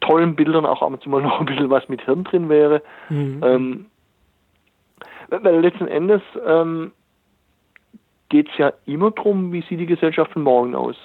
tollen 0.00 0.36
Bildern 0.36 0.66
auch 0.66 0.82
ab 0.82 0.92
und 0.92 1.02
zu 1.02 1.08
mal 1.08 1.22
noch 1.22 1.40
ein 1.40 1.46
bisschen 1.46 1.70
was 1.70 1.88
mit 1.88 2.02
Hirn 2.02 2.24
drin 2.24 2.48
wäre. 2.48 2.82
Mhm. 3.08 3.40
Ähm, 3.42 3.86
weil 5.28 5.60
letzten 5.60 5.88
Endes 5.88 6.20
ähm, 6.46 6.92
geht 8.28 8.50
es 8.50 8.58
ja 8.58 8.72
immer 8.84 9.10
darum, 9.10 9.52
wie 9.52 9.62
sieht 9.62 9.80
die 9.80 9.86
Gesellschaft 9.86 10.32
von 10.32 10.42
morgen 10.42 10.74
aus. 10.74 10.96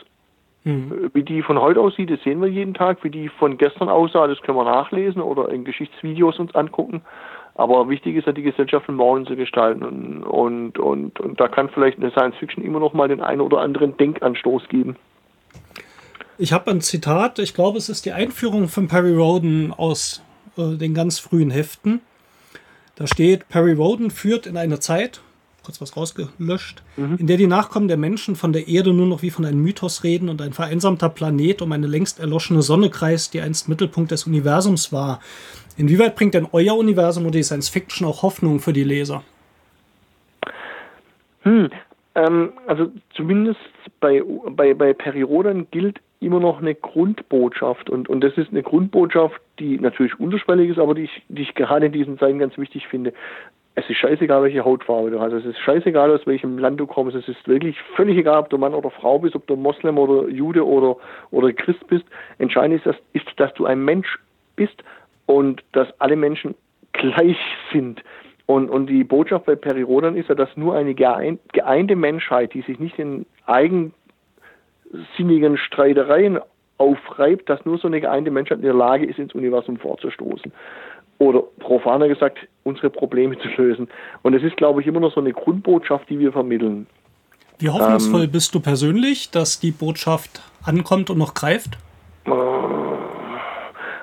Mhm. 0.67 1.11
Wie 1.13 1.23
die 1.23 1.41
von 1.43 1.61
heute 1.61 1.79
aussieht, 1.79 2.11
das 2.11 2.21
sehen 2.23 2.41
wir 2.41 2.49
jeden 2.49 2.73
Tag. 2.73 3.01
Wie 3.01 3.09
die 3.09 3.29
von 3.29 3.57
gestern 3.57 3.87
aussah, 3.87 4.27
das 4.27 4.41
können 4.41 4.57
wir 4.57 4.65
nachlesen 4.65 5.21
oder 5.21 5.47
in 5.49 5.63
Geschichtsvideos 5.63 6.39
uns 6.39 6.53
angucken. 6.55 7.03
Aber 7.55 7.87
wichtig 7.89 8.17
ist 8.17 8.27
ja, 8.27 8.33
die 8.33 8.43
Gesellschaft 8.43 8.85
von 8.85 8.95
morgen 8.95 9.25
zu 9.25 9.37
gestalten. 9.37 9.83
Und, 9.83 10.23
und, 10.25 10.77
und, 10.77 11.19
und 11.21 11.39
da 11.39 11.47
kann 11.47 11.69
vielleicht 11.69 11.99
eine 11.99 12.11
Science 12.11 12.35
Fiction 12.35 12.65
immer 12.65 12.81
noch 12.81 12.93
mal 12.93 13.07
den 13.07 13.21
einen 13.21 13.39
oder 13.39 13.61
anderen 13.61 13.95
Denkanstoß 13.95 14.67
geben. 14.67 14.97
Ich 16.37 16.51
habe 16.51 16.69
ein 16.69 16.81
Zitat, 16.81 17.39
ich 17.39 17.53
glaube, 17.53 17.77
es 17.77 17.87
ist 17.87 18.05
die 18.05 18.11
Einführung 18.11 18.67
von 18.67 18.89
Perry 18.89 19.15
Roden 19.15 19.73
aus 19.73 20.21
äh, 20.57 20.75
den 20.75 20.93
ganz 20.93 21.17
frühen 21.17 21.49
Heften. 21.49 22.01
Da 22.95 23.07
steht, 23.07 23.47
Perry 23.47 23.73
Roden 23.73 24.11
führt 24.11 24.45
in 24.45 24.57
eine 24.57 24.79
Zeit, 24.79 25.21
kurz 25.67 25.81
was 25.81 25.97
rausgelöscht, 25.97 26.81
mhm. 26.95 27.17
in 27.19 27.27
der 27.27 27.35
die 27.35 27.45
Nachkommen 27.45 27.89
der 27.89 27.97
Menschen 27.97 28.37
von 28.37 28.53
der 28.53 28.69
Erde 28.69 28.93
nur 28.93 29.05
noch 29.05 29.21
wie 29.21 29.29
von 29.29 29.43
einem 29.43 29.61
Mythos 29.61 30.05
reden 30.05 30.29
und 30.29 30.41
ein 30.41 30.53
vereinsamter 30.53 31.09
Planet 31.09 31.61
um 31.61 31.73
eine 31.73 31.87
längst 31.87 32.21
erloschene 32.21 32.61
Sonne 32.61 32.89
kreist, 32.89 33.33
die 33.33 33.41
einst 33.41 33.67
Mittelpunkt 33.67 34.11
des 34.11 34.25
Universums 34.25 34.93
war. 34.93 35.19
Inwieweit 35.75 36.15
bringt 36.15 36.35
denn 36.35 36.47
euer 36.53 36.77
Universum 36.77 37.25
oder 37.25 37.33
die 37.33 37.43
Science 37.43 37.67
Fiction 37.67 38.07
auch 38.07 38.23
Hoffnung 38.23 38.61
für 38.61 38.71
die 38.71 38.85
Leser? 38.85 39.23
Hm, 41.41 41.69
ähm, 42.15 42.53
also 42.65 42.89
zumindest 43.13 43.59
bei, 43.99 44.23
bei, 44.49 44.73
bei 44.73 44.93
Perioden 44.93 45.67
gilt 45.69 45.99
immer 46.21 46.39
noch 46.39 46.59
eine 46.59 46.75
Grundbotschaft 46.75 47.89
und, 47.89 48.07
und 48.07 48.21
das 48.21 48.37
ist 48.37 48.51
eine 48.51 48.63
Grundbotschaft, 48.63 49.39
die 49.59 49.77
natürlich 49.79 50.17
unterschwellig 50.17 50.69
ist, 50.69 50.79
aber 50.79 50.95
die 50.95 51.03
ich, 51.03 51.23
die 51.27 51.41
ich 51.41 51.55
gerade 51.55 51.87
in 51.87 51.91
diesen 51.91 52.17
Zeiten 52.17 52.39
ganz 52.39 52.57
wichtig 52.57 52.87
finde 52.87 53.13
es 53.77 53.89
ist 53.91 53.97
scheißegal, 53.97 54.41
welche 54.41 54.65
Hautfarbe 54.65 55.11
du 55.11 55.19
hast. 55.19 55.33
Es 55.33 55.45
ist 55.45 55.59
scheißegal, 55.59 56.09
aus 56.09 56.25
welchem 56.25 56.57
Land 56.57 56.79
du 56.79 56.87
kommst. 56.87 57.15
Es 57.15 57.27
ist 57.27 57.47
wirklich 57.47 57.79
völlig 57.95 58.17
egal, 58.17 58.39
ob 58.39 58.49
du 58.49 58.57
Mann 58.57 58.73
oder 58.73 58.89
Frau 58.89 59.19
bist, 59.19 59.35
ob 59.35 59.45
du 59.45 59.55
Moslem 59.55 59.99
oder 59.99 60.27
Jude 60.29 60.65
oder, 60.65 60.97
oder 61.29 61.53
Christ 61.53 61.85
bist. 61.85 62.03
Entscheidend 62.39 62.77
ist, 62.77 62.87
dass, 62.87 62.95
ist, 63.13 63.27
dass 63.35 63.53
du 63.53 63.67
ein 63.67 63.85
Mensch 63.85 64.17
bist 64.55 64.83
und 65.27 65.63
dass 65.73 65.87
alle 66.01 66.15
Menschen 66.15 66.55
gleich 66.93 67.37
sind. 67.71 68.01
Und, 68.47 68.71
und 68.71 68.87
die 68.87 69.03
Botschaft 69.03 69.45
bei 69.45 69.55
Perirodan 69.55 70.17
ist 70.17 70.29
ja, 70.29 70.33
dass 70.33 70.57
nur 70.57 70.73
eine 70.73 70.95
geeinte 70.95 71.95
Menschheit, 71.95 72.55
die 72.55 72.61
sich 72.61 72.79
nicht 72.79 72.97
in 72.97 73.27
eigensinnigen 73.45 75.55
Streitereien 75.55 76.39
aufreibt, 76.79 77.47
dass 77.47 77.63
nur 77.63 77.77
so 77.77 77.87
eine 77.87 78.01
geeinte 78.01 78.31
Menschheit 78.31 78.57
in 78.57 78.63
der 78.63 78.73
Lage 78.73 79.05
ist, 79.05 79.19
ins 79.19 79.35
Universum 79.35 79.77
vorzustoßen 79.77 80.51
oder 81.19 81.43
profaner 81.59 82.07
gesagt, 82.07 82.39
unsere 82.63 82.89
Probleme 82.89 83.37
zu 83.39 83.47
lösen. 83.57 83.87
Und 84.21 84.33
es 84.33 84.43
ist, 84.43 84.57
glaube 84.57 84.81
ich, 84.81 84.87
immer 84.87 84.99
noch 84.99 85.13
so 85.13 85.19
eine 85.19 85.33
Grundbotschaft, 85.33 86.09
die 86.09 86.19
wir 86.19 86.31
vermitteln. 86.31 86.87
Wie 87.59 87.69
hoffnungsvoll 87.69 88.25
ähm, 88.25 88.31
bist 88.31 88.53
du 88.53 88.59
persönlich, 88.59 89.31
dass 89.31 89.59
die 89.59 89.71
Botschaft 89.71 90.41
ankommt 90.63 91.09
und 91.09 91.17
noch 91.17 91.33
greift? 91.33 91.77
Äh, 92.25 92.31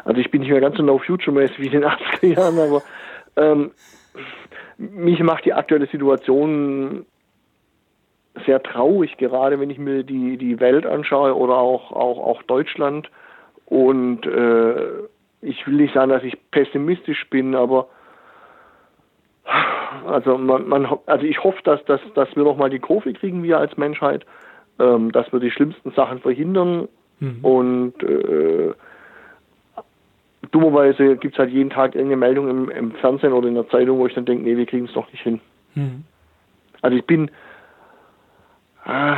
also 0.05 0.21
ich 0.21 0.31
bin 0.31 0.41
nicht 0.41 0.51
mehr 0.51 0.61
ganz 0.61 0.77
so 0.77 0.83
no-future-mäßig 0.83 1.61
wie 1.61 1.67
in 1.67 1.73
den 1.73 1.85
80er 1.85 2.27
Jahren, 2.27 2.59
aber 2.59 2.83
ähm, 3.37 3.71
mich 4.77 5.21
macht 5.21 5.45
die 5.45 5.53
aktuelle 5.53 5.87
Situation 5.87 7.07
sehr 8.45 8.63
traurig, 8.63 9.17
gerade 9.17 9.61
wenn 9.61 9.71
ich 9.71 9.79
mir 9.79 10.03
die, 10.03 10.37
die 10.37 10.59
Welt 10.59 10.87
anschaue 10.87 11.37
oder 11.37 11.57
auch, 11.57 11.93
auch, 11.93 12.19
auch 12.19 12.43
Deutschland. 12.43 13.09
Und 13.67 14.27
äh, 14.27 14.77
ich 15.45 15.67
will 15.67 15.75
nicht 15.75 15.95
sagen, 15.95 16.11
dass 16.11 16.23
ich 16.23 16.37
pessimistisch 16.51 17.29
bin, 17.31 17.55
aber 17.55 17.89
also 20.07 20.39
man, 20.39 20.69
man 20.69 20.87
also 21.07 21.25
ich 21.25 21.43
hoffe, 21.45 21.61
dass, 21.65 21.85
dass, 21.85 22.01
dass 22.15 22.35
wir 22.35 22.45
nochmal 22.45 22.71
die 22.71 22.79
Kurve 22.79 23.13
kriegen, 23.13 23.43
wir 23.43 23.59
als 23.59 23.77
Menschheit, 23.77 24.25
ähm, 24.79 25.13
dass 25.13 25.33
wir 25.33 25.41
die 25.41 25.51
schlimmsten 25.51 25.93
Sachen 25.93 26.21
verhindern 26.21 26.89
mhm. 27.21 27.39
und 27.43 28.03
äh, 28.03 28.73
dummerweise 30.51 31.17
gibt 31.17 31.35
es 31.35 31.39
halt 31.39 31.51
jeden 31.51 31.71
Tag 31.71 31.95
irgendeine 31.95 32.21
Meldung 32.21 32.49
im, 32.49 32.71
im, 32.71 32.93
Fernsehen 32.93 33.33
oder 33.33 33.49
in 33.49 33.55
der 33.55 33.69
Zeitung, 33.69 33.99
wo 33.99 34.07
ich 34.07 34.15
dann 34.15 34.25
denke, 34.25 34.45
nee, 34.45 34.57
wir 34.57 34.67
kriegen 34.67 34.87
es 34.87 34.93
doch 34.93 35.11
nicht 35.11 35.23
hin. 35.23 35.41
Mhm. 35.75 36.05
Also 36.83 36.97
ich 36.97 37.05
bin 37.05 37.31
äh, 38.87 39.17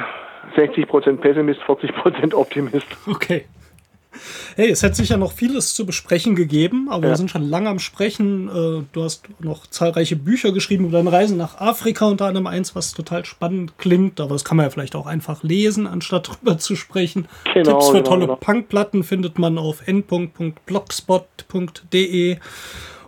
60% 0.57 1.17
Pessimist, 1.19 1.61
40% 1.63 2.35
Optimist. 2.35 2.87
Okay. 3.07 3.45
Hey, 4.57 4.71
es 4.71 4.83
hätte 4.83 4.97
sicher 4.97 5.17
noch 5.17 5.33
vieles 5.33 5.75
zu 5.75 5.87
besprechen 5.87 6.37
gegeben, 6.37 6.89
aber 6.91 7.05
ja. 7.05 7.11
wir 7.11 7.17
sind 7.17 7.31
schon 7.31 7.49
lange 7.49 7.69
am 7.69 7.79
Sprechen. 7.79 8.49
Äh, 8.49 8.83
du 8.93 9.03
hast 9.03 9.29
noch 9.41 9.67
zahlreiche 9.67 10.17
Bücher 10.17 10.53
geschrieben 10.53 10.87
über 10.87 10.99
deine 10.99 11.13
Reisen 11.13 11.37
nach 11.37 11.61
Afrika, 11.61 12.07
unter 12.07 12.27
anderem 12.27 12.47
eins, 12.47 12.75
was 12.75 12.93
total 12.93 13.25
spannend 13.25 13.79
klingt, 13.79 14.21
aber 14.21 14.35
das 14.35 14.45
kann 14.45 14.57
man 14.57 14.67
ja 14.67 14.71
vielleicht 14.71 14.97
auch 14.97 15.07
einfach 15.07 15.43
lesen, 15.43 15.87
anstatt 15.87 16.29
drüber 16.29 16.59
zu 16.59 16.77
sprechen. 16.77 17.29
Genau, 17.55 17.73
Tipps 17.73 17.87
für 17.89 17.95
genau, 17.95 18.09
tolle 18.09 18.27
genau. 18.27 18.37
Punkplatten 18.37 19.03
findet 19.05 19.39
man 19.39 19.59
auf 19.59 19.87
n.blogspot.de. 19.87 22.37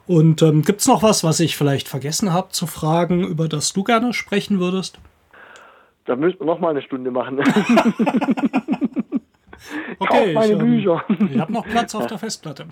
Und 0.06 0.40
ähm, 0.40 0.62
gibt 0.62 0.80
es 0.80 0.86
noch 0.86 1.02
was, 1.02 1.22
was 1.22 1.38
ich 1.38 1.54
vielleicht 1.56 1.86
vergessen 1.86 2.32
habe 2.32 2.48
zu 2.48 2.66
fragen, 2.66 3.24
über 3.24 3.46
das 3.46 3.74
du 3.74 3.84
gerne 3.84 4.14
sprechen 4.14 4.58
würdest? 4.58 4.98
Da 6.06 6.16
müssten 6.16 6.40
wir 6.40 6.46
noch 6.46 6.60
mal 6.60 6.70
eine 6.70 6.80
Stunde 6.80 7.10
machen. 7.10 7.38
okay, 9.98 10.32
meine 10.32 10.52
ich, 10.52 10.58
Bücher. 10.58 11.04
Ähm, 11.08 11.30
ich 11.32 11.38
habe 11.38 11.52
noch 11.52 11.66
Platz 11.66 11.94
auf 11.94 12.06
der 12.08 12.18
Festplatte. 12.18 12.66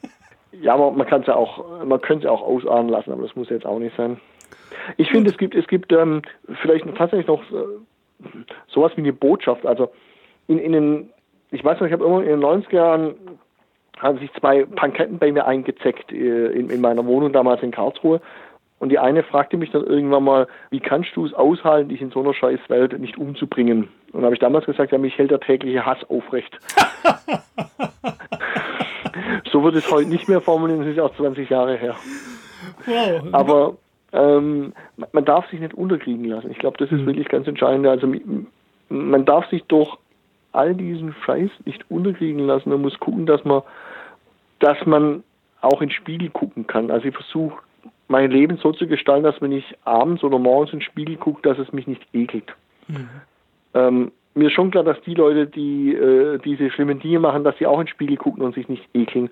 ja, 0.52 0.74
aber 0.74 0.90
man 0.90 1.06
kann 1.06 1.22
es 1.22 1.26
ja 1.26 1.34
auch, 1.34 1.84
man 1.84 2.00
könnte 2.00 2.26
es 2.26 2.30
auch 2.30 2.42
ausahnen 2.42 2.88
lassen, 2.88 3.12
aber 3.12 3.22
das 3.22 3.36
muss 3.36 3.48
jetzt 3.50 3.66
auch 3.66 3.78
nicht 3.78 3.96
sein. 3.96 4.20
Ich 4.96 5.10
finde, 5.10 5.30
es 5.30 5.36
gibt, 5.36 5.54
es 5.54 5.66
gibt 5.66 5.92
ähm, 5.92 6.22
vielleicht 6.62 6.84
tatsächlich 6.96 7.26
noch 7.26 7.42
äh, 7.50 8.26
sowas 8.68 8.92
wie 8.96 9.02
eine 9.02 9.12
Botschaft. 9.12 9.66
Also 9.66 9.92
in, 10.46 10.58
in 10.58 10.72
den, 10.72 11.10
ich 11.50 11.64
weiß 11.64 11.80
noch, 11.80 11.86
ich 11.86 11.92
habe 11.92 12.04
immer 12.04 12.22
in 12.22 12.40
den 12.40 12.40
90er 12.40 12.74
Jahren 12.74 13.14
haben 13.98 14.18
sich 14.18 14.32
zwei 14.34 14.64
Panketten 14.64 15.18
bei 15.18 15.30
mir 15.30 15.46
eingezeckt 15.46 16.12
äh, 16.12 16.46
in, 16.52 16.70
in 16.70 16.80
meiner 16.80 17.04
Wohnung 17.06 17.32
damals 17.32 17.62
in 17.62 17.70
Karlsruhe. 17.70 18.20
Und 18.80 18.88
die 18.88 18.98
eine 18.98 19.22
fragte 19.22 19.58
mich 19.58 19.70
dann 19.70 19.84
irgendwann 19.84 20.24
mal, 20.24 20.48
wie 20.70 20.80
kannst 20.80 21.14
du 21.14 21.26
es 21.26 21.34
aushalten, 21.34 21.90
dich 21.90 22.00
in 22.00 22.10
so 22.10 22.20
einer 22.20 22.32
scheiß 22.32 22.60
Welt 22.68 22.98
nicht 22.98 23.18
umzubringen? 23.18 23.88
Und 24.12 24.24
habe 24.24 24.34
ich 24.34 24.40
damals 24.40 24.64
gesagt, 24.64 24.90
ja, 24.90 24.98
mich 24.98 25.18
hält 25.18 25.30
der 25.30 25.38
tägliche 25.38 25.84
Hass 25.84 25.98
aufrecht. 26.08 26.58
so 29.52 29.62
wird 29.62 29.76
es 29.76 29.92
heute 29.92 30.08
nicht 30.08 30.30
mehr 30.30 30.40
formulieren, 30.40 30.80
das 30.80 30.88
ist 30.88 30.98
auch 30.98 31.14
20 31.14 31.50
Jahre 31.50 31.76
her. 31.76 31.94
Wow. 32.86 33.22
Aber 33.32 33.76
ähm, 34.12 34.72
man 35.12 35.24
darf 35.26 35.46
sich 35.50 35.60
nicht 35.60 35.74
unterkriegen 35.74 36.24
lassen. 36.24 36.50
Ich 36.50 36.58
glaube, 36.58 36.78
das 36.78 36.90
ist 36.90 37.02
mhm. 37.02 37.06
wirklich 37.06 37.28
ganz 37.28 37.46
entscheidend. 37.46 37.86
Also 37.86 38.10
man 38.88 39.24
darf 39.26 39.46
sich 39.50 39.62
durch 39.64 39.94
all 40.52 40.74
diesen 40.74 41.14
Scheiß 41.26 41.50
nicht 41.66 41.84
unterkriegen 41.90 42.46
lassen. 42.46 42.70
Man 42.70 42.80
muss 42.80 42.98
gucken, 42.98 43.26
dass 43.26 43.44
man, 43.44 43.60
dass 44.58 44.78
man 44.86 45.22
auch 45.60 45.82
ins 45.82 45.92
Spiegel 45.92 46.30
gucken 46.30 46.66
kann. 46.66 46.90
Also 46.90 47.08
ich 47.08 47.14
versuche 47.14 47.58
mein 48.10 48.30
Leben 48.30 48.58
so 48.60 48.72
zu 48.72 48.86
gestalten, 48.86 49.24
dass 49.24 49.40
wenn 49.40 49.52
ich 49.52 49.64
abends 49.84 50.24
oder 50.24 50.38
morgens 50.38 50.72
ins 50.72 50.84
Spiegel 50.84 51.16
gucke, 51.16 51.42
dass 51.42 51.58
es 51.58 51.72
mich 51.72 51.86
nicht 51.86 52.02
ekelt. 52.12 52.52
Mhm. 52.88 53.08
Ähm, 53.74 54.12
mir 54.34 54.48
ist 54.48 54.54
schon 54.54 54.70
klar, 54.70 54.84
dass 54.84 55.00
die 55.02 55.14
Leute, 55.14 55.46
die 55.46 55.94
äh, 55.94 56.38
diese 56.38 56.70
schlimmen 56.70 56.98
Dinge 56.98 57.20
machen, 57.20 57.44
dass 57.44 57.56
sie 57.58 57.66
auch 57.66 57.80
ins 57.80 57.90
Spiegel 57.90 58.16
gucken 58.16 58.42
und 58.42 58.54
sich 58.54 58.68
nicht 58.68 58.82
ekeln. 58.94 59.30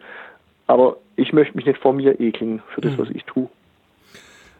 Aber 0.68 0.97
ich 1.16 1.33
möchte 1.33 1.57
mich 1.57 1.66
nicht 1.66 1.81
vor 1.81 1.93
mir 1.93 2.20
ekeln 2.20 2.62
für 2.74 2.81
das, 2.81 2.93
mhm. 2.93 2.99
was 2.99 3.11
ich 3.11 3.24
tue. 3.24 3.49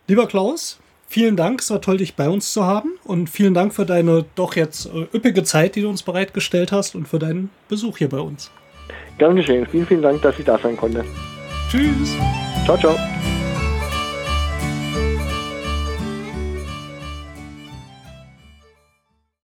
Lieber 0.09 0.27
Klaus, 0.27 0.81
vielen 1.07 1.37
Dank. 1.37 1.61
Es 1.61 1.71
war 1.71 1.81
toll, 1.81 1.99
dich 1.99 2.17
bei 2.17 2.29
uns 2.29 2.53
zu 2.53 2.65
haben. 2.65 2.95
Und 3.05 3.29
vielen 3.31 3.55
Dank 3.55 3.73
für 3.73 3.87
deine 3.87 4.25
doch 4.35 4.57
jetzt 4.57 4.87
äh, 4.87 5.07
üppige 5.17 5.45
Zeit, 5.45 5.77
die 5.77 5.83
du 5.83 5.89
uns 5.89 6.03
bereitgestellt 6.03 6.73
hast 6.73 6.97
und 6.97 7.07
für 7.07 7.21
deinen 7.21 7.51
Besuch 7.69 7.99
hier 7.99 8.09
bei 8.09 8.21
uns. 8.21 8.51
Gern 9.19 9.37
geschehen. 9.37 9.67
Vielen, 9.67 9.87
vielen 9.87 10.03
Dank, 10.03 10.23
dass 10.23 10.39
ich 10.39 10.45
da 10.45 10.59
sein 10.59 10.77
konnte. 10.77 11.05
Tschüss. 11.71 12.17
Ciao, 12.65 12.77
ciao. 12.79 12.97